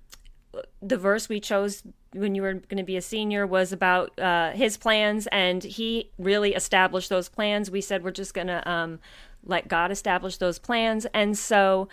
the 0.82 0.98
verse 0.98 1.30
we 1.30 1.40
chose 1.40 1.84
when 2.14 2.34
you 2.34 2.42
were 2.42 2.54
going 2.54 2.78
to 2.78 2.84
be 2.84 2.98
a 2.98 3.02
senior 3.02 3.46
was 3.46 3.72
about 3.72 4.18
uh, 4.20 4.52
his 4.52 4.78
plans, 4.78 5.28
and 5.28 5.64
he 5.64 6.10
really 6.18 6.56
established 6.56 7.10
those 7.10 7.30
plans. 7.30 7.70
We 7.70 7.82
said 7.82 8.04
we're 8.04 8.12
just 8.12 8.34
going 8.34 8.48
to 8.48 8.68
um, 8.70 9.00
let 9.46 9.68
God 9.68 9.92
establish 9.92 10.38
those 10.38 10.58
plans. 10.58 11.06
And 11.14 11.38
so, 11.38 11.88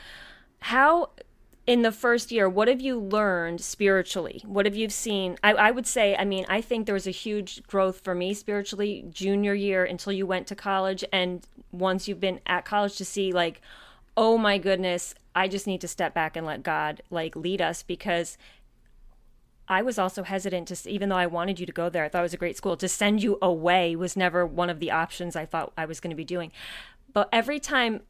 how 0.61 1.11
in 1.67 1.83
the 1.83 1.91
first 1.91 2.31
year, 2.31 2.49
what 2.49 2.69
have 2.69 2.81
you 2.81 2.99
learned 2.99 3.61
spiritually? 3.61 4.41
What 4.47 4.67
have 4.67 4.77
you 4.77 4.89
seen? 4.89 5.37
I, 5.43 5.53
I, 5.55 5.71
would 5.73 5.87
say, 5.87 6.15
I 6.17 6.25
mean, 6.25 6.47
I 6.49 6.61
think 6.61 6.87
there 6.87 6.95
was 6.95 7.09
a 7.09 7.13
huge 7.13 7.63
growth 7.65 8.01
for 8.01 8.15
me 8.15 8.35
spiritually 8.35 9.05
junior 9.11 9.53
year 9.53 9.85
until 9.85 10.13
you 10.13 10.27
went 10.27 10.47
to 10.47 10.55
college. 10.55 11.05
And 11.13 11.45
once 11.73 12.07
you've 12.07 12.21
been 12.21 12.41
at 12.47 12.65
college 12.65 12.97
to 12.99 13.05
see, 13.05 13.33
like, 13.33 13.61
oh 14.17 14.39
my 14.39 14.59
goodness, 14.59 15.15
I 15.35 15.49
just 15.49 15.67
need 15.67 15.81
to 15.81 15.89
step 15.89 16.15
back 16.15 16.37
and 16.37 16.47
let 16.47 16.63
God, 16.63 17.03
like, 17.11 17.35
lead 17.35 17.61
us 17.61 17.83
because 17.83 18.39
I 19.69 19.83
was 19.83 19.99
also 19.99 20.23
hesitant 20.23 20.69
to, 20.69 20.89
even 20.89 21.09
though 21.09 21.17
I 21.17 21.27
wanted 21.27 21.59
you 21.59 21.67
to 21.67 21.73
go 21.73 21.89
there, 21.89 22.05
I 22.05 22.09
thought 22.09 22.21
it 22.21 22.23
was 22.23 22.35
a 22.35 22.39
great 22.39 22.57
school, 22.57 22.77
to 22.77 22.89
send 22.89 23.25
you 23.25 23.39
away 23.43 23.97
was 23.97 24.17
never 24.17 24.47
one 24.47 24.71
of 24.71 24.79
the 24.79 24.93
options 24.93 25.35
I 25.35 25.45
thought 25.45 25.73
I 25.77 25.85
was 25.87 25.99
going 25.99 26.11
to 26.11 26.17
be 26.17 26.25
doing. 26.25 26.53
But 27.13 27.29
every 27.33 27.59
time, 27.59 28.03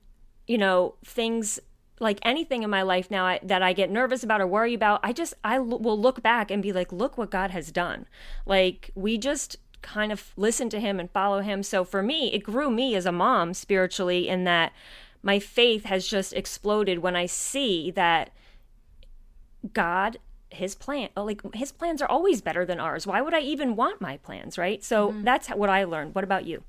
you 0.46 0.58
know, 0.58 0.96
things 1.04 1.58
like 1.98 2.18
anything 2.22 2.62
in 2.62 2.70
my 2.70 2.82
life 2.82 3.10
now 3.10 3.24
I, 3.24 3.40
that 3.42 3.62
I 3.62 3.72
get 3.72 3.90
nervous 3.90 4.22
about 4.22 4.40
or 4.40 4.46
worry 4.46 4.74
about, 4.74 5.00
I 5.02 5.12
just 5.12 5.34
I 5.42 5.56
l- 5.56 5.64
will 5.64 5.98
look 5.98 6.22
back 6.22 6.50
and 6.50 6.62
be 6.62 6.72
like, 6.72 6.92
look 6.92 7.16
what 7.16 7.30
God 7.30 7.50
has 7.50 7.72
done. 7.72 8.06
Like 8.44 8.90
we 8.94 9.18
just 9.18 9.56
kind 9.82 10.12
of 10.12 10.32
listen 10.36 10.68
to 10.70 10.80
him 10.80 10.98
and 11.00 11.10
follow 11.10 11.40
him. 11.40 11.62
So 11.62 11.84
for 11.84 12.02
me, 12.02 12.32
it 12.32 12.42
grew 12.42 12.70
me 12.70 12.94
as 12.94 13.06
a 13.06 13.12
mom 13.12 13.54
spiritually 13.54 14.28
in 14.28 14.44
that 14.44 14.72
my 15.22 15.38
faith 15.38 15.84
has 15.84 16.06
just 16.06 16.32
exploded 16.32 16.98
when 16.98 17.16
I 17.16 17.26
see 17.26 17.90
that 17.92 18.30
God 19.72 20.18
his 20.48 20.76
plan 20.76 21.08
like 21.16 21.42
his 21.54 21.72
plans 21.72 22.00
are 22.00 22.08
always 22.08 22.40
better 22.40 22.64
than 22.64 22.78
ours. 22.78 23.06
Why 23.06 23.20
would 23.20 23.34
I 23.34 23.40
even 23.40 23.76
want 23.76 24.00
my 24.00 24.16
plans, 24.18 24.56
right? 24.56 24.82
So 24.82 25.08
mm-hmm. 25.08 25.24
that's 25.24 25.48
what 25.48 25.68
I 25.68 25.84
learned. 25.84 26.14
What 26.14 26.24
about 26.24 26.46
you? 26.46 26.62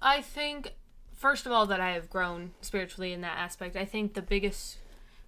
I 0.00 0.20
think 0.20 0.74
first 1.22 1.46
of 1.46 1.52
all 1.52 1.66
that 1.66 1.80
I 1.80 1.92
have 1.92 2.10
grown 2.10 2.50
spiritually 2.60 3.12
in 3.12 3.20
that 3.20 3.38
aspect. 3.38 3.76
I 3.76 3.84
think 3.84 4.14
the 4.14 4.22
biggest 4.22 4.78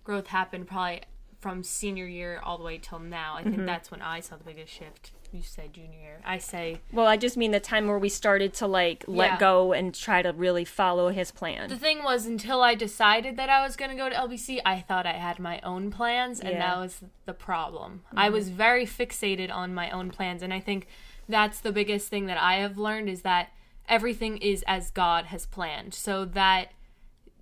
growth 0.02 0.26
happened 0.26 0.66
probably 0.66 1.02
from 1.38 1.62
senior 1.62 2.06
year 2.06 2.40
all 2.42 2.58
the 2.58 2.64
way 2.64 2.78
till 2.78 2.98
now. 2.98 3.36
I 3.36 3.44
think 3.44 3.56
mm-hmm. 3.56 3.66
that's 3.66 3.92
when 3.92 4.02
I 4.02 4.18
saw 4.18 4.36
the 4.36 4.44
biggest 4.44 4.72
shift. 4.72 5.12
You 5.30 5.42
said 5.42 5.72
junior 5.72 5.98
year. 5.98 6.20
I 6.24 6.38
say 6.38 6.80
Well, 6.92 7.06
I 7.06 7.16
just 7.16 7.36
mean 7.36 7.52
the 7.52 7.60
time 7.60 7.86
where 7.86 7.98
we 7.98 8.08
started 8.08 8.54
to 8.54 8.66
like 8.66 9.04
let 9.06 9.32
yeah. 9.32 9.38
go 9.38 9.72
and 9.72 9.94
try 9.94 10.22
to 10.22 10.32
really 10.32 10.64
follow 10.64 11.10
his 11.10 11.30
plan. 11.30 11.68
The 11.68 11.76
thing 11.76 12.02
was 12.02 12.26
until 12.26 12.60
I 12.60 12.74
decided 12.74 13.36
that 13.36 13.48
I 13.48 13.64
was 13.64 13.76
going 13.76 13.90
to 13.90 13.96
go 13.96 14.08
to 14.08 14.14
LBC, 14.14 14.60
I 14.64 14.80
thought 14.80 15.06
I 15.06 15.12
had 15.12 15.38
my 15.38 15.60
own 15.60 15.90
plans 15.90 16.40
and 16.40 16.50
yeah. 16.50 16.58
that 16.58 16.78
was 16.78 17.02
the 17.24 17.34
problem. 17.34 18.02
Mm-hmm. 18.08 18.18
I 18.18 18.30
was 18.30 18.48
very 18.48 18.86
fixated 18.86 19.52
on 19.52 19.74
my 19.74 19.90
own 19.90 20.10
plans 20.10 20.42
and 20.42 20.52
I 20.52 20.60
think 20.60 20.88
that's 21.28 21.60
the 21.60 21.72
biggest 21.72 22.08
thing 22.08 22.26
that 22.26 22.38
I 22.38 22.54
have 22.56 22.78
learned 22.78 23.08
is 23.08 23.22
that 23.22 23.50
everything 23.88 24.38
is 24.38 24.64
as 24.66 24.90
God 24.90 25.26
has 25.26 25.46
planned. 25.46 25.94
So 25.94 26.24
that 26.24 26.72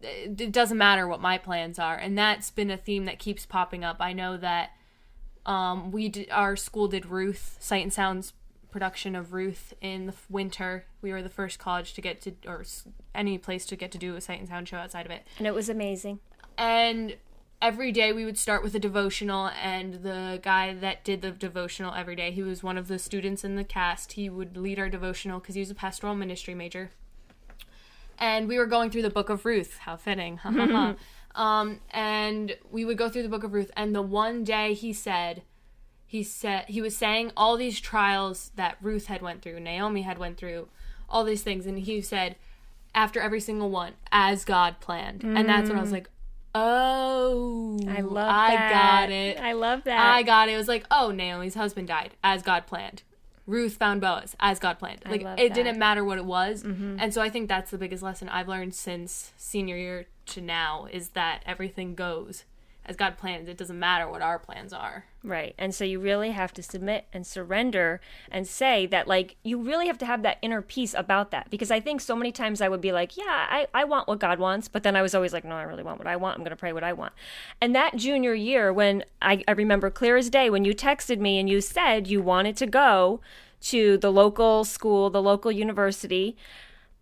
it 0.02 0.52
doesn't 0.52 0.78
matter 0.78 1.06
what 1.06 1.20
my 1.20 1.38
plans 1.38 1.78
are. 1.78 1.96
And 1.96 2.18
that's 2.18 2.50
been 2.50 2.70
a 2.70 2.76
theme 2.76 3.04
that 3.04 3.18
keeps 3.18 3.46
popping 3.46 3.84
up. 3.84 3.98
I 4.00 4.12
know 4.12 4.36
that 4.36 4.70
um, 5.46 5.90
we 5.90 6.08
did, 6.08 6.30
our 6.30 6.56
school 6.56 6.88
did 6.88 7.06
Ruth, 7.06 7.56
Sight 7.60 7.82
and 7.82 7.92
Sound's 7.92 8.32
production 8.70 9.14
of 9.14 9.32
Ruth 9.32 9.74
in 9.80 10.06
the 10.06 10.14
winter. 10.28 10.86
We 11.02 11.12
were 11.12 11.22
the 11.22 11.28
first 11.28 11.58
college 11.58 11.94
to 11.94 12.00
get 12.00 12.20
to, 12.22 12.32
or 12.46 12.64
any 13.14 13.38
place 13.38 13.66
to 13.66 13.76
get 13.76 13.92
to 13.92 13.98
do 13.98 14.16
a 14.16 14.20
Sight 14.20 14.40
and 14.40 14.48
Sound 14.48 14.68
show 14.68 14.78
outside 14.78 15.06
of 15.06 15.12
it. 15.12 15.24
And 15.38 15.46
it 15.46 15.54
was 15.54 15.68
amazing. 15.68 16.20
And 16.58 17.16
every 17.62 17.92
day 17.92 18.12
we 18.12 18.24
would 18.24 18.36
start 18.36 18.62
with 18.62 18.74
a 18.74 18.78
devotional 18.80 19.48
and 19.62 20.02
the 20.02 20.40
guy 20.42 20.74
that 20.74 21.04
did 21.04 21.22
the 21.22 21.30
devotional 21.30 21.94
every 21.94 22.16
day 22.16 22.32
he 22.32 22.42
was 22.42 22.62
one 22.62 22.76
of 22.76 22.88
the 22.88 22.98
students 22.98 23.44
in 23.44 23.54
the 23.54 23.64
cast. 23.64 24.12
He 24.12 24.28
would 24.28 24.56
lead 24.56 24.80
our 24.80 24.88
devotional 24.88 25.38
because 25.38 25.54
he 25.54 25.60
was 25.60 25.70
a 25.70 25.74
pastoral 25.74 26.16
ministry 26.16 26.54
major. 26.54 26.90
And 28.18 28.48
we 28.48 28.58
were 28.58 28.66
going 28.66 28.90
through 28.90 29.02
the 29.02 29.10
book 29.10 29.30
of 29.30 29.44
ruth. 29.46 29.78
How 29.78 29.96
fitting. 29.96 30.40
Um, 31.34 31.80
and 31.90 32.58
we 32.70 32.84
would 32.84 32.98
go 32.98 33.08
through 33.08 33.22
the 33.22 33.30
book 33.30 33.42
of 33.42 33.54
ruth 33.54 33.70
and 33.74 33.94
the 33.94 34.02
one 34.02 34.44
day 34.44 34.74
he 34.74 34.92
said 34.92 35.40
he 36.06 36.22
said 36.22 36.66
he 36.68 36.82
was 36.82 36.94
saying 36.94 37.32
all 37.38 37.56
these 37.56 37.80
trials 37.80 38.50
that 38.56 38.76
ruth 38.82 39.06
had 39.06 39.22
went 39.22 39.40
through 39.40 39.58
naomi 39.58 40.02
had 40.02 40.18
went 40.18 40.36
through 40.36 40.68
all 41.08 41.24
these 41.24 41.42
things. 41.42 41.64
And 41.64 41.78
he 41.78 42.02
said 42.02 42.36
after 42.94 43.18
every 43.18 43.40
single 43.40 43.70
one 43.70 43.94
as 44.12 44.44
god 44.44 44.78
planned. 44.80 45.22
Mm. 45.22 45.38
and 45.38 45.48
that's 45.48 45.70
when 45.70 45.78
i 45.78 45.80
was 45.80 45.88
mm. 45.88 45.94
like 45.94 46.10
Oh, 46.54 47.78
I 47.88 48.00
love 48.00 48.14
That. 48.14 48.50
I 48.50 48.72
got 48.72 49.10
it. 49.10 49.40
I 49.40 49.52
love 49.52 49.84
that. 49.84 50.14
I 50.14 50.22
got 50.22 50.48
it. 50.48 50.52
It 50.52 50.56
was 50.56 50.68
like, 50.68 50.84
oh, 50.90 51.10
Naomi's 51.10 51.54
husband 51.54 51.88
died 51.88 52.14
as 52.22 52.42
God 52.42 52.66
planned. 52.66 53.02
Ruth 53.46 53.74
found 53.74 54.00
Boaz 54.00 54.36
as 54.38 54.58
God 54.58 54.78
planned. 54.78 55.02
Like 55.04 55.22
it 55.22 55.36
that. 55.36 55.54
didn't 55.54 55.78
matter 55.78 56.04
what 56.04 56.18
it 56.18 56.24
was. 56.24 56.62
Mm-hmm. 56.62 56.96
And 57.00 57.12
so 57.12 57.20
I 57.20 57.28
think 57.28 57.48
that's 57.48 57.70
the 57.70 57.78
biggest 57.78 58.02
lesson 58.02 58.28
I've 58.28 58.48
learned 58.48 58.74
since 58.74 59.32
senior 59.36 59.76
year 59.76 60.06
to 60.26 60.40
now 60.40 60.86
is 60.92 61.10
that 61.10 61.42
everything 61.44 61.94
goes 61.94 62.44
as 62.84 62.96
God 62.96 63.16
plans. 63.16 63.48
It 63.48 63.56
doesn't 63.56 63.78
matter 63.78 64.08
what 64.08 64.22
our 64.22 64.38
plans 64.38 64.72
are. 64.72 65.04
Right. 65.22 65.54
And 65.56 65.72
so 65.72 65.84
you 65.84 66.00
really 66.00 66.32
have 66.32 66.52
to 66.54 66.62
submit 66.62 67.06
and 67.12 67.24
surrender 67.24 68.00
and 68.30 68.46
say 68.46 68.86
that, 68.86 69.06
like, 69.06 69.36
you 69.44 69.62
really 69.62 69.86
have 69.86 69.98
to 69.98 70.06
have 70.06 70.22
that 70.22 70.38
inner 70.42 70.60
peace 70.62 70.94
about 70.96 71.30
that. 71.30 71.48
Because 71.48 71.70
I 71.70 71.78
think 71.78 72.00
so 72.00 72.16
many 72.16 72.32
times 72.32 72.60
I 72.60 72.68
would 72.68 72.80
be 72.80 72.90
like, 72.90 73.16
yeah, 73.16 73.46
I, 73.48 73.68
I 73.72 73.84
want 73.84 74.08
what 74.08 74.18
God 74.18 74.40
wants. 74.40 74.66
But 74.66 74.82
then 74.82 74.96
I 74.96 75.02
was 75.02 75.14
always 75.14 75.32
like, 75.32 75.44
no, 75.44 75.54
I 75.54 75.62
really 75.62 75.84
want 75.84 75.98
what 75.98 76.08
I 76.08 76.16
want. 76.16 76.36
I'm 76.36 76.42
going 76.42 76.50
to 76.50 76.56
pray 76.56 76.72
what 76.72 76.82
I 76.82 76.92
want. 76.92 77.12
And 77.60 77.74
that 77.74 77.96
junior 77.96 78.34
year, 78.34 78.72
when 78.72 79.04
I, 79.20 79.44
I 79.46 79.52
remember 79.52 79.90
clear 79.90 80.16
as 80.16 80.28
day, 80.28 80.50
when 80.50 80.64
you 80.64 80.74
texted 80.74 81.20
me 81.20 81.38
and 81.38 81.48
you 81.48 81.60
said 81.60 82.08
you 82.08 82.20
wanted 82.20 82.56
to 82.56 82.66
go 82.66 83.20
to 83.62 83.96
the 83.96 84.10
local 84.10 84.64
school, 84.64 85.08
the 85.08 85.22
local 85.22 85.52
university, 85.52 86.36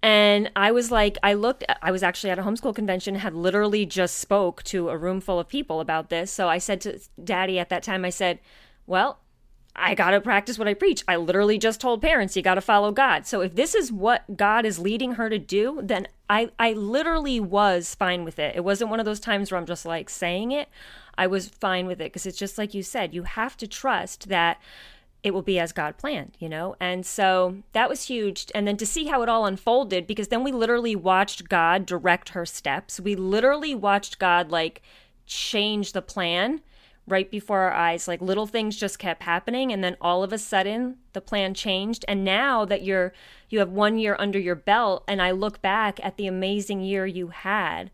and 0.03 0.51
I 0.57 0.73
was 0.73 0.91
like, 0.91 1.19
I 1.23 1.35
looked, 1.35 1.65
I 1.83 1.91
was 1.91 2.03
actually 2.03 2.31
at 2.31 2.39
a 2.39 2.43
homeschool 2.43 2.75
convention, 2.75 3.17
had 3.17 3.35
literally 3.35 3.85
just 3.85 4.17
spoke 4.17 4.63
to 4.65 4.89
a 4.89 4.97
room 4.97 5.21
full 5.21 5.39
of 5.39 5.49
people 5.49 5.81
about 5.81 6.09
this. 6.09 6.31
So 6.31 6.49
I 6.49 6.59
said 6.59 6.81
to 6.83 6.99
daddy 7.23 7.59
at 7.59 7.69
that 7.69 7.83
time, 7.83 8.05
I 8.05 8.11
said, 8.11 8.41
well, 8.87 9.21
I 9.77 9.95
got 9.95 10.11
to 10.11 10.21
practice 10.21 10.59
what 10.59 10.69
I 10.69 10.75
preach. 10.75 11.05
I 11.07 11.17
literally 11.17 11.59
just 11.59 11.81
told 11.81 12.03
parents, 12.03 12.35
you 12.37 12.43
got 12.43 12.55
to 12.55 12.61
follow 12.61 12.93
God. 12.93 13.27
So 13.27 13.41
if 13.41 13.55
this 13.55 13.75
is 13.75 13.93
what 13.93 14.37
God 14.37 14.65
is 14.65 14.79
leading 14.79 15.13
her 15.13 15.31
to 15.31 15.39
do, 15.39 15.81
then 15.83 16.09
I, 16.29 16.51
I 16.59 16.73
literally 16.73 17.39
was 17.39 17.95
fine 17.95 18.25
with 18.25 18.39
it. 18.39 18.57
It 18.57 18.65
wasn't 18.65 18.91
one 18.91 19.01
of 19.01 19.07
those 19.07 19.21
times 19.21 19.51
where 19.51 19.59
I'm 19.59 19.67
just 19.67 19.87
like 19.87 20.11
saying 20.11 20.53
it. 20.53 20.69
I 21.17 21.27
was 21.27 21.49
fine 21.49 21.87
with 21.87 22.01
it 22.01 22.05
because 22.05 22.27
it's 22.27 22.39
just 22.39 22.59
like 22.59 22.75
you 22.75 22.83
said, 22.83 23.15
you 23.15 23.25
have 23.25 23.57
to 23.59 23.67
trust 23.67 24.29
that 24.29 24.61
it 25.23 25.33
will 25.33 25.43
be 25.43 25.59
as 25.59 25.73
God 25.73 25.99
planned, 25.99 26.37
you 26.39 26.49
know? 26.49 26.77
And 26.81 27.05
so 27.05 27.59
that 27.73 27.89
was 27.89 28.05
huge. 28.05 28.47
And 28.55 28.67
then 28.67 28.77
to 28.79 28.87
see 28.87 29.07
how 29.07 29.23
it 29.23 29.29
all 29.29 29.45
unfolded, 29.45 30.07
because 30.07 30.29
then 30.29 30.43
we 30.43 30.53
literally 30.53 30.97
watched 30.97 31.49
God 31.49 31.85
direct 31.85 32.31
her 32.31 32.47
steps. 32.47 32.99
We 32.99 33.15
literally 33.15 33.75
watched 33.75 34.19
God 34.19 34.51
like 34.51 34.83
change 35.27 35.93
the 35.93 36.03
plan 36.03 36.63
right 37.07 37.31
before 37.31 37.61
our 37.61 37.73
eyes. 37.73 38.09
Like 38.09 38.23
little 38.23 38.47
things 38.47 38.77
just 38.77 38.99
kept 38.99 39.25
happening. 39.25 39.73
And 39.73 39.85
then 39.85 39.97
all 40.01 40.23
of 40.23 40.33
a 40.33 40.39
sudden 40.39 40.97
the 41.13 41.21
plan 41.21 41.53
changed. 41.55 42.05
And 42.09 42.25
now 42.25 42.65
that 42.65 42.83
you're, 42.83 43.13
you 43.51 43.59
have 43.59 43.71
one 43.71 43.99
year 43.99 44.17
under 44.19 44.39
your 44.39 44.55
belt, 44.55 45.05
and 45.07 45.21
I 45.21 45.33
look 45.33 45.61
back 45.61 46.01
at 46.03 46.17
the 46.17 46.27
amazing 46.27 46.81
year 46.81 47.05
you 47.05 47.29
had, 47.29 47.91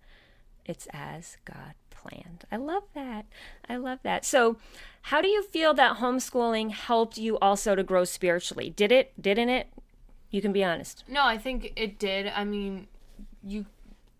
it's 0.64 0.86
as 0.92 1.38
God 1.44 1.74
planned. 2.06 2.44
I 2.50 2.56
love 2.56 2.84
that. 2.94 3.26
I 3.68 3.76
love 3.76 4.00
that. 4.02 4.24
So, 4.24 4.56
how 5.02 5.20
do 5.20 5.28
you 5.28 5.42
feel 5.42 5.74
that 5.74 5.98
homeschooling 5.98 6.72
helped 6.72 7.18
you 7.18 7.38
also 7.38 7.74
to 7.74 7.82
grow 7.82 8.04
spiritually? 8.04 8.70
Did 8.70 8.92
it? 8.92 9.20
Didn't 9.20 9.48
it? 9.48 9.68
You 10.30 10.42
can 10.42 10.52
be 10.52 10.64
honest. 10.64 11.04
No, 11.08 11.24
I 11.24 11.38
think 11.38 11.72
it 11.76 11.98
did. 11.98 12.26
I 12.26 12.44
mean, 12.44 12.88
you 13.42 13.66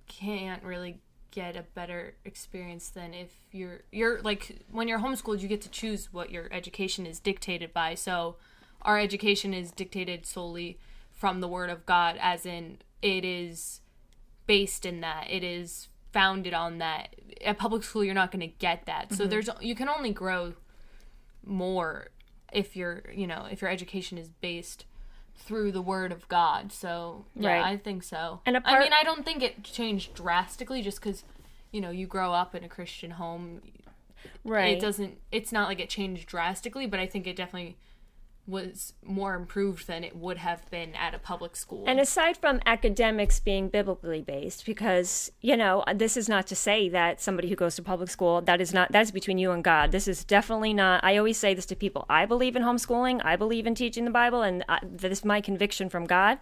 can't 0.07 0.63
really 0.63 0.99
get 1.37 1.57
a 1.57 1.63
better 1.75 2.15
experience 2.25 2.89
than 2.89 3.13
if 3.13 3.31
you're 3.53 3.83
you're 3.93 4.23
like 4.23 4.63
when 4.71 4.89
you're 4.89 5.01
homeschooled 5.01 5.41
you 5.41 5.49
get 5.49 5.61
to 5.61 5.69
choose 5.69 6.11
what 6.11 6.31
your 6.31 6.49
education 6.51 7.05
is 7.05 7.21
dictated 7.21 7.75
by 7.75 7.95
so 7.95 8.37
our 8.81 8.99
education 8.99 9.53
is 9.53 9.71
dictated 9.71 10.25
solely 10.25 10.79
from 11.13 11.41
the 11.41 11.49
word 11.49 11.69
of 11.69 11.85
god 11.85 12.17
as 12.23 12.47
in 12.47 12.79
it 13.03 13.23
is 13.23 13.83
based 14.47 14.87
in 14.87 15.03
that 15.03 15.27
it 15.29 15.45
is 15.45 15.89
founded 16.17 16.55
on 16.55 16.79
that. 16.79 17.15
At 17.45 17.59
public 17.59 17.83
school, 17.83 18.03
you're 18.03 18.15
not 18.15 18.33
going 18.33 18.41
to 18.41 18.55
get 18.59 18.87
that. 18.87 19.13
So 19.13 19.25
mm-hmm. 19.25 19.31
there's 19.31 19.51
you 19.61 19.75
can 19.75 19.91
only 19.91 20.13
grow 20.13 20.55
more 21.45 22.09
if 22.53 22.75
your 22.75 23.03
you 23.15 23.27
know 23.27 23.47
if 23.51 23.61
your 23.61 23.71
education 23.71 24.17
is 24.17 24.31
based 24.31 24.87
through 25.35 25.73
the 25.73 25.83
word 25.83 26.13
of 26.13 26.27
God. 26.29 26.73
So 26.73 27.27
yeah, 27.35 27.51
right. 27.51 27.65
I 27.67 27.77
think 27.77 28.03
so. 28.03 28.41
And 28.47 28.57
part- 28.65 28.81
I 28.81 28.83
mean, 28.83 28.93
I 28.99 29.05
don't 29.05 29.27
think 29.27 29.43
it 29.43 29.63
changed 29.63 30.15
drastically 30.15 30.81
just 30.81 31.01
because 31.01 31.23
you 31.71 31.83
know 31.83 31.91
you 31.91 32.07
grow 32.07 32.33
up 32.33 32.55
in 32.55 32.65
a 32.65 32.69
Christian 32.69 33.11
home. 33.13 33.61
Right. 34.43 34.79
It 34.79 34.81
doesn't. 34.81 35.19
It's 35.31 35.53
not 35.53 35.69
like 35.69 35.81
it 35.81 35.91
changed 35.91 36.27
drastically, 36.27 36.87
but 36.87 36.99
I 36.99 37.07
think 37.07 37.27
it 37.27 37.37
definitely 37.37 37.77
was 38.47 38.93
more 39.03 39.35
improved 39.35 39.87
than 39.87 40.05
it 40.05 40.17
would 40.17 40.39
have 40.39 40.71
been 40.71 40.95
at 40.95 41.15
a 41.15 41.19
public 41.19 41.57
school. 41.57 41.85
And 41.87 41.99
aside 41.99 42.37
from 42.37 42.61
academics 42.65 43.41
being 43.41 43.69
biblically 43.69 44.23
based, 44.23 44.65
because, 44.65 45.33
you 45.41 45.57
know, 45.57 45.85
this 45.95 46.17
is 46.17 46.29
not 46.29 46.47
to 46.49 46.57
say 46.57 46.89
that 46.91 47.21
somebody 47.21 47.49
who 47.49 47.57
goes 47.57 47.75
to 47.77 47.83
public 47.83 48.09
school, 48.09 48.41
that 48.43 48.61
is 48.61 48.73
not, 48.73 48.93
that's 48.93 49.11
between 49.11 49.39
you 49.39 49.51
and 49.51 49.65
God. 49.65 49.91
This 49.91 50.07
is 50.07 50.25
definitely 50.25 50.73
not, 50.73 51.03
I 51.03 51.17
always 51.17 51.37
say 51.37 51.55
this 51.55 51.67
to 51.67 51.77
people. 51.77 52.07
I 52.09 52.25
believe 52.25 52.55
in 52.55 52.63
homeschooling, 52.63 53.21
I 53.25 53.37
believe 53.37 53.67
in 53.67 53.75
teaching 53.75 54.05
the 54.05 54.11
Bible, 54.11 54.43
and 54.43 54.65
I, 54.69 54.79
this 54.83 55.19
is 55.19 55.25
my 55.25 55.41
conviction 55.41 55.89
from 55.89 56.05
God. 56.05 56.39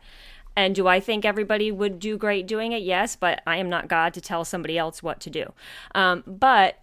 And 0.57 0.75
do 0.75 0.87
I 0.87 1.01
think 1.01 1.25
everybody 1.25 1.73
would 1.73 1.99
do 1.99 2.17
great 2.17 2.47
doing 2.47 2.73
it? 2.73 2.83
Yes, 2.83 3.17
but 3.17 3.43
I 3.47 3.57
am 3.57 3.69
not 3.69 3.89
God 3.89 4.15
to 4.15 4.21
tell 4.21 4.45
somebody 4.45 4.79
else 4.79 5.03
what 5.03 5.19
to 5.21 5.31
do. 5.31 5.53
Um, 5.95 6.23
but 6.27 6.79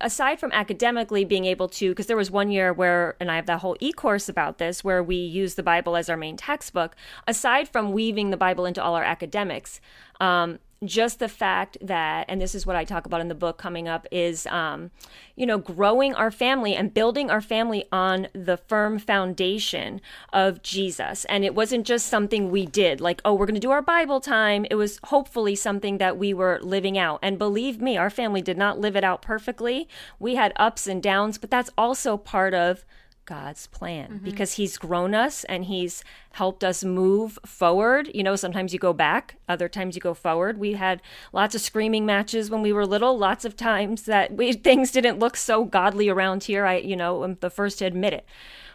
aside 0.00 0.40
from 0.40 0.52
academically 0.52 1.24
being 1.24 1.44
able 1.44 1.68
to, 1.68 1.90
because 1.90 2.06
there 2.06 2.16
was 2.16 2.30
one 2.30 2.50
year 2.50 2.72
where, 2.72 3.16
and 3.20 3.30
I 3.30 3.36
have 3.36 3.46
that 3.46 3.60
whole 3.60 3.76
e 3.80 3.92
course 3.92 4.28
about 4.28 4.58
this, 4.58 4.82
where 4.82 5.02
we 5.02 5.16
use 5.16 5.54
the 5.54 5.62
Bible 5.62 5.96
as 5.96 6.08
our 6.08 6.16
main 6.16 6.36
textbook, 6.36 6.96
aside 7.26 7.68
from 7.68 7.92
weaving 7.92 8.30
the 8.30 8.36
Bible 8.36 8.64
into 8.66 8.82
all 8.82 8.94
our 8.94 9.04
academics, 9.04 9.80
um, 10.20 10.58
just 10.84 11.18
the 11.18 11.28
fact 11.28 11.76
that, 11.82 12.24
and 12.28 12.40
this 12.40 12.54
is 12.54 12.66
what 12.66 12.76
I 12.76 12.84
talk 12.84 13.04
about 13.04 13.20
in 13.20 13.28
the 13.28 13.34
book 13.34 13.58
coming 13.58 13.86
up, 13.86 14.06
is, 14.10 14.46
um, 14.46 14.90
you 15.36 15.44
know, 15.44 15.58
growing 15.58 16.14
our 16.14 16.30
family 16.30 16.74
and 16.74 16.94
building 16.94 17.30
our 17.30 17.42
family 17.42 17.84
on 17.92 18.28
the 18.32 18.56
firm 18.56 18.98
foundation 18.98 20.00
of 20.32 20.62
Jesus. 20.62 21.26
And 21.26 21.44
it 21.44 21.54
wasn't 21.54 21.86
just 21.86 22.06
something 22.06 22.50
we 22.50 22.64
did, 22.64 23.00
like, 23.00 23.20
oh, 23.24 23.34
we're 23.34 23.46
going 23.46 23.54
to 23.54 23.60
do 23.60 23.70
our 23.70 23.82
Bible 23.82 24.20
time. 24.20 24.64
It 24.70 24.76
was 24.76 24.98
hopefully 25.04 25.54
something 25.54 25.98
that 25.98 26.16
we 26.16 26.32
were 26.32 26.58
living 26.62 26.96
out. 26.96 27.18
And 27.22 27.38
believe 27.38 27.80
me, 27.80 27.98
our 27.98 28.10
family 28.10 28.40
did 28.40 28.56
not 28.56 28.80
live 28.80 28.96
it 28.96 29.04
out 29.04 29.20
perfectly. 29.20 29.86
We 30.18 30.36
had 30.36 30.52
ups 30.56 30.86
and 30.86 31.02
downs, 31.02 31.36
but 31.36 31.50
that's 31.50 31.70
also 31.76 32.16
part 32.16 32.54
of 32.54 32.86
God's 33.30 33.68
plan 33.68 34.08
mm-hmm. 34.08 34.24
because 34.24 34.54
He's 34.54 34.76
grown 34.76 35.14
us 35.14 35.44
and 35.44 35.66
He's 35.66 36.02
helped 36.32 36.64
us 36.64 36.82
move 36.82 37.38
forward. 37.46 38.10
You 38.12 38.24
know, 38.24 38.34
sometimes 38.34 38.72
you 38.72 38.80
go 38.80 38.92
back, 38.92 39.36
other 39.48 39.68
times 39.68 39.94
you 39.94 40.00
go 40.00 40.14
forward. 40.14 40.58
We 40.58 40.72
had 40.72 41.00
lots 41.32 41.54
of 41.54 41.60
screaming 41.60 42.04
matches 42.04 42.50
when 42.50 42.60
we 42.60 42.72
were 42.72 42.84
little, 42.84 43.16
lots 43.16 43.44
of 43.44 43.54
times 43.56 44.02
that 44.02 44.32
we, 44.32 44.52
things 44.70 44.90
didn't 44.90 45.20
look 45.20 45.36
so 45.36 45.64
godly 45.64 46.08
around 46.08 46.42
here. 46.42 46.66
I, 46.66 46.78
you 46.78 46.96
know, 46.96 47.22
am 47.22 47.36
the 47.38 47.50
first 47.50 47.78
to 47.78 47.84
admit 47.84 48.14
it. 48.14 48.26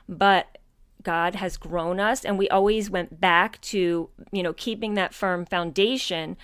But 0.08 0.58
God 1.04 1.36
has 1.36 1.58
grown 1.58 2.00
us 2.00 2.24
and 2.24 2.38
we 2.38 2.48
always 2.48 2.90
went 2.90 3.20
back 3.20 3.60
to, 3.62 4.10
you 4.32 4.42
know, 4.42 4.54
keeping 4.54 4.94
that 4.94 5.14
firm 5.14 5.46
foundation 5.46 6.38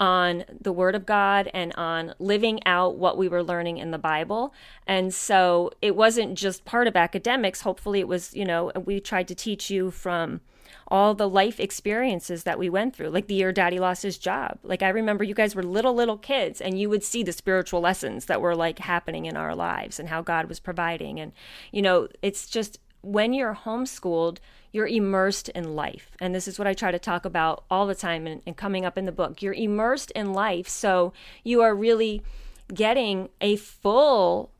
on 0.00 0.44
the 0.60 0.72
Word 0.72 0.94
of 0.94 1.06
God 1.06 1.50
and 1.52 1.72
on 1.74 2.14
living 2.18 2.60
out 2.66 2.96
what 2.96 3.18
we 3.18 3.28
were 3.28 3.42
learning 3.42 3.78
in 3.78 3.90
the 3.90 3.98
Bible. 3.98 4.54
And 4.86 5.12
so 5.12 5.72
it 5.82 5.96
wasn't 5.96 6.38
just 6.38 6.64
part 6.64 6.86
of 6.86 6.96
academics. 6.96 7.62
Hopefully, 7.62 8.00
it 8.00 8.08
was, 8.08 8.34
you 8.34 8.44
know, 8.44 8.72
we 8.84 9.00
tried 9.00 9.28
to 9.28 9.34
teach 9.34 9.70
you 9.70 9.90
from 9.90 10.40
all 10.90 11.14
the 11.14 11.28
life 11.28 11.60
experiences 11.60 12.44
that 12.44 12.58
we 12.58 12.70
went 12.70 12.96
through, 12.96 13.10
like 13.10 13.26
the 13.26 13.34
year 13.34 13.52
daddy 13.52 13.78
lost 13.78 14.02
his 14.02 14.16
job. 14.16 14.58
Like, 14.62 14.82
I 14.82 14.88
remember 14.88 15.22
you 15.22 15.34
guys 15.34 15.54
were 15.54 15.62
little, 15.62 15.94
little 15.94 16.16
kids, 16.16 16.60
and 16.62 16.80
you 16.80 16.88
would 16.88 17.04
see 17.04 17.22
the 17.22 17.32
spiritual 17.32 17.80
lessons 17.80 18.24
that 18.24 18.40
were 18.40 18.56
like 18.56 18.78
happening 18.78 19.26
in 19.26 19.36
our 19.36 19.54
lives 19.54 20.00
and 20.00 20.08
how 20.08 20.22
God 20.22 20.46
was 20.48 20.60
providing. 20.60 21.20
And, 21.20 21.32
you 21.72 21.82
know, 21.82 22.08
it's 22.22 22.46
just 22.46 22.78
when 23.02 23.34
you're 23.34 23.54
homeschooled, 23.54 24.38
you're 24.72 24.86
immersed 24.86 25.48
in 25.50 25.74
life. 25.74 26.10
And 26.20 26.34
this 26.34 26.48
is 26.48 26.58
what 26.58 26.68
I 26.68 26.74
try 26.74 26.90
to 26.90 26.98
talk 26.98 27.24
about 27.24 27.64
all 27.70 27.86
the 27.86 27.94
time 27.94 28.26
and, 28.26 28.42
and, 28.46 28.56
coming 28.56 28.84
up 28.84 28.98
in 28.98 29.06
the 29.06 29.12
book. 29.12 29.42
You're 29.42 29.54
immersed 29.54 30.10
in 30.12 30.32
life. 30.32 30.68
So 30.68 31.12
you 31.44 31.60
are 31.62 31.74
really 31.74 32.22
getting 32.72 33.28
a 33.40 33.56
full 33.56 34.50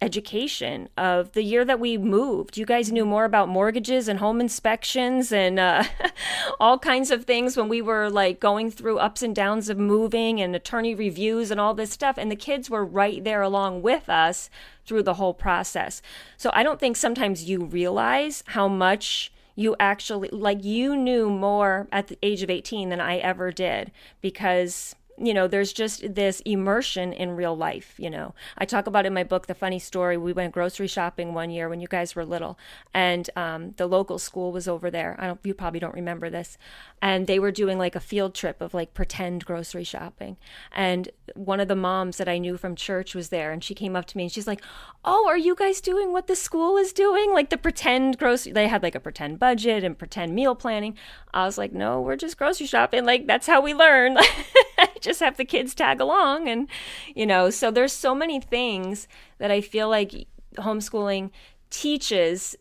education 0.00 0.88
of 0.96 1.32
the 1.32 1.42
year 1.42 1.64
that 1.64 1.80
we 1.80 1.98
moved. 1.98 2.56
You 2.56 2.64
guys 2.64 2.92
knew 2.92 3.04
more 3.04 3.24
about 3.24 3.48
mortgages 3.48 4.06
and 4.06 4.20
home 4.20 4.40
inspections 4.40 5.32
and 5.32 5.58
uh, 5.58 5.84
all 6.60 6.78
kinds 6.78 7.10
of 7.10 7.24
things 7.24 7.56
when 7.56 7.68
we 7.68 7.82
were 7.82 8.08
like 8.08 8.38
going 8.38 8.70
through 8.70 8.98
ups 8.98 9.22
and 9.22 9.34
downs 9.34 9.68
of 9.68 9.78
moving 9.78 10.40
and 10.40 10.54
attorney 10.54 10.94
reviews 10.94 11.50
and 11.50 11.58
all 11.58 11.74
this 11.74 11.90
stuff. 11.90 12.16
And 12.16 12.30
the 12.30 12.36
kids 12.36 12.70
were 12.70 12.84
right 12.84 13.22
there 13.24 13.42
along 13.42 13.82
with 13.82 14.08
us 14.08 14.50
through 14.86 15.02
the 15.02 15.14
whole 15.14 15.34
process. 15.34 16.00
So 16.36 16.50
I 16.54 16.62
don't 16.62 16.78
think 16.78 16.96
sometimes 16.96 17.44
you 17.44 17.64
realize 17.64 18.44
how 18.48 18.68
much 18.68 19.32
you 19.58 19.74
actually 19.80 20.28
like 20.30 20.62
you 20.62 20.94
knew 20.94 21.28
more 21.28 21.88
at 21.90 22.06
the 22.06 22.16
age 22.22 22.44
of 22.44 22.48
18 22.48 22.90
than 22.90 23.00
I 23.00 23.16
ever 23.16 23.50
did 23.50 23.90
because 24.20 24.94
you 25.20 25.34
know, 25.34 25.48
there's 25.48 25.72
just 25.72 26.14
this 26.14 26.40
immersion 26.40 27.12
in 27.12 27.32
real 27.32 27.56
life, 27.56 27.94
you 27.98 28.10
know. 28.10 28.34
I 28.56 28.64
talk 28.64 28.86
about 28.86 29.06
in 29.06 29.14
my 29.14 29.24
book 29.24 29.46
the 29.46 29.54
funny 29.54 29.78
story. 29.78 30.16
We 30.16 30.32
went 30.32 30.52
grocery 30.52 30.86
shopping 30.86 31.34
one 31.34 31.50
year 31.50 31.68
when 31.68 31.80
you 31.80 31.88
guys 31.88 32.14
were 32.14 32.24
little, 32.24 32.58
and 32.94 33.28
um, 33.36 33.74
the 33.76 33.86
local 33.86 34.18
school 34.18 34.52
was 34.52 34.68
over 34.68 34.90
there. 34.90 35.16
I 35.18 35.26
don't, 35.26 35.40
you 35.42 35.54
probably 35.54 35.80
don't 35.80 35.94
remember 35.94 36.30
this, 36.30 36.56
and 37.02 37.26
they 37.26 37.38
were 37.38 37.50
doing 37.50 37.78
like 37.78 37.96
a 37.96 38.00
field 38.00 38.34
trip 38.34 38.60
of 38.60 38.74
like 38.74 38.94
pretend 38.94 39.44
grocery 39.44 39.84
shopping. 39.84 40.36
And 40.72 41.08
one 41.34 41.60
of 41.60 41.68
the 41.68 41.76
moms 41.76 42.16
that 42.18 42.28
I 42.28 42.38
knew 42.38 42.56
from 42.56 42.76
church 42.76 43.14
was 43.14 43.30
there, 43.30 43.50
and 43.52 43.62
she 43.62 43.74
came 43.74 43.96
up 43.96 44.06
to 44.06 44.16
me 44.16 44.24
and 44.24 44.32
she's 44.32 44.46
like, 44.46 44.62
"Oh, 45.04 45.26
are 45.28 45.38
you 45.38 45.54
guys 45.54 45.80
doing 45.80 46.12
what 46.12 46.26
the 46.26 46.36
school 46.36 46.76
is 46.76 46.92
doing? 46.92 47.32
Like 47.32 47.50
the 47.50 47.58
pretend 47.58 48.18
grocery? 48.18 48.52
They 48.52 48.68
had 48.68 48.82
like 48.82 48.94
a 48.94 49.00
pretend 49.00 49.38
budget 49.38 49.84
and 49.84 49.98
pretend 49.98 50.34
meal 50.34 50.54
planning." 50.54 50.96
I 51.34 51.44
was 51.44 51.58
like, 51.58 51.72
"No, 51.72 52.00
we're 52.00 52.16
just 52.16 52.38
grocery 52.38 52.66
shopping. 52.66 53.04
Like 53.04 53.26
that's 53.26 53.46
how 53.46 53.60
we 53.60 53.74
learn." 53.74 54.16
just 55.02 55.20
have 55.20 55.36
the 55.36 55.44
kids 55.44 55.74
tag 55.74 56.00
along 56.00 56.48
and 56.48 56.68
you 57.14 57.26
know 57.26 57.50
so 57.50 57.70
there's 57.70 57.92
so 57.92 58.14
many 58.14 58.40
things 58.40 59.08
that 59.38 59.50
i 59.50 59.60
feel 59.60 59.88
like 59.88 60.26
homeschooling 60.56 61.30
teaches 61.70 62.56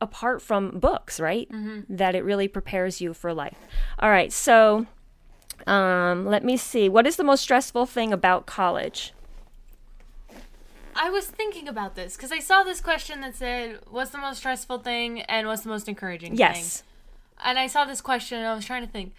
apart 0.00 0.42
from 0.42 0.78
books 0.78 1.20
right 1.20 1.48
mm-hmm. 1.50 1.80
that 1.88 2.14
it 2.14 2.24
really 2.24 2.48
prepares 2.48 3.00
you 3.00 3.14
for 3.14 3.32
life 3.32 3.58
all 3.98 4.10
right 4.10 4.32
so 4.32 4.86
um, 5.64 6.26
let 6.26 6.42
me 6.42 6.56
see 6.56 6.88
what 6.88 7.06
is 7.06 7.16
the 7.16 7.24
most 7.24 7.42
stressful 7.42 7.86
thing 7.86 8.12
about 8.12 8.46
college 8.46 9.12
I 10.94 11.10
was 11.10 11.26
thinking 11.26 11.68
about 11.68 11.94
this 11.94 12.16
because 12.16 12.32
I 12.32 12.38
saw 12.38 12.62
this 12.62 12.80
question 12.80 13.20
that 13.22 13.34
said, 13.34 13.80
"What's 13.90 14.10
the 14.10 14.18
most 14.18 14.38
stressful 14.38 14.78
thing 14.80 15.22
and 15.22 15.46
what's 15.46 15.62
the 15.62 15.68
most 15.68 15.88
encouraging 15.88 16.36
yes. 16.36 16.78
thing?" 16.78 16.88
And 17.44 17.58
I 17.58 17.66
saw 17.66 17.84
this 17.84 18.00
question 18.00 18.38
and 18.38 18.46
I 18.46 18.54
was 18.54 18.64
trying 18.64 18.84
to 18.84 18.90
think. 18.90 19.14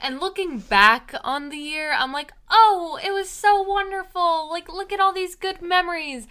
And 0.00 0.20
looking 0.20 0.58
back 0.58 1.14
on 1.24 1.48
the 1.48 1.56
year, 1.56 1.92
I'm 1.92 2.12
like, 2.12 2.32
oh, 2.50 2.98
it 3.02 3.12
was 3.12 3.28
so 3.28 3.62
wonderful. 3.62 4.48
Like, 4.50 4.68
look 4.72 4.92
at 4.92 5.00
all 5.00 5.12
these 5.12 5.34
good 5.34 5.62
memories. 5.62 6.26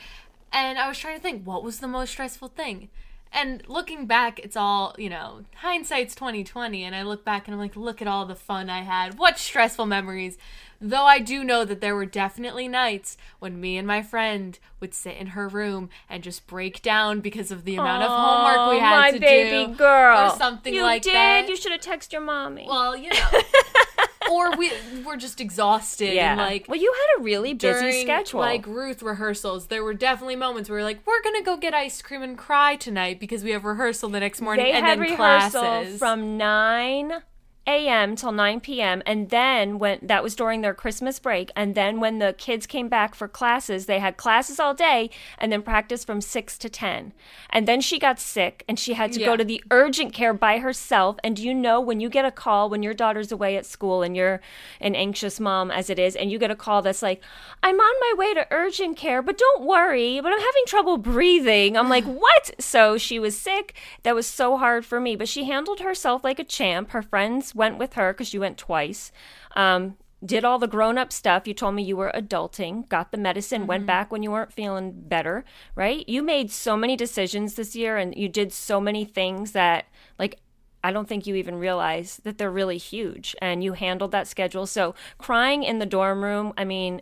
And 0.53 0.78
I 0.78 0.88
was 0.88 0.97
trying 0.97 1.16
to 1.18 1.22
think, 1.22 1.43
what 1.43 1.63
was 1.63 1.80
the 1.80 1.88
most 1.88 2.11
stressful 2.11 2.49
thing? 2.49 2.89
And 3.34 3.68
looking 3.68 4.05
back, 4.05 4.39
it's 4.39 4.55
all, 4.55 4.95
you 4.97 5.09
know, 5.09 5.41
hindsight's 5.55 6.16
2020. 6.16 6.84
And 6.84 6.95
I 6.95 7.01
look 7.01 7.26
back 7.26 7.47
and 7.47 7.53
I'm 7.53 7.59
like, 7.59 7.76
look 7.76 8.01
at 8.01 8.07
all 8.07 8.26
the 8.26 8.36
fun 8.36 8.70
I 8.70 8.84
had. 8.84 9.18
What 9.18 9.38
stressful 9.38 9.86
memories. 9.88 10.38
Though 10.82 11.05
I 11.05 11.19
do 11.19 11.43
know 11.43 11.65
that 11.65 11.82
there 11.82 11.95
were 11.95 12.05
definitely 12.05 12.67
nights 12.67 13.17
when 13.39 13.59
me 13.59 13.78
and 13.78 13.88
my 13.88 14.01
friend 14.01 14.57
would 14.80 14.93
sit 14.93 15.17
in 15.17 15.28
her 15.28 15.47
room 15.47 15.89
and 16.09 16.23
just 16.23 16.47
break 16.47 16.82
down 16.82 17.21
because 17.21 17.51
of 17.51 17.65
the 17.65 17.76
amount 17.76 18.03
of 18.03 18.09
homework 18.09 18.71
we 18.71 18.80
had 18.80 18.97
my 18.97 19.11
to 19.11 19.19
baby 19.19 19.73
girl. 19.73 20.32
or 20.32 20.38
something 20.38 20.73
you 20.73 20.84
like 20.84 21.01
did. 21.01 21.13
that. 21.13 21.47
You 21.47 21.55
should 21.55 21.71
have 21.71 21.82
texted 21.82 22.13
your 22.13 22.21
mommy. 22.21 22.65
Well, 22.67 22.95
you 22.95 23.09
know. 23.09 23.41
or 24.32 24.55
we 24.57 24.71
we're 25.05 25.17
just 25.17 25.39
exhausted 25.39 26.13
yeah. 26.13 26.32
and 26.32 26.41
like 26.41 26.65
well 26.67 26.80
you 26.80 26.91
had 26.93 27.21
a 27.21 27.23
really 27.23 27.53
busy 27.53 27.80
during, 27.80 28.01
schedule 28.01 28.39
like 28.39 28.65
ruth 28.65 29.03
rehearsals 29.03 29.67
there 29.67 29.84
were 29.84 29.93
definitely 29.93 30.36
moments 30.36 30.69
where 30.69 30.78
we 30.78 30.82
are 30.82 30.86
like 30.86 31.05
we're 31.05 31.21
gonna 31.21 31.43
go 31.43 31.57
get 31.57 31.73
ice 31.73 32.01
cream 32.01 32.23
and 32.23 32.38
cry 32.38 32.76
tonight 32.76 33.19
because 33.19 33.43
we 33.43 33.51
have 33.51 33.65
rehearsal 33.65 34.09
the 34.09 34.19
next 34.19 34.41
morning 34.41 34.65
they 34.65 34.71
and 34.71 34.86
had 34.86 34.99
then 34.99 35.11
rehearsal 35.11 35.61
classes 35.61 35.99
from 35.99 36.38
9 36.38 37.21
a.m. 37.68 38.16
till 38.16 38.32
9 38.32 38.59
p.m. 38.59 39.01
And 39.05 39.30
then 39.30 39.80
when 39.80 39.99
that 40.01 40.24
was 40.24 40.36
during 40.36 40.61
their 40.61 40.74
Christmas 40.74 41.20
break. 41.20 41.51
And 41.55 41.74
then 41.74 41.99
when 41.99 42.20
the 42.20 42.34
kids 42.38 42.68
came 42.68 42.88
back 42.88 43.16
for 43.16 43.28
classes, 43.28 43.86
they 43.86 43.99
had 43.99 44.18
classes 44.18 44.59
all 44.59 44.74
day 44.74 45.09
and 45.38 45.51
then 45.51 45.61
practice 45.61 46.03
from 46.03 46.22
6 46.22 46.57
to 46.57 46.70
10. 46.70 47.13
And 47.49 47.68
then 47.68 47.82
she 47.82 47.97
got 47.97 48.20
sick 48.20 48.63
and 48.68 48.78
she 48.80 48.93
had 48.93 49.11
to 49.13 49.20
yeah. 49.20 49.26
go 49.26 49.38
to 49.38 49.43
the 49.43 49.63
urgent 49.72 50.13
care 50.13 50.34
by 50.34 50.59
herself. 50.59 51.18
And 51.24 51.36
do 51.36 51.43
you 51.43 51.53
know 51.53 51.82
when 51.82 51.99
you 51.99 52.09
get 52.09 52.26
a 52.26 52.32
call 52.32 52.70
when 52.70 52.84
your 52.84 52.93
daughter's 52.93 53.32
away 53.32 53.57
at 53.57 53.66
school 53.66 54.03
and 54.03 54.16
you're 54.16 54.41
an 54.80 54.95
anxious 54.95 55.39
mom 55.39 55.72
as 55.72 55.89
it 55.89 55.97
is, 55.97 56.16
and 56.16 56.32
you 56.32 56.38
get 56.38 56.51
a 56.51 56.55
call 56.55 56.82
that's 56.82 57.01
like, 57.01 57.22
I'm 57.63 57.80
on 57.80 57.95
my 57.99 58.13
way 58.18 58.34
to 58.36 58.47
urgent 58.51 58.97
care, 58.97 59.22
but 59.22 59.38
don't 59.38 59.63
worry, 59.63 60.20
but 60.22 60.32
I'm 60.32 60.39
having 60.39 60.63
trouble 60.68 60.97
breathing. 60.97 61.78
I'm 61.78 61.89
like, 61.89 62.03
what? 62.05 62.51
So 62.59 62.97
she 62.97 63.18
was 63.18 63.36
sick. 63.38 63.74
That 64.03 64.13
was 64.13 64.28
so 64.28 64.57
hard 64.57 64.86
for 64.86 64.99
me, 64.99 65.16
but 65.16 65.28
she 65.28 65.45
handled 65.45 65.80
herself 65.80 66.24
like 66.24 66.39
a 66.39 66.43
champ. 66.43 66.91
Her 66.91 67.01
friends 67.01 67.55
went 67.56 67.80
with 67.80 67.93
her 67.93 68.14
because 68.14 68.34
you 68.34 68.41
went 68.41 68.58
twice. 68.58 69.12
Um, 69.56 69.97
did 70.24 70.45
all 70.45 70.60
the 70.60 70.68
grown 70.68 70.97
up 70.97 71.12
stuff. 71.12 71.47
You 71.47 71.53
told 71.53 71.76
me 71.76 71.84
you 71.84 71.97
were 71.97 72.12
adulting, 72.14 72.88
got 72.89 73.12
the 73.12 73.18
medicine, 73.18 73.62
mm-hmm. 73.62 73.70
went 73.70 73.86
back 73.86 74.12
when 74.12 74.24
you 74.24 74.32
weren't 74.32 74.53
feeling 74.53 74.91
better, 74.95 75.45
right? 75.76 76.08
You 76.08 76.24
made 76.24 76.51
so 76.51 76.76
many 76.76 76.95
decisions 76.95 77.56
this 77.56 77.76
year 77.76 77.97
and 77.97 78.16
you 78.16 78.30
did 78.30 78.51
so 78.51 78.80
many 78.80 79.06
things 79.06 79.51
that, 79.51 79.86
like, 80.18 80.39
I 80.84 80.91
don't 80.91 81.08
think 81.08 81.26
you 81.26 81.36
even 81.36 81.56
realize 81.56 82.18
that 82.24 82.38
they're 82.38 82.51
really 82.51 82.78
huge 82.78 83.36
and 83.41 83.64
you 83.64 83.74
handled 83.74 84.12
that 84.12 84.28
schedule. 84.28 84.68
So, 84.68 84.95
crying 85.18 85.64
in 85.64 85.80
the 85.80 85.86
dorm 85.86 86.24
room, 86.24 86.53
I 86.58 86.64
mean, 86.64 87.01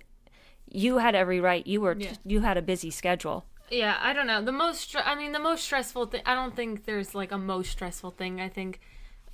you 0.70 1.00
had 1.00 1.16
every 1.16 1.40
right. 1.40 1.66
You 1.68 1.82
were, 1.82 1.96
yeah. 1.98 2.14
you 2.26 2.42
had 2.42 2.58
a 2.58 2.62
busy 2.62 2.90
schedule. 2.90 3.46
Yeah, 3.70 3.98
I 4.00 4.14
don't 4.14 4.28
know. 4.28 4.42
The 4.42 4.52
most, 4.52 4.96
I 4.96 5.16
mean, 5.16 5.32
the 5.32 5.40
most 5.40 5.64
stressful 5.64 6.08
thing, 6.08 6.22
I 6.26 6.36
don't 6.36 6.56
think 6.56 6.86
there's 6.86 7.16
like 7.16 7.32
a 7.32 7.38
most 7.38 7.72
stressful 7.72 8.12
thing. 8.12 8.40
I 8.40 8.50
think 8.50 8.80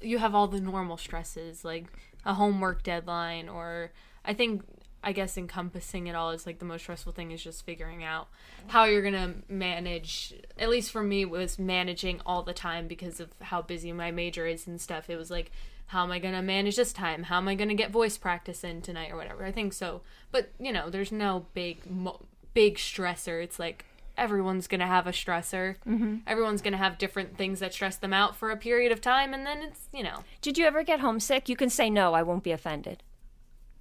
you 0.01 0.17
have 0.17 0.35
all 0.35 0.47
the 0.47 0.61
normal 0.61 0.97
stresses, 0.97 1.63
like 1.65 1.85
a 2.25 2.33
homework 2.33 2.83
deadline, 2.83 3.49
or 3.49 3.91
I 4.25 4.33
think, 4.33 4.63
I 5.03 5.13
guess 5.13 5.37
encompassing 5.37 6.07
it 6.07 6.15
all 6.15 6.31
is 6.31 6.45
like 6.45 6.59
the 6.59 6.65
most 6.65 6.81
stressful 6.81 7.13
thing 7.13 7.31
is 7.31 7.43
just 7.43 7.65
figuring 7.65 8.03
out 8.03 8.27
how 8.67 8.85
you're 8.85 9.01
gonna 9.01 9.35
manage. 9.47 10.33
At 10.57 10.69
least 10.69 10.91
for 10.91 11.03
me, 11.03 11.25
was 11.25 11.57
managing 11.57 12.21
all 12.25 12.43
the 12.43 12.53
time 12.53 12.87
because 12.87 13.19
of 13.19 13.29
how 13.41 13.61
busy 13.61 13.91
my 13.93 14.11
major 14.11 14.45
is 14.45 14.67
and 14.67 14.79
stuff. 14.79 15.09
It 15.09 15.15
was 15.15 15.31
like, 15.31 15.51
how 15.87 16.03
am 16.03 16.11
I 16.11 16.19
gonna 16.19 16.41
manage 16.41 16.75
this 16.75 16.93
time? 16.93 17.23
How 17.23 17.37
am 17.37 17.47
I 17.47 17.55
gonna 17.55 17.75
get 17.75 17.91
voice 17.91 18.17
practice 18.17 18.63
in 18.63 18.81
tonight 18.81 19.11
or 19.11 19.15
whatever? 19.15 19.45
I 19.45 19.51
think 19.51 19.73
so. 19.73 20.01
But 20.31 20.51
you 20.59 20.71
know, 20.71 20.89
there's 20.89 21.11
no 21.11 21.45
big, 21.53 21.89
mo- 21.89 22.21
big 22.53 22.75
stressor. 22.75 23.41
It's 23.41 23.57
like 23.57 23.85
everyone's 24.19 24.67
going 24.67 24.79
to 24.81 24.87
have 24.87 25.07
a 25.07 25.11
stressor. 25.11 25.75
Mm-hmm. 25.87 26.17
Everyone's 26.27 26.61
going 26.61 26.73
to 26.73 26.77
have 26.77 26.97
different 26.97 27.37
things 27.37 27.59
that 27.59 27.73
stress 27.73 27.97
them 27.97 28.13
out 28.13 28.35
for 28.35 28.51
a 28.51 28.57
period 28.57 28.91
of 28.91 29.01
time, 29.01 29.33
and 29.33 29.45
then 29.45 29.59
it's, 29.63 29.87
you 29.93 30.03
know. 30.03 30.23
Did 30.41 30.57
you 30.57 30.65
ever 30.65 30.83
get 30.83 30.99
homesick? 30.99 31.49
You 31.49 31.55
can 31.55 31.69
say 31.69 31.89
no, 31.89 32.13
I 32.13 32.23
won't 32.23 32.43
be 32.43 32.51
offended. 32.51 33.03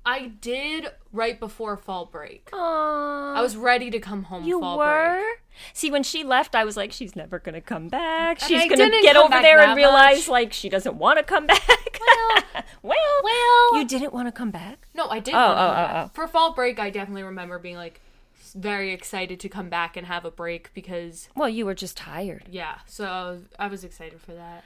I 0.06 0.28
did 0.40 0.90
right 1.12 1.38
before 1.38 1.76
fall 1.76 2.06
break. 2.06 2.50
Aww. 2.52 3.36
I 3.36 3.42
was 3.42 3.56
ready 3.56 3.90
to 3.90 3.98
come 3.98 4.22
home. 4.22 4.44
You 4.44 4.60
fall 4.60 4.78
were? 4.78 5.16
break. 5.16 5.42
See, 5.74 5.90
when 5.90 6.02
she 6.02 6.24
left, 6.24 6.54
I 6.54 6.64
was 6.64 6.78
like, 6.78 6.92
she's 6.92 7.14
never 7.14 7.38
going 7.38 7.54
to 7.56 7.60
come 7.60 7.88
back. 7.88 8.40
And 8.40 8.48
She's 8.48 8.62
I 8.62 8.68
to 8.68 9.00
get 9.02 9.16
over 9.16 9.42
there 9.42 9.60
and 9.60 9.76
realize, 9.76 10.18
much. 10.20 10.28
like, 10.28 10.52
she 10.54 10.70
doesn't 10.70 10.96
want 10.96 11.18
to 11.18 11.24
come 11.24 11.46
back. 11.46 12.00
Well, 12.00 12.44
well, 12.82 13.20
well. 13.22 13.76
you 13.78 13.84
didn't 13.86 14.14
want 14.14 14.28
to 14.28 14.32
come 14.32 14.50
back? 14.50 14.86
No, 14.94 15.08
I 15.08 15.18
did. 15.18 15.34
Oh, 15.34 15.38
oh, 15.38 15.74
oh, 15.76 15.92
oh. 16.04 16.10
For 16.14 16.26
fall 16.26 16.54
break, 16.54 16.78
I 16.78 16.90
definitely 16.90 17.24
remember 17.24 17.58
being 17.58 17.76
like 17.76 18.00
very 18.58 18.92
excited 18.92 19.38
to 19.40 19.48
come 19.48 19.68
back 19.68 19.96
and 19.96 20.06
have 20.06 20.24
a 20.24 20.30
break 20.30 20.72
because 20.74 21.28
Well, 21.36 21.48
you 21.48 21.64
were 21.66 21.74
just 21.74 21.96
tired. 21.96 22.44
yeah. 22.50 22.78
So 22.86 23.04
I 23.06 23.30
was, 23.30 23.42
I 23.58 23.66
was 23.68 23.84
excited 23.84 24.20
for 24.20 24.32
that. 24.34 24.64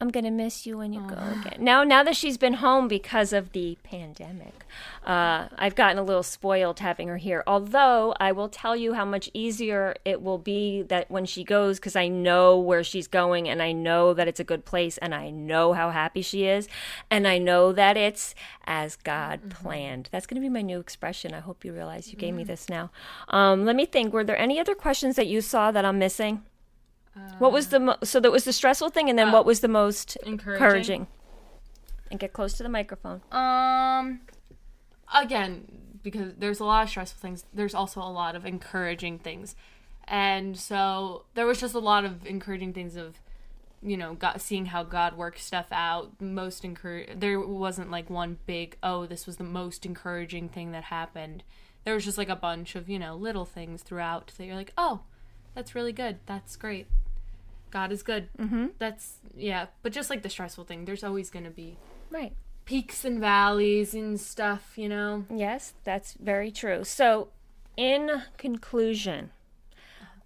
I'm 0.00 0.10
gonna 0.10 0.30
miss 0.30 0.64
you 0.64 0.78
when 0.78 0.92
you 0.92 1.00
go 1.00 1.16
again. 1.16 1.56
Now, 1.58 1.82
now 1.82 2.04
that 2.04 2.14
she's 2.14 2.38
been 2.38 2.54
home 2.54 2.86
because 2.86 3.32
of 3.32 3.50
the 3.50 3.76
pandemic, 3.82 4.64
uh, 5.04 5.48
I've 5.58 5.74
gotten 5.74 5.98
a 5.98 6.04
little 6.04 6.22
spoiled 6.22 6.78
having 6.78 7.08
her 7.08 7.16
here. 7.16 7.42
Although 7.48 8.14
I 8.20 8.30
will 8.30 8.48
tell 8.48 8.76
you 8.76 8.94
how 8.94 9.04
much 9.04 9.28
easier 9.34 9.96
it 10.04 10.22
will 10.22 10.38
be 10.38 10.82
that 10.82 11.10
when 11.10 11.24
she 11.24 11.42
goes, 11.42 11.80
because 11.80 11.96
I 11.96 12.06
know 12.06 12.56
where 12.56 12.84
she's 12.84 13.08
going, 13.08 13.48
and 13.48 13.60
I 13.60 13.72
know 13.72 14.14
that 14.14 14.28
it's 14.28 14.38
a 14.38 14.44
good 14.44 14.64
place, 14.64 14.98
and 14.98 15.12
I 15.12 15.30
know 15.30 15.72
how 15.72 15.90
happy 15.90 16.22
she 16.22 16.44
is, 16.44 16.68
and 17.10 17.26
I 17.26 17.38
know 17.38 17.72
that 17.72 17.96
it's 17.96 18.36
as 18.66 18.94
God 18.94 19.50
planned. 19.50 20.08
That's 20.12 20.26
gonna 20.28 20.40
be 20.40 20.48
my 20.48 20.62
new 20.62 20.78
expression. 20.78 21.34
I 21.34 21.40
hope 21.40 21.64
you 21.64 21.72
realize 21.72 22.12
you 22.12 22.18
gave 22.18 22.34
me 22.34 22.44
this 22.44 22.68
now. 22.68 22.92
Um, 23.28 23.64
let 23.64 23.74
me 23.74 23.84
think. 23.84 24.12
Were 24.12 24.24
there 24.24 24.38
any 24.38 24.60
other 24.60 24.76
questions 24.76 25.16
that 25.16 25.26
you 25.26 25.40
saw 25.40 25.72
that 25.72 25.84
I'm 25.84 25.98
missing? 25.98 26.44
What 27.38 27.52
was 27.52 27.68
the 27.68 27.80
mo- 27.80 27.96
so 28.02 28.20
that 28.20 28.32
was 28.32 28.44
the 28.44 28.52
stressful 28.52 28.90
thing, 28.90 29.08
and 29.08 29.18
then 29.18 29.32
what 29.32 29.46
was 29.46 29.60
the 29.60 29.68
most 29.68 30.16
encouraging. 30.24 30.62
encouraging? 30.62 31.06
And 32.10 32.18
get 32.18 32.32
close 32.32 32.54
to 32.54 32.62
the 32.62 32.68
microphone. 32.68 33.20
Um, 33.30 34.20
again, 35.14 35.98
because 36.02 36.32
there's 36.36 36.58
a 36.58 36.64
lot 36.64 36.84
of 36.84 36.90
stressful 36.90 37.20
things, 37.20 37.44
there's 37.52 37.74
also 37.74 38.00
a 38.00 38.10
lot 38.10 38.34
of 38.34 38.44
encouraging 38.44 39.18
things, 39.18 39.54
and 40.04 40.58
so 40.58 41.24
there 41.34 41.46
was 41.46 41.60
just 41.60 41.74
a 41.74 41.80
lot 41.80 42.04
of 42.04 42.26
encouraging 42.26 42.72
things 42.72 42.96
of, 42.96 43.20
you 43.82 43.96
know, 43.96 44.14
God, 44.14 44.40
seeing 44.40 44.66
how 44.66 44.82
God 44.82 45.16
works 45.16 45.44
stuff 45.44 45.66
out. 45.70 46.20
Most 46.20 46.64
encourage. 46.64 47.20
There 47.20 47.38
wasn't 47.38 47.90
like 47.90 48.10
one 48.10 48.38
big 48.46 48.76
oh, 48.82 49.06
this 49.06 49.26
was 49.26 49.36
the 49.36 49.44
most 49.44 49.86
encouraging 49.86 50.48
thing 50.48 50.72
that 50.72 50.84
happened. 50.84 51.44
There 51.84 51.94
was 51.94 52.04
just 52.04 52.18
like 52.18 52.28
a 52.28 52.36
bunch 52.36 52.74
of 52.74 52.88
you 52.88 52.98
know 52.98 53.14
little 53.14 53.44
things 53.44 53.82
throughout 53.82 54.32
that 54.38 54.44
you're 54.44 54.56
like, 54.56 54.72
oh, 54.76 55.00
that's 55.54 55.74
really 55.74 55.92
good. 55.92 56.18
That's 56.26 56.56
great. 56.56 56.86
God 57.70 57.92
is 57.92 58.02
good. 58.02 58.28
Mm-hmm. 58.38 58.66
That's 58.78 59.18
yeah, 59.36 59.66
but 59.82 59.92
just 59.92 60.10
like 60.10 60.22
the 60.22 60.28
stressful 60.28 60.64
thing, 60.64 60.84
there's 60.84 61.04
always 61.04 61.30
gonna 61.30 61.50
be 61.50 61.76
Right. 62.10 62.32
peaks 62.64 63.04
and 63.04 63.20
valleys 63.20 63.94
and 63.94 64.18
stuff, 64.20 64.72
you 64.76 64.88
know. 64.88 65.24
Yes, 65.34 65.74
that's 65.84 66.14
very 66.14 66.50
true. 66.50 66.84
So, 66.84 67.28
in 67.76 68.22
conclusion, 68.36 69.30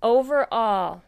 overall, 0.03 1.03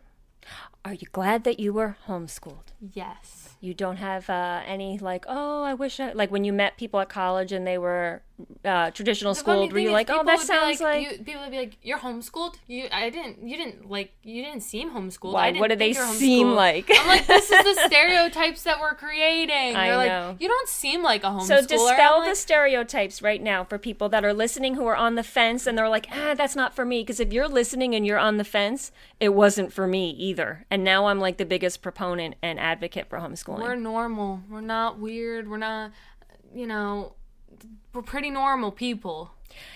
are 0.85 0.95
you 0.95 1.07
glad 1.13 1.45
that 1.45 1.59
you 1.61 1.73
were 1.73 1.97
homeschooled? 2.07 2.73
Yes. 2.93 3.57
You 3.61 3.73
don't 3.73 3.97
have 3.97 4.29
uh, 4.29 4.61
any 4.67 4.99
like, 4.99 5.25
oh, 5.27 5.63
I 5.63 5.73
wish 5.73 5.99
I 5.99 6.13
like 6.13 6.31
when 6.31 6.45
you 6.45 6.53
met 6.53 6.77
people 6.77 7.01
at 7.01 7.09
college 7.09 7.51
and 7.51 7.67
they 7.67 7.79
were 7.79 8.21
uh, 8.65 8.91
traditional 8.91 9.35
schooled. 9.35 9.73
Were 9.73 9.79
you 9.79 9.91
like, 9.91 10.11
oh, 10.11 10.23
that 10.25 10.41
sounds 10.41 10.81
like, 10.81 11.03
you, 11.03 11.19
people 11.25 11.41
would 11.41 11.51
be 11.51 11.59
like, 11.59 11.79
"You're 11.83 11.99
homeschooled? 11.99 12.57
You, 12.67 12.89
I 12.93 13.09
didn't, 13.09 13.47
you 13.47 13.57
didn't 13.57 13.89
like, 13.89 14.13
you 14.23 14.43
didn't 14.43 14.63
seem 14.63 14.91
homeschooled. 14.91 15.33
Why, 15.33 15.53
what 15.53 15.71
do 15.71 15.77
they 15.77 15.95
seem 15.95 16.53
like? 16.53 16.91
I'm 16.93 17.07
like, 17.07 17.27
this 17.27 17.51
is 17.51 17.65
the 17.65 17.83
stereotypes 17.87 18.65
that 18.65 18.81
we're 18.81 18.95
creating. 18.95 19.77
I 19.77 19.89
They're 19.89 19.97
like, 19.97 20.41
you 20.43 20.49
don't 20.49 20.69
seem 20.69 21.03
like 21.03 21.25
a 21.25 21.29
homeschooler. 21.29 21.47
So 21.47 21.67
dispel 21.67 22.21
I'm 22.21 22.29
the 22.29 22.35
stereotypes 22.35 23.23
right 23.23 23.43
now 23.43 23.65
for 23.65 23.79
people 23.79 24.09
that 24.11 24.25
are 24.25 24.35
listening 24.35 24.75
who 24.75 24.87
are 24.87 24.97
on 24.97 25.15
the 25.15 25.23
fence 25.23 25.67
and 25.67 25.79
they're 25.79 25.89
like, 25.89 26.09
ah, 26.13 26.35
that's 26.37 26.57
not 26.57 26.75
for 26.75 26.85
me. 26.85 27.01
Because 27.01 27.21
if 27.21 27.33
you're 27.33 27.49
listening 27.49 27.95
and 27.95 28.05
you're 28.05 28.19
on 28.19 28.37
the 28.37 28.45
fence, 28.45 28.93
it 29.21 29.31
wasn't 29.31 29.73
for 29.73 29.87
me 29.87 30.11
either. 30.11 30.67
And 30.71 30.85
now 30.85 31.07
I'm 31.07 31.21
like 31.21 31.39
the 31.39 31.47
biggest 31.47 31.81
proponent 31.81 32.35
and 32.43 32.59
advocate 32.59 32.74
for 33.09 33.19
homeschooling. 33.19 33.61
We're 33.61 33.77
normal. 33.77 34.41
We're 34.51 34.61
not 34.61 34.99
weird. 34.99 35.49
We're 35.49 35.59
not, 35.59 35.93
you 36.55 36.67
know, 36.67 37.15
we're 37.93 38.03
pretty 38.03 38.31
normal 38.31 38.73
people. 38.73 39.31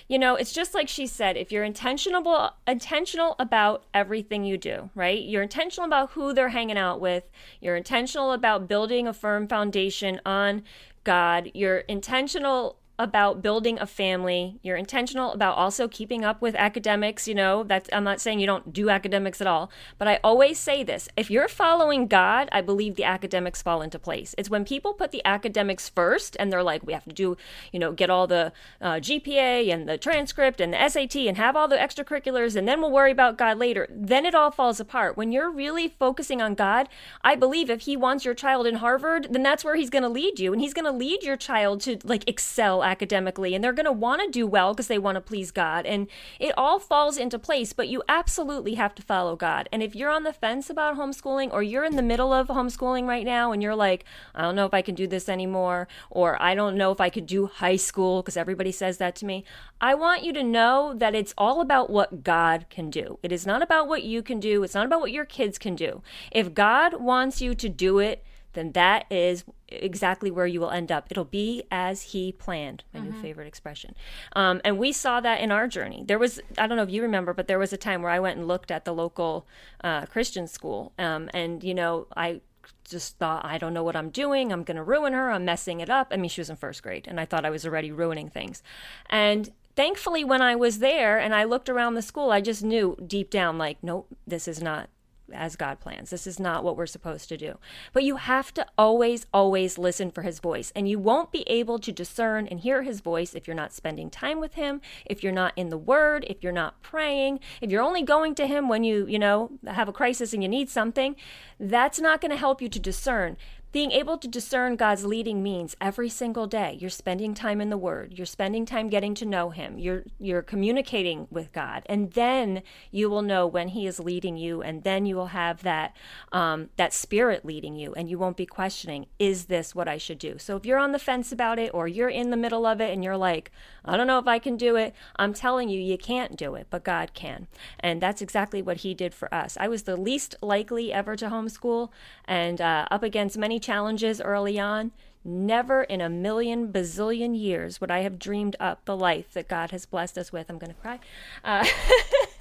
You 0.08 0.18
know, 0.18 0.34
it's 0.34 0.52
just 0.52 0.74
like 0.74 0.88
she 0.88 1.06
said, 1.06 1.36
if 1.36 1.52
you're 1.52 1.64
intentional 1.64 2.50
intentional 2.66 3.36
about 3.38 3.84
everything 3.94 4.44
you 4.44 4.58
do, 4.58 4.90
right? 4.94 5.22
You're 5.22 5.42
intentional 5.42 5.86
about 5.86 6.10
who 6.12 6.32
they're 6.32 6.48
hanging 6.48 6.78
out 6.78 7.00
with, 7.00 7.30
you're 7.60 7.76
intentional 7.76 8.32
about 8.32 8.66
building 8.66 9.06
a 9.06 9.12
firm 9.12 9.46
foundation 9.46 10.20
on 10.26 10.62
God, 11.04 11.50
you're 11.54 11.78
intentional 11.78 12.76
about 12.98 13.42
building 13.42 13.78
a 13.78 13.86
family, 13.86 14.58
you're 14.62 14.76
intentional 14.76 15.32
about 15.32 15.56
also 15.56 15.86
keeping 15.86 16.24
up 16.24 16.42
with 16.42 16.56
academics, 16.56 17.28
you 17.28 17.34
know, 17.34 17.62
that's 17.62 17.88
I'm 17.92 18.02
not 18.02 18.20
saying 18.20 18.40
you 18.40 18.46
don't 18.46 18.72
do 18.72 18.90
academics 18.90 19.40
at 19.40 19.46
all, 19.46 19.70
but 19.98 20.08
I 20.08 20.18
always 20.24 20.58
say 20.58 20.82
this, 20.82 21.08
if 21.16 21.30
you're 21.30 21.46
following 21.46 22.08
God, 22.08 22.48
I 22.50 22.60
believe 22.60 22.96
the 22.96 23.04
academics 23.04 23.62
fall 23.62 23.82
into 23.82 23.98
place. 24.00 24.34
It's 24.36 24.50
when 24.50 24.64
people 24.64 24.94
put 24.94 25.12
the 25.12 25.22
academics 25.24 25.88
first 25.88 26.36
and 26.40 26.52
they're 26.52 26.62
like 26.62 26.84
we 26.84 26.92
have 26.92 27.04
to 27.04 27.12
do, 27.12 27.36
you 27.72 27.78
know, 27.78 27.92
get 27.92 28.10
all 28.10 28.26
the 28.26 28.52
uh, 28.80 28.94
GPA 28.94 29.72
and 29.72 29.88
the 29.88 29.96
transcript 29.96 30.60
and 30.60 30.72
the 30.72 30.88
SAT 30.88 31.16
and 31.16 31.36
have 31.36 31.54
all 31.54 31.68
the 31.68 31.76
extracurriculars 31.76 32.56
and 32.56 32.66
then 32.66 32.80
we'll 32.80 32.90
worry 32.90 33.12
about 33.12 33.38
God 33.38 33.58
later. 33.58 33.86
Then 33.90 34.26
it 34.26 34.34
all 34.34 34.50
falls 34.50 34.80
apart. 34.80 35.16
When 35.16 35.30
you're 35.30 35.50
really 35.50 35.86
focusing 35.86 36.42
on 36.42 36.54
God, 36.54 36.88
I 37.22 37.36
believe 37.36 37.70
if 37.70 37.82
he 37.82 37.96
wants 37.96 38.24
your 38.24 38.34
child 38.34 38.66
in 38.66 38.76
Harvard, 38.76 39.28
then 39.30 39.44
that's 39.44 39.64
where 39.64 39.76
he's 39.76 39.90
going 39.90 40.02
to 40.02 40.08
lead 40.08 40.40
you 40.40 40.52
and 40.52 40.60
he's 40.60 40.74
going 40.74 40.84
to 40.84 40.90
lead 40.90 41.22
your 41.22 41.36
child 41.36 41.80
to 41.82 41.98
like 42.02 42.28
excel 42.28 42.82
academically 42.88 43.54
and 43.54 43.62
they're 43.62 43.72
going 43.72 43.84
to 43.84 43.92
want 43.92 44.22
to 44.22 44.30
do 44.30 44.46
well 44.46 44.72
because 44.72 44.88
they 44.88 44.98
want 44.98 45.16
to 45.16 45.20
please 45.20 45.50
God 45.50 45.84
and 45.84 46.08
it 46.40 46.54
all 46.56 46.78
falls 46.78 47.18
into 47.18 47.38
place, 47.38 47.72
but 47.72 47.88
you 47.88 48.02
absolutely 48.08 48.74
have 48.74 48.94
to 48.94 49.02
follow 49.02 49.36
God. 49.36 49.68
And 49.70 49.82
if 49.82 49.94
you're 49.94 50.10
on 50.10 50.22
the 50.22 50.32
fence 50.32 50.70
about 50.70 50.96
homeschooling 50.96 51.52
or 51.52 51.62
you're 51.62 51.84
in 51.84 51.96
the 51.96 52.02
middle 52.02 52.32
of 52.32 52.48
homeschooling 52.48 53.06
right 53.06 53.24
now 53.26 53.52
and 53.52 53.62
you're 53.62 53.76
like, 53.76 54.04
I 54.34 54.42
don't 54.42 54.56
know 54.56 54.66
if 54.66 54.72
I 54.72 54.82
can 54.82 54.94
do 54.94 55.06
this 55.06 55.28
anymore 55.28 55.86
or 56.10 56.40
I 56.42 56.54
don't 56.54 56.76
know 56.76 56.90
if 56.90 57.00
I 57.00 57.10
could 57.10 57.26
do 57.26 57.46
high 57.46 57.76
school 57.76 58.22
because 58.22 58.36
everybody 58.36 58.72
says 58.72 58.98
that 58.98 59.14
to 59.16 59.26
me. 59.26 59.44
I 59.80 59.94
want 59.94 60.24
you 60.24 60.32
to 60.32 60.42
know 60.42 60.94
that 60.96 61.14
it's 61.14 61.34
all 61.36 61.60
about 61.60 61.90
what 61.90 62.24
God 62.24 62.66
can 62.70 62.90
do. 62.90 63.18
It 63.22 63.32
is 63.32 63.46
not 63.46 63.62
about 63.62 63.86
what 63.86 64.02
you 64.02 64.22
can 64.22 64.40
do. 64.40 64.62
It's 64.62 64.74
not 64.74 64.86
about 64.86 65.00
what 65.00 65.12
your 65.12 65.24
kids 65.24 65.58
can 65.58 65.76
do. 65.76 66.02
If 66.32 66.54
God 66.54 67.00
wants 67.00 67.40
you 67.40 67.54
to 67.54 67.68
do 67.68 67.98
it, 67.98 68.24
then 68.54 68.72
that 68.72 69.04
is 69.10 69.44
exactly 69.68 70.30
where 70.30 70.46
you 70.46 70.60
will 70.60 70.70
end 70.70 70.90
up. 70.90 71.06
It'll 71.10 71.24
be 71.24 71.62
as 71.70 72.02
He 72.02 72.32
planned, 72.32 72.84
my 72.94 73.00
new 73.00 73.12
favorite 73.12 73.46
expression. 73.46 73.94
Um, 74.34 74.60
and 74.64 74.78
we 74.78 74.92
saw 74.92 75.20
that 75.20 75.40
in 75.40 75.52
our 75.52 75.68
journey. 75.68 76.04
There 76.06 76.18
was, 76.18 76.40
I 76.56 76.66
don't 76.66 76.76
know 76.76 76.82
if 76.82 76.90
you 76.90 77.02
remember, 77.02 77.34
but 77.34 77.46
there 77.46 77.58
was 77.58 77.72
a 77.72 77.76
time 77.76 78.02
where 78.02 78.10
I 78.10 78.18
went 78.18 78.38
and 78.38 78.48
looked 78.48 78.70
at 78.70 78.84
the 78.84 78.94
local 78.94 79.46
uh, 79.84 80.06
Christian 80.06 80.46
school. 80.46 80.92
Um, 80.98 81.28
and, 81.34 81.62
you 81.62 81.74
know, 81.74 82.06
I 82.16 82.40
just 82.84 83.18
thought, 83.18 83.44
I 83.44 83.58
don't 83.58 83.74
know 83.74 83.82
what 83.82 83.96
I'm 83.96 84.10
doing. 84.10 84.52
I'm 84.52 84.64
going 84.64 84.76
to 84.76 84.82
ruin 84.82 85.12
her. 85.12 85.30
I'm 85.30 85.44
messing 85.44 85.80
it 85.80 85.90
up. 85.90 86.08
I 86.10 86.16
mean, 86.16 86.30
she 86.30 86.40
was 86.40 86.50
in 86.50 86.56
first 86.56 86.82
grade, 86.82 87.06
and 87.06 87.20
I 87.20 87.26
thought 87.26 87.44
I 87.44 87.50
was 87.50 87.66
already 87.66 87.92
ruining 87.92 88.30
things. 88.30 88.62
And 89.10 89.50
thankfully, 89.76 90.24
when 90.24 90.40
I 90.40 90.56
was 90.56 90.78
there 90.78 91.18
and 91.18 91.34
I 91.34 91.44
looked 91.44 91.68
around 91.68 91.94
the 91.94 92.02
school, 92.02 92.30
I 92.30 92.40
just 92.40 92.64
knew 92.64 92.96
deep 93.06 93.30
down, 93.30 93.58
like, 93.58 93.78
nope, 93.82 94.08
this 94.26 94.48
is 94.48 94.62
not 94.62 94.88
as 95.32 95.56
God 95.56 95.80
plans. 95.80 96.10
This 96.10 96.26
is 96.26 96.40
not 96.40 96.64
what 96.64 96.76
we're 96.76 96.86
supposed 96.86 97.28
to 97.28 97.36
do. 97.36 97.58
But 97.92 98.04
you 98.04 98.16
have 98.16 98.52
to 98.54 98.66
always, 98.76 99.26
always 99.32 99.78
listen 99.78 100.10
for 100.10 100.22
his 100.22 100.40
voice. 100.40 100.72
And 100.74 100.88
you 100.88 100.98
won't 100.98 101.32
be 101.32 101.42
able 101.48 101.78
to 101.80 101.92
discern 101.92 102.46
and 102.46 102.60
hear 102.60 102.82
his 102.82 103.00
voice 103.00 103.34
if 103.34 103.46
you're 103.46 103.54
not 103.54 103.72
spending 103.72 104.10
time 104.10 104.40
with 104.40 104.54
him, 104.54 104.80
if 105.04 105.22
you're 105.22 105.32
not 105.32 105.52
in 105.56 105.68
the 105.68 105.78
word, 105.78 106.24
if 106.28 106.42
you're 106.42 106.52
not 106.52 106.80
praying, 106.82 107.40
if 107.60 107.70
you're 107.70 107.82
only 107.82 108.02
going 108.02 108.34
to 108.36 108.46
him 108.46 108.68
when 108.68 108.84
you, 108.84 109.06
you 109.06 109.18
know, 109.18 109.50
have 109.66 109.88
a 109.88 109.92
crisis 109.92 110.32
and 110.32 110.42
you 110.42 110.48
need 110.48 110.68
something. 110.68 111.16
That's 111.60 112.00
not 112.00 112.20
going 112.20 112.30
to 112.30 112.36
help 112.36 112.62
you 112.62 112.68
to 112.68 112.78
discern. 112.78 113.36
Being 113.70 113.92
able 113.92 114.18
to 114.18 114.28
discern 114.28 114.76
God's 114.76 115.04
leading 115.04 115.42
means 115.42 115.76
every 115.80 116.08
single 116.08 116.46
day 116.46 116.76
you're 116.80 116.90
spending 116.90 117.34
time 117.34 117.60
in 117.60 117.70
the 117.70 117.76
word, 117.76 118.14
you're 118.16 118.26
spending 118.26 118.64
time 118.64 118.88
getting 118.88 119.14
to 119.16 119.26
know 119.26 119.50
him, 119.50 119.78
you're 119.78 120.04
you're 120.18 120.42
communicating 120.42 121.26
with 121.30 121.52
God, 121.52 121.82
and 121.86 122.12
then 122.12 122.62
you 122.90 123.10
will 123.10 123.22
know 123.22 123.46
when 123.46 123.68
he 123.68 123.86
is 123.86 124.00
leading 124.00 124.36
you 124.36 124.62
and 124.62 124.82
then 124.84 125.06
you 125.06 125.16
will 125.16 125.28
have 125.28 125.62
that 125.62 125.94
um, 126.32 126.70
that 126.76 126.92
spirit 126.92 127.44
leading 127.44 127.76
you 127.76 127.92
and 127.94 128.08
you 128.08 128.18
won't 128.18 128.36
be 128.36 128.46
questioning 128.46 129.06
is 129.18 129.46
this 129.46 129.74
what 129.74 129.88
I 129.88 129.98
should 129.98 130.18
do. 130.18 130.38
So 130.38 130.56
if 130.56 130.64
you're 130.64 130.78
on 130.78 130.92
the 130.92 130.98
fence 130.98 131.32
about 131.32 131.58
it 131.58 131.72
or 131.74 131.86
you're 131.86 132.08
in 132.08 132.30
the 132.30 132.36
middle 132.36 132.66
of 132.66 132.80
it 132.80 132.92
and 132.92 133.04
you're 133.04 133.16
like, 133.16 133.50
I 133.84 133.96
don't 133.96 134.06
know 134.06 134.18
if 134.18 134.26
I 134.26 134.38
can 134.38 134.56
do 134.56 134.76
it, 134.76 134.94
I'm 135.16 135.34
telling 135.34 135.68
you 135.68 135.80
you 135.80 135.98
can't 135.98 136.36
do 136.36 136.54
it, 136.54 136.66
but 136.70 136.84
God 136.84 137.14
can. 137.14 137.46
And 137.80 138.00
that's 138.00 138.22
exactly 138.22 138.62
what 138.62 138.78
he 138.78 138.94
did 138.94 139.14
for 139.14 139.32
us. 139.32 139.56
I 139.60 139.68
was 139.68 139.82
the 139.82 139.96
least 139.96 140.36
likely 140.42 140.92
ever 140.92 141.16
to 141.16 141.28
homeschool 141.28 141.90
and 142.24 142.60
uh, 142.60 142.86
up 142.90 143.02
against 143.02 143.38
many 143.38 143.57
challenges 143.58 144.20
early 144.20 144.58
on, 144.58 144.92
never 145.24 145.82
in 145.82 146.00
a 146.00 146.08
million 146.08 146.72
bazillion 146.72 147.38
years 147.38 147.80
would 147.80 147.90
I 147.90 148.00
have 148.00 148.18
dreamed 148.18 148.56
up 148.58 148.84
the 148.84 148.96
life 148.96 149.32
that 149.32 149.48
God 149.48 149.70
has 149.70 149.86
blessed 149.86 150.16
us 150.16 150.32
with. 150.32 150.48
I'm 150.48 150.58
going 150.58 150.74
to 150.74 150.80
cry. 150.80 150.98
Uh, 151.44 151.66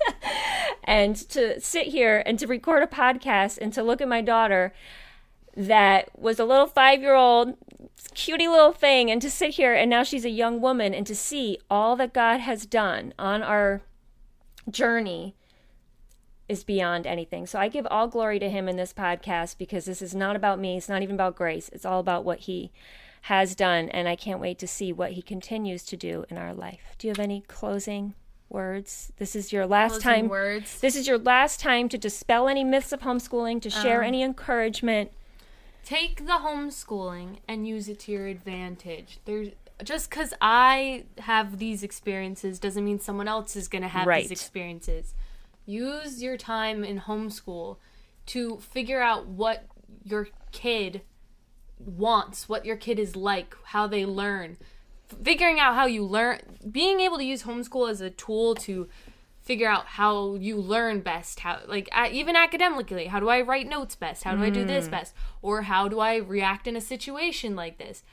and 0.83 1.15
to 1.29 1.59
sit 1.59 1.87
here 1.87 2.23
and 2.25 2.39
to 2.39 2.47
record 2.47 2.83
a 2.83 2.87
podcast 2.87 3.57
and 3.61 3.73
to 3.73 3.83
look 3.83 4.01
at 4.01 4.07
my 4.07 4.21
daughter 4.21 4.73
that 5.55 6.09
was 6.17 6.39
a 6.39 6.45
little 6.45 6.67
five 6.67 7.01
year 7.01 7.15
old 7.15 7.57
cutie 8.13 8.47
little 8.47 8.71
thing 8.71 9.09
and 9.09 9.21
to 9.21 9.29
sit 9.29 9.51
here 9.55 9.73
and 9.73 9.89
now 9.89 10.03
she's 10.03 10.25
a 10.25 10.29
young 10.29 10.61
woman 10.61 10.93
and 10.93 11.05
to 11.07 11.15
see 11.15 11.57
all 11.69 11.95
that 11.95 12.13
God 12.13 12.39
has 12.39 12.65
done 12.65 13.13
on 13.17 13.41
our 13.41 13.81
journey 14.69 15.35
is 16.49 16.63
beyond 16.63 17.05
anything. 17.05 17.45
So 17.45 17.59
I 17.59 17.67
give 17.67 17.85
all 17.91 18.07
glory 18.07 18.39
to 18.39 18.49
him 18.49 18.67
in 18.69 18.77
this 18.77 18.93
podcast 18.93 19.57
because 19.57 19.85
this 19.85 20.01
is 20.01 20.15
not 20.15 20.35
about 20.35 20.59
me. 20.59 20.77
It's 20.77 20.87
not 20.89 21.01
even 21.01 21.15
about 21.15 21.35
grace. 21.35 21.69
It's 21.73 21.85
all 21.85 21.99
about 21.99 22.23
what 22.23 22.39
he 22.41 22.71
has 23.23 23.55
done. 23.55 23.89
And 23.89 24.07
I 24.07 24.15
can't 24.15 24.39
wait 24.39 24.57
to 24.59 24.67
see 24.67 24.93
what 24.93 25.11
he 25.11 25.21
continues 25.21 25.83
to 25.85 25.97
do 25.97 26.25
in 26.29 26.37
our 26.37 26.53
life. 26.53 26.95
Do 26.97 27.07
you 27.07 27.11
have 27.11 27.19
any 27.19 27.41
closing 27.47 28.13
words? 28.49 29.11
This 29.17 29.35
is 29.35 29.51
your 29.51 29.65
last 29.67 30.01
Closing 30.01 30.09
time. 30.21 30.27
words. 30.29 30.79
This 30.79 30.95
is 30.95 31.05
your 31.07 31.17
last 31.17 31.59
time 31.59 31.89
to 31.89 31.97
dispel 31.97 32.47
any 32.47 32.63
myths 32.63 32.93
of 32.93 33.01
homeschooling, 33.01 33.61
to 33.63 33.69
share 33.69 34.01
Um, 34.01 34.07
any 34.07 34.23
encouragement. 34.23 35.11
take 35.83 36.25
the 36.25 36.33
homeschooling 36.43 37.37
and 37.47 37.67
use 37.67 37.87
it 37.89 37.99
to 38.01 38.11
your 38.11 38.27
advantage. 38.27 39.19
There's 39.25 39.49
just 39.83 40.09
because 40.09 40.33
I 40.41 41.03
have 41.19 41.59
these 41.59 41.83
experiences 41.83 42.57
doesn't 42.59 42.83
mean 42.83 42.99
someone 42.99 43.27
else 43.27 43.55
is 43.55 43.67
going 43.67 43.83
to 43.83 43.87
have 43.87 44.07
Right. 44.07 44.23
these 44.23 44.31
experiences. 44.31 45.13
Use 45.67 46.23
your 46.23 46.37
time 46.37 46.83
in 46.83 47.01
homeschool 47.01 47.77
to 48.27 48.57
figure 48.57 49.01
out 49.01 49.27
what 49.27 49.65
your 50.03 50.29
kid 50.51 51.01
wants, 51.77 52.49
what 52.49 52.65
your 52.65 52.77
kid 52.77 52.97
is 52.97 53.15
like, 53.15 53.55
how 53.65 53.85
they 53.85 54.05
learn. 54.05 54.57
Figuring 55.23 55.59
out 55.59 55.75
how 55.75 55.85
you 55.85 56.03
learn, 56.03 56.39
being 56.71 56.99
able 57.01 57.17
to 57.17 57.23
use 57.23 57.43
homeschool 57.43 57.89
as 57.89 58.01
a 58.01 58.09
tool 58.09 58.55
to 58.55 58.87
figure 59.41 59.69
out 59.69 59.85
how 59.85 60.35
you 60.35 60.57
learn 60.57 60.99
best 60.99 61.39
how 61.39 61.57
like 61.67 61.87
even 62.11 62.35
academically 62.35 63.05
how 63.05 63.17
do 63.17 63.29
i 63.29 63.39
write 63.39 63.65
notes 63.65 63.95
best? 63.95 64.23
How 64.23 64.35
do 64.35 64.43
i 64.43 64.49
do 64.49 64.65
Mm. 64.65 64.67
this 64.67 64.89
best? 64.89 65.13
Or 65.41 65.61
how 65.61 65.87
do 65.87 66.01
i 66.01 66.15
react 66.17 66.67
in 66.67 66.75
a 66.75 66.81
situation 66.81 67.55
like 67.55 67.77
this? 67.77 68.03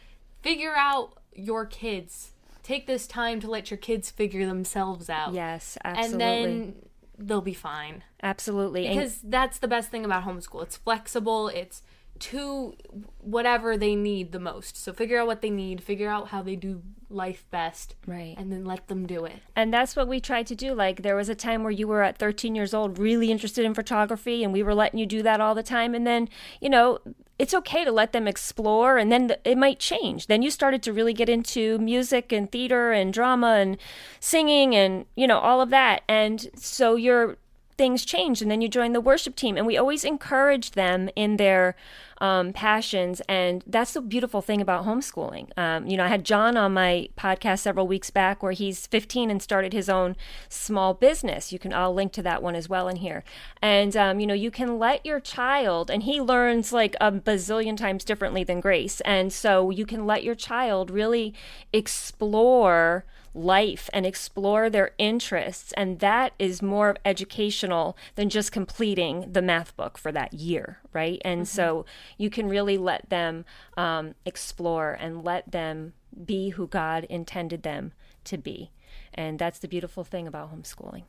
Figure 0.42 0.74
out 0.76 1.18
your 1.34 1.66
kids. 1.66 2.30
Take 2.62 2.86
this 2.86 3.08
time 3.08 3.40
to 3.40 3.50
let 3.50 3.68
your 3.68 3.78
kids 3.78 4.12
figure 4.12 4.46
themselves 4.46 5.10
out. 5.10 5.34
Yes, 5.34 5.76
absolutely 5.84 6.12
and 6.12 6.20
then 6.20 6.74
they'll 7.18 7.40
be 7.40 7.54
fine 7.54 8.02
absolutely. 8.22 8.86
And- 8.86 8.96
because 8.96 9.18
that's 9.22 9.58
the 9.58 9.68
best 9.68 9.90
thing 9.90 10.04
about 10.04 10.24
homeschool 10.24 10.62
it's 10.62 10.76
flexible 10.76 11.48
it's 11.48 11.82
to 12.20 12.76
whatever 13.18 13.76
they 13.76 13.96
need 13.96 14.30
the 14.30 14.38
most 14.38 14.76
so 14.76 14.92
figure 14.92 15.18
out 15.20 15.26
what 15.26 15.42
they 15.42 15.50
need 15.50 15.82
figure 15.82 16.08
out 16.08 16.28
how 16.28 16.42
they 16.42 16.54
do 16.54 16.80
life 17.10 17.44
best 17.50 17.96
Right. 18.06 18.34
and 18.38 18.52
then 18.52 18.64
let 18.64 18.86
them 18.88 19.04
do 19.06 19.24
it 19.24 19.40
And 19.56 19.74
that's 19.74 19.96
what 19.96 20.06
we 20.08 20.20
tried 20.20 20.46
to 20.48 20.54
do. 20.56 20.74
Like, 20.74 21.02
there 21.02 21.14
was 21.16 21.28
a 21.28 21.34
time 21.34 21.62
where 21.62 21.70
you 21.70 21.86
were 21.86 22.02
at 22.02 22.18
13 22.18 22.54
years 22.56 22.72
old, 22.74 22.98
really 22.98 23.30
interested 23.30 23.64
in 23.64 23.72
photography, 23.74 24.42
and 24.42 24.52
we 24.52 24.62
were 24.64 24.74
letting 24.74 24.98
you 24.98 25.06
do 25.06 25.22
that 25.22 25.40
all 25.40 25.54
the 25.54 25.62
time. 25.62 25.94
And 25.94 26.04
then, 26.06 26.28
you 26.60 26.68
know, 26.68 26.98
it's 27.38 27.54
okay 27.54 27.84
to 27.84 27.92
let 27.92 28.12
them 28.12 28.28
explore, 28.28 28.96
and 28.96 29.10
then 29.10 29.34
it 29.44 29.58
might 29.58 29.78
change. 29.78 30.28
Then 30.28 30.42
you 30.42 30.50
started 30.50 30.82
to 30.84 30.92
really 30.92 31.12
get 31.12 31.28
into 31.28 31.78
music 31.78 32.32
and 32.32 32.50
theater 32.50 32.92
and 32.92 33.12
drama 33.12 33.56
and 33.58 33.76
singing 34.20 34.74
and, 34.74 35.06
you 35.16 35.26
know, 35.26 35.38
all 35.38 35.60
of 35.60 35.70
that. 35.70 36.02
And 36.08 36.48
so 36.54 36.94
your 36.94 37.36
things 37.76 38.04
changed, 38.04 38.42
and 38.42 38.50
then 38.50 38.60
you 38.60 38.68
joined 38.68 38.94
the 38.94 39.00
worship 39.00 39.36
team. 39.36 39.56
And 39.56 39.66
we 39.66 39.76
always 39.76 40.04
encourage 40.04 40.72
them 40.72 41.10
in 41.16 41.36
their 41.36 41.74
um, 42.18 42.52
passions. 42.52 43.20
And 43.28 43.62
that's 43.66 43.92
the 43.92 44.00
beautiful 44.00 44.40
thing 44.40 44.60
about 44.60 44.86
homeschooling. 44.86 45.56
Um, 45.58 45.86
you 45.86 45.96
know, 45.96 46.04
I 46.04 46.08
had 46.08 46.24
John 46.24 46.56
on 46.56 46.72
my 46.72 47.08
podcast 47.18 47.60
several 47.60 47.86
weeks 47.86 48.10
back 48.10 48.42
where 48.42 48.52
he's 48.52 48.86
15 48.86 49.30
and 49.30 49.42
started 49.42 49.72
his 49.72 49.88
own 49.88 50.16
small 50.48 50.94
business. 50.94 51.52
You 51.52 51.58
can, 51.58 51.72
I'll 51.72 51.92
link 51.92 52.12
to 52.12 52.22
that 52.22 52.42
one 52.42 52.54
as 52.54 52.68
well 52.68 52.88
in 52.88 52.96
here. 52.96 53.24
And, 53.60 53.96
um, 53.96 54.20
you 54.20 54.26
know, 54.26 54.34
you 54.34 54.50
can 54.50 54.78
let 54.78 55.04
your 55.04 55.20
child, 55.20 55.90
and 55.90 56.04
he 56.04 56.20
learns 56.20 56.72
like 56.72 56.96
a 57.00 57.10
bazillion 57.10 57.76
times 57.76 58.04
differently 58.04 58.44
than 58.44 58.60
Grace. 58.60 59.00
And 59.02 59.32
so 59.32 59.70
you 59.70 59.86
can 59.86 60.06
let 60.06 60.24
your 60.24 60.34
child 60.34 60.90
really 60.90 61.34
explore 61.72 63.04
life 63.34 63.90
and 63.92 64.06
explore 64.06 64.70
their 64.70 64.92
interests. 64.96 65.72
And 65.76 65.98
that 65.98 66.32
is 66.38 66.62
more 66.62 66.96
educational 67.04 67.96
than 68.14 68.30
just 68.30 68.52
completing 68.52 69.32
the 69.32 69.42
math 69.42 69.76
book 69.76 69.98
for 69.98 70.12
that 70.12 70.32
year, 70.32 70.78
right? 70.92 71.20
And 71.24 71.46
so 71.46 71.84
you 72.16 72.30
can 72.30 72.48
really 72.48 72.78
let 72.78 73.10
them 73.10 73.44
um, 73.76 74.14
explore 74.24 74.96
and 74.98 75.24
let 75.24 75.50
them 75.50 75.94
be 76.24 76.50
who 76.50 76.66
God 76.66 77.04
intended 77.04 77.62
them 77.62 77.92
to 78.24 78.38
be. 78.38 78.70
And 79.12 79.38
that's 79.38 79.58
the 79.58 79.68
beautiful 79.68 80.04
thing 80.04 80.26
about 80.26 80.54
homeschooling. 80.54 81.02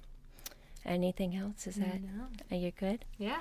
Anything 0.86 1.36
else? 1.36 1.66
Is 1.66 1.76
that, 1.76 2.00
are 2.52 2.58
you 2.58 2.72
good? 2.72 3.06
yeah 3.18 3.40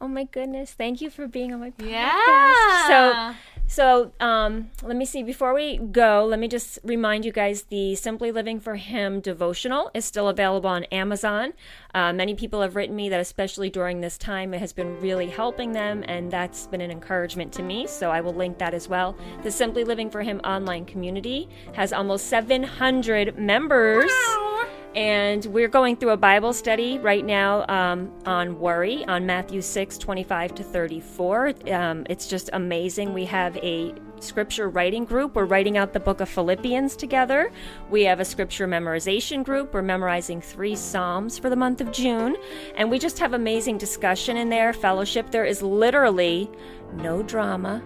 Oh 0.00 0.08
my 0.08 0.24
goodness. 0.24 0.72
Thank 0.72 1.00
you 1.00 1.08
for 1.10 1.26
being 1.26 1.52
on 1.54 1.60
my 1.60 1.70
podcast. 1.70 1.90
yeah 1.90 2.86
So, 2.86 3.34
so 3.68 4.12
um, 4.20 4.70
let 4.82 4.96
me 4.96 5.04
see. 5.06 5.22
Before 5.22 5.54
we 5.54 5.78
go, 5.78 6.26
let 6.28 6.38
me 6.38 6.48
just 6.48 6.78
remind 6.84 7.24
you 7.24 7.32
guys 7.32 7.62
the 7.64 7.94
Simply 7.94 8.30
Living 8.30 8.60
for 8.60 8.76
Him 8.76 9.20
devotional 9.20 9.90
is 9.94 10.04
still 10.04 10.28
available 10.28 10.68
on 10.68 10.84
Amazon. 10.84 11.54
Uh, 11.94 12.12
many 12.12 12.34
people 12.34 12.60
have 12.60 12.76
written 12.76 12.94
me 12.94 13.08
that, 13.08 13.20
especially 13.20 13.70
during 13.70 14.00
this 14.02 14.18
time, 14.18 14.52
it 14.52 14.58
has 14.58 14.72
been 14.72 15.00
really 15.00 15.28
helping 15.28 15.72
them, 15.72 16.04
and 16.06 16.30
that's 16.30 16.66
been 16.66 16.82
an 16.82 16.90
encouragement 16.90 17.52
to 17.54 17.62
me. 17.62 17.86
So 17.86 18.10
I 18.10 18.20
will 18.20 18.34
link 18.34 18.58
that 18.58 18.74
as 18.74 18.88
well. 18.88 19.16
The 19.42 19.50
Simply 19.50 19.82
Living 19.82 20.10
for 20.10 20.22
Him 20.22 20.40
online 20.44 20.84
community 20.84 21.48
has 21.72 21.92
almost 21.94 22.26
700 22.26 23.38
members. 23.38 24.12
And 24.96 25.44
we're 25.46 25.68
going 25.68 25.96
through 25.96 26.10
a 26.10 26.16
Bible 26.16 26.54
study 26.54 26.98
right 26.98 27.24
now 27.24 27.66
um, 27.68 28.10
on 28.24 28.58
worry, 28.58 29.04
on 29.04 29.26
Matthew 29.26 29.60
6, 29.60 29.98
25 29.98 30.54
to 30.54 30.62
34. 30.64 31.52
Um, 31.70 32.06
it's 32.08 32.26
just 32.26 32.48
amazing. 32.54 33.12
We 33.12 33.26
have 33.26 33.58
a 33.58 33.92
scripture 34.20 34.70
writing 34.70 35.04
group. 35.04 35.34
We're 35.34 35.44
writing 35.44 35.76
out 35.76 35.92
the 35.92 36.00
book 36.00 36.22
of 36.22 36.30
Philippians 36.30 36.96
together. 36.96 37.52
We 37.90 38.04
have 38.04 38.20
a 38.20 38.24
scripture 38.24 38.66
memorization 38.66 39.44
group. 39.44 39.74
We're 39.74 39.82
memorizing 39.82 40.40
three 40.40 40.74
Psalms 40.74 41.38
for 41.38 41.50
the 41.50 41.56
month 41.56 41.82
of 41.82 41.92
June. 41.92 42.34
And 42.76 42.90
we 42.90 42.98
just 42.98 43.18
have 43.18 43.34
amazing 43.34 43.76
discussion 43.76 44.38
in 44.38 44.48
there, 44.48 44.72
fellowship. 44.72 45.30
There 45.30 45.44
is 45.44 45.60
literally 45.60 46.50
no 46.94 47.22
drama, 47.22 47.82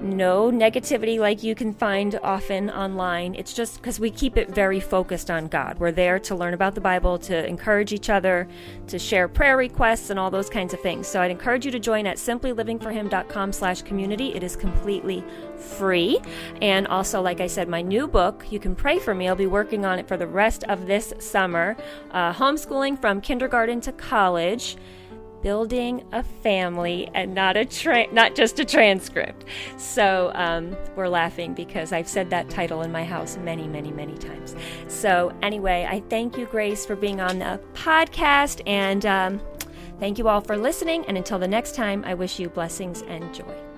no 0.00 0.50
negativity 0.50 1.18
like 1.18 1.42
you 1.42 1.54
can 1.54 1.72
find 1.72 2.18
often 2.22 2.70
online. 2.70 3.34
It's 3.34 3.52
just 3.52 3.76
because 3.76 3.98
we 3.98 4.10
keep 4.10 4.36
it 4.36 4.50
very 4.50 4.80
focused 4.80 5.30
on 5.30 5.48
God. 5.48 5.78
We're 5.78 5.92
there 5.92 6.18
to 6.20 6.34
learn 6.34 6.54
about 6.54 6.74
the 6.74 6.80
Bible, 6.80 7.18
to 7.20 7.46
encourage 7.46 7.92
each 7.92 8.10
other, 8.10 8.48
to 8.88 8.98
share 8.98 9.28
prayer 9.28 9.56
requests 9.56 10.10
and 10.10 10.18
all 10.18 10.30
those 10.30 10.50
kinds 10.50 10.74
of 10.74 10.80
things. 10.80 11.06
So 11.06 11.20
I'd 11.20 11.30
encourage 11.30 11.64
you 11.64 11.70
to 11.72 11.78
join 11.78 12.06
at 12.06 12.16
simplylivingforhim.com 12.16 13.52
slash 13.52 13.82
community. 13.82 14.34
It 14.34 14.42
is 14.42 14.56
completely 14.56 15.24
free. 15.56 16.20
And 16.60 16.86
also, 16.88 17.20
like 17.22 17.40
I 17.40 17.46
said, 17.46 17.68
my 17.68 17.82
new 17.82 18.06
book, 18.06 18.44
you 18.50 18.58
can 18.58 18.74
pray 18.74 18.98
for 18.98 19.14
me. 19.14 19.28
I'll 19.28 19.36
be 19.36 19.46
working 19.46 19.84
on 19.84 19.98
it 19.98 20.08
for 20.08 20.16
the 20.16 20.26
rest 20.26 20.64
of 20.64 20.86
this 20.86 21.12
summer. 21.18 21.76
Uh, 22.10 22.32
homeschooling 22.32 23.00
from 23.00 23.20
kindergarten 23.20 23.80
to 23.82 23.92
college 23.92 24.76
building 25.42 26.04
a 26.12 26.22
family 26.22 27.10
and 27.14 27.34
not 27.34 27.56
a 27.56 27.64
tra- 27.64 28.12
not 28.12 28.34
just 28.34 28.58
a 28.58 28.64
transcript. 28.64 29.44
So 29.76 30.30
um, 30.34 30.76
we're 30.96 31.08
laughing 31.08 31.54
because 31.54 31.92
I've 31.92 32.08
said 32.08 32.30
that 32.30 32.48
title 32.48 32.82
in 32.82 32.92
my 32.92 33.04
house 33.04 33.36
many, 33.36 33.66
many, 33.66 33.90
many 33.90 34.16
times. 34.18 34.54
So 34.88 35.32
anyway, 35.42 35.86
I 35.88 36.00
thank 36.08 36.36
you, 36.36 36.46
Grace, 36.46 36.86
for 36.86 36.96
being 36.96 37.20
on 37.20 37.38
the 37.38 37.60
podcast, 37.74 38.62
and 38.66 39.04
um, 39.06 39.40
thank 39.98 40.18
you 40.18 40.28
all 40.28 40.40
for 40.40 40.56
listening. 40.56 41.04
And 41.06 41.16
until 41.16 41.38
the 41.38 41.48
next 41.48 41.74
time, 41.74 42.04
I 42.06 42.14
wish 42.14 42.38
you 42.38 42.48
blessings 42.48 43.02
and 43.02 43.34
joy. 43.34 43.71